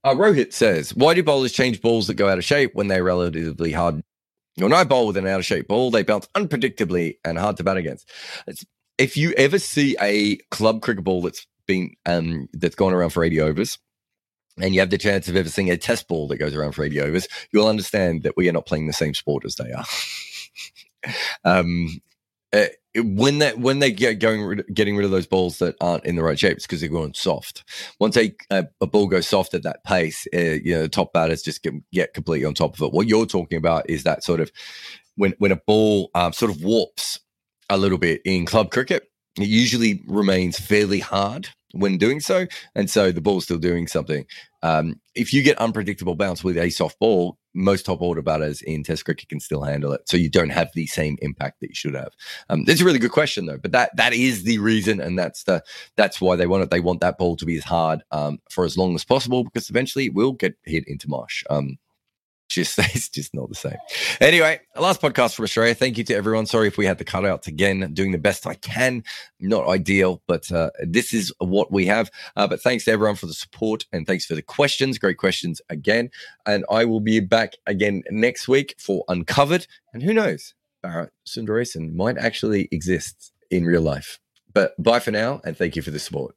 Uh, 0.04 0.14
Rohit 0.14 0.52
says, 0.52 0.94
why 0.94 1.14
do 1.14 1.22
bowlers 1.22 1.52
change 1.52 1.82
balls 1.82 2.06
that 2.06 2.14
go 2.14 2.28
out 2.28 2.38
of 2.38 2.44
shape 2.44 2.74
when 2.74 2.88
they're 2.88 3.02
relatively 3.02 3.72
hard? 3.72 4.02
When 4.56 4.72
I 4.72 4.84
bowl 4.84 5.08
with 5.08 5.16
an 5.16 5.26
out 5.26 5.40
of 5.40 5.44
shape 5.44 5.68
ball, 5.68 5.90
they 5.90 6.02
bounce 6.02 6.28
unpredictably 6.36 7.18
and 7.24 7.38
hard 7.38 7.56
to 7.56 7.64
bat 7.64 7.76
against. 7.76 8.08
It's, 8.46 8.64
if 8.98 9.16
you 9.16 9.32
ever 9.32 9.58
see 9.58 9.96
a 10.00 10.36
club 10.50 10.80
cricket 10.80 11.04
ball 11.04 11.22
that's 11.22 11.46
been 11.66 11.94
um, 12.06 12.48
that's 12.52 12.74
gone 12.74 12.92
around 12.92 13.10
for 13.10 13.24
80 13.24 13.40
overs, 13.40 13.78
and 14.60 14.74
you 14.74 14.80
have 14.80 14.90
the 14.90 14.98
chance 14.98 15.28
of 15.28 15.36
ever 15.36 15.48
seeing 15.48 15.70
a 15.70 15.76
test 15.76 16.08
ball 16.08 16.28
that 16.28 16.38
goes 16.38 16.54
around 16.54 16.72
for 16.72 16.84
80 16.84 17.00
overs, 17.00 17.28
you'll 17.52 17.68
understand 17.68 18.22
that 18.22 18.36
we 18.36 18.48
are 18.48 18.52
not 18.52 18.66
playing 18.66 18.86
the 18.86 18.92
same 18.92 19.14
sport 19.14 19.44
as 19.44 19.56
they 19.56 19.72
are. 19.72 19.84
um, 21.44 22.00
uh, 22.52 22.66
when 22.96 23.38
that 23.38 23.58
when 23.58 23.80
they 23.80 23.90
get 23.92 24.18
going 24.18 24.62
getting 24.72 24.96
rid 24.96 25.04
of 25.04 25.10
those 25.10 25.26
balls 25.26 25.58
that 25.58 25.76
aren't 25.80 26.06
in 26.06 26.16
the 26.16 26.22
right 26.22 26.38
shape, 26.38 26.56
it's 26.56 26.66
because 26.66 26.80
they're 26.80 26.88
going 26.88 27.12
soft. 27.14 27.64
Once 28.00 28.16
a, 28.16 28.34
a, 28.50 28.66
a, 28.80 28.86
ball 28.86 29.06
goes 29.06 29.26
soft 29.26 29.52
at 29.52 29.62
that 29.64 29.84
pace, 29.84 30.26
uh, 30.34 30.38
you 30.38 30.74
know 30.74 30.82
the 30.82 30.88
top 30.88 31.12
batters 31.12 31.42
just 31.42 31.62
get, 31.62 31.74
get 31.92 32.14
completely 32.14 32.46
on 32.46 32.54
top 32.54 32.74
of 32.74 32.82
it. 32.82 32.92
What 32.92 33.08
you're 33.08 33.26
talking 33.26 33.58
about 33.58 33.88
is 33.90 34.04
that 34.04 34.24
sort 34.24 34.40
of 34.40 34.50
when 35.16 35.34
when 35.38 35.52
a 35.52 35.56
ball 35.66 36.10
um, 36.14 36.32
sort 36.32 36.50
of 36.50 36.62
warps 36.62 37.20
a 37.68 37.76
little 37.76 37.98
bit 37.98 38.22
in 38.24 38.46
club 38.46 38.70
cricket, 38.70 39.10
it 39.38 39.48
usually 39.48 40.02
remains 40.06 40.58
fairly 40.58 41.00
hard 41.00 41.48
when 41.72 41.98
doing 41.98 42.20
so, 42.20 42.46
and 42.74 42.88
so 42.88 43.12
the 43.12 43.20
ball's 43.20 43.44
still 43.44 43.58
doing 43.58 43.86
something. 43.86 44.24
Um, 44.62 45.00
if 45.14 45.32
you 45.32 45.42
get 45.42 45.58
unpredictable 45.58 46.14
bounce 46.14 46.42
with 46.42 46.56
a 46.56 46.70
soft 46.70 46.98
ball, 46.98 47.38
most 47.54 47.86
top 47.86 48.02
order 48.02 48.22
batters 48.22 48.62
in 48.62 48.82
Test 48.82 49.04
cricket 49.04 49.28
can 49.28 49.40
still 49.40 49.62
handle 49.62 49.92
it, 49.92 50.08
so 50.08 50.16
you 50.16 50.30
don't 50.30 50.50
have 50.50 50.70
the 50.74 50.86
same 50.86 51.16
impact 51.22 51.60
that 51.60 51.68
you 51.68 51.74
should 51.74 51.94
have. 51.94 52.12
Um, 52.48 52.64
that's 52.64 52.80
a 52.80 52.84
really 52.84 52.98
good 52.98 53.12
question, 53.12 53.46
though. 53.46 53.58
But 53.58 53.72
that 53.72 53.96
that 53.96 54.12
is 54.12 54.44
the 54.44 54.58
reason, 54.58 55.00
and 55.00 55.18
that's 55.18 55.44
the 55.44 55.62
that's 55.96 56.20
why 56.20 56.36
they 56.36 56.46
want 56.46 56.62
it. 56.62 56.70
They 56.70 56.80
want 56.80 57.00
that 57.00 57.18
ball 57.18 57.36
to 57.36 57.46
be 57.46 57.56
as 57.56 57.64
hard 57.64 58.02
um, 58.10 58.38
for 58.50 58.64
as 58.64 58.76
long 58.76 58.94
as 58.94 59.04
possible 59.04 59.44
because 59.44 59.70
eventually 59.70 60.06
it 60.06 60.14
will 60.14 60.32
get 60.32 60.56
hit 60.64 60.84
into 60.86 61.08
marsh. 61.08 61.44
Um, 61.50 61.78
just 62.48 62.78
it's 62.78 63.08
just 63.08 63.34
not 63.34 63.48
the 63.48 63.54
same. 63.54 63.76
Anyway, 64.20 64.60
last 64.78 65.00
podcast 65.00 65.34
from 65.34 65.44
Australia. 65.44 65.74
Thank 65.74 65.98
you 65.98 66.04
to 66.04 66.14
everyone. 66.14 66.46
Sorry 66.46 66.68
if 66.68 66.78
we 66.78 66.86
had 66.86 66.98
the 66.98 67.04
cutouts 67.04 67.46
again. 67.46 67.92
Doing 67.92 68.12
the 68.12 68.18
best 68.18 68.46
I 68.46 68.54
can. 68.54 69.04
Not 69.40 69.68
ideal, 69.68 70.22
but 70.26 70.50
uh, 70.52 70.70
this 70.82 71.12
is 71.12 71.32
what 71.38 71.72
we 71.72 71.86
have. 71.86 72.10
Uh, 72.36 72.46
but 72.46 72.60
thanks 72.60 72.84
to 72.84 72.92
everyone 72.92 73.16
for 73.16 73.26
the 73.26 73.34
support 73.34 73.86
and 73.92 74.06
thanks 74.06 74.26
for 74.26 74.34
the 74.34 74.42
questions. 74.42 74.98
Great 74.98 75.18
questions 75.18 75.60
again. 75.68 76.10
And 76.46 76.64
I 76.70 76.84
will 76.84 77.00
be 77.00 77.20
back 77.20 77.54
again 77.66 78.02
next 78.10 78.48
week 78.48 78.74
for 78.78 79.04
Uncovered. 79.08 79.66
And 79.92 80.02
who 80.02 80.14
knows, 80.14 80.54
Bharat 80.84 81.10
Sundaresan 81.26 81.94
might 81.94 82.18
actually 82.18 82.68
exist 82.70 83.32
in 83.50 83.64
real 83.64 83.82
life. 83.82 84.18
But 84.52 84.80
bye 84.82 85.00
for 85.00 85.10
now, 85.10 85.40
and 85.44 85.56
thank 85.56 85.76
you 85.76 85.82
for 85.82 85.90
the 85.90 85.98
support. 85.98 86.34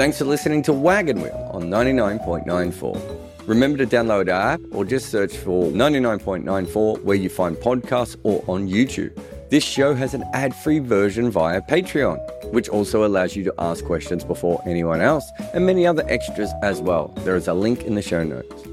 Thanks 0.00 0.16
for 0.16 0.24
listening 0.24 0.62
to 0.62 0.72
Wagon 0.72 1.20
Wheel 1.20 1.50
on 1.52 1.64
99.94. 1.64 3.46
Remember 3.46 3.76
to 3.76 3.86
download 3.86 4.32
our 4.32 4.52
app 4.52 4.60
or 4.72 4.82
just 4.82 5.10
search 5.10 5.36
for 5.36 5.70
99.94 5.72 7.02
where 7.02 7.16
you 7.18 7.28
find 7.28 7.54
podcasts 7.54 8.16
or 8.22 8.42
on 8.48 8.66
YouTube. 8.66 9.12
This 9.50 9.62
show 9.62 9.92
has 9.94 10.14
an 10.14 10.24
ad 10.32 10.54
free 10.56 10.78
version 10.78 11.30
via 11.30 11.60
Patreon, 11.60 12.16
which 12.50 12.70
also 12.70 13.04
allows 13.04 13.36
you 13.36 13.44
to 13.44 13.52
ask 13.58 13.84
questions 13.84 14.24
before 14.24 14.62
anyone 14.64 15.02
else 15.02 15.30
and 15.52 15.66
many 15.66 15.86
other 15.86 16.06
extras 16.08 16.50
as 16.62 16.80
well. 16.80 17.08
There 17.18 17.36
is 17.36 17.46
a 17.46 17.52
link 17.52 17.82
in 17.82 17.94
the 17.94 18.00
show 18.00 18.24
notes. 18.24 18.64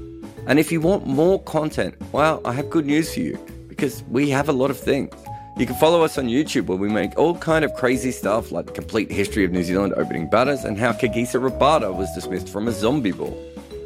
And 0.46 0.58
if 0.58 0.72
you 0.72 0.80
want 0.80 1.06
more 1.06 1.42
content, 1.42 1.94
well, 2.10 2.40
I 2.46 2.54
have 2.54 2.70
good 2.70 2.86
news 2.86 3.12
for 3.12 3.20
you 3.20 3.38
because 3.68 4.02
we 4.04 4.30
have 4.30 4.48
a 4.48 4.54
lot 4.54 4.70
of 4.70 4.80
things. 4.80 5.12
You 5.58 5.66
can 5.66 5.74
follow 5.74 6.02
us 6.02 6.16
on 6.18 6.26
YouTube 6.26 6.66
where 6.66 6.78
we 6.78 6.88
make 6.88 7.18
all 7.18 7.36
kind 7.36 7.64
of 7.64 7.74
crazy 7.74 8.12
stuff 8.12 8.52
like 8.52 8.66
the 8.66 8.72
complete 8.72 9.10
history 9.10 9.44
of 9.44 9.50
New 9.50 9.64
Zealand 9.64 9.92
opening 9.96 10.30
batters 10.30 10.62
and 10.62 10.78
how 10.78 10.92
Kagiso 10.92 11.50
Rabada 11.50 11.92
was 11.92 12.08
dismissed 12.14 12.48
from 12.48 12.68
a 12.68 12.72
zombie 12.72 13.10
ball. 13.10 13.36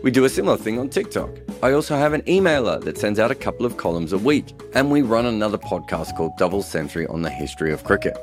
We 0.03 0.11
do 0.11 0.27
a 0.27 0.29
similar 0.29 0.59
thing 0.59 0.79
on 0.79 0.91
TikTok. 0.91 1.31
I 1.62 1.73
also 1.73 1.97
have 1.97 2.12
an 2.12 2.20
emailer 2.23 2.79
that 2.85 2.99
sends 2.99 3.18
out 3.18 3.31
a 3.31 3.35
couple 3.35 3.64
of 3.64 3.79
columns 3.79 4.12
a 4.12 4.18
week, 4.18 4.53
and 4.75 4.91
we 4.91 5.01
run 5.01 5.25
another 5.25 5.57
podcast 5.57 6.14
called 6.14 6.37
Double 6.37 6.62
Century 6.62 7.07
on 7.07 7.23
the 7.23 7.31
history 7.31 7.73
of 7.73 7.85
cricket. 7.85 8.18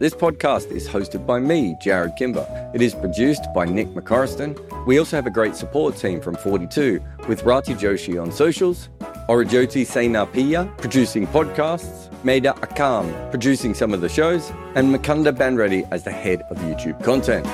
This 0.00 0.14
podcast 0.14 0.70
is 0.70 0.88
hosted 0.88 1.26
by 1.26 1.40
me, 1.40 1.74
Jarrod 1.74 2.16
Kimber. 2.16 2.46
It 2.72 2.80
is 2.80 2.94
produced 2.94 3.42
by 3.54 3.66
Nick 3.66 3.88
McCorriston. 3.88 4.56
We 4.86 4.98
also 4.98 5.14
have 5.16 5.26
a 5.26 5.30
great 5.30 5.54
support 5.54 5.94
team 5.94 6.22
from 6.22 6.36
42 6.36 7.02
with 7.28 7.42
Rati 7.42 7.74
Joshi 7.74 8.18
on 8.18 8.32
socials, 8.32 8.88
Aurojyoti 9.28 9.84
Senapati 9.84 10.78
producing 10.78 11.26
podcasts, 11.26 12.08
Maida 12.24 12.54
Akam 12.62 13.30
producing 13.30 13.74
some 13.74 13.92
of 13.92 14.00
the 14.00 14.08
shows, 14.08 14.50
and 14.74 14.88
Mukunda 14.88 15.36
Bandreddi 15.36 15.86
as 15.92 16.02
the 16.02 16.10
head 16.10 16.44
of 16.48 16.56
YouTube 16.60 17.04
content. 17.04 17.44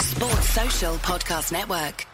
Sports 0.00 0.48
Social 0.50 0.94
Podcast 0.98 1.50
Network. 1.50 2.06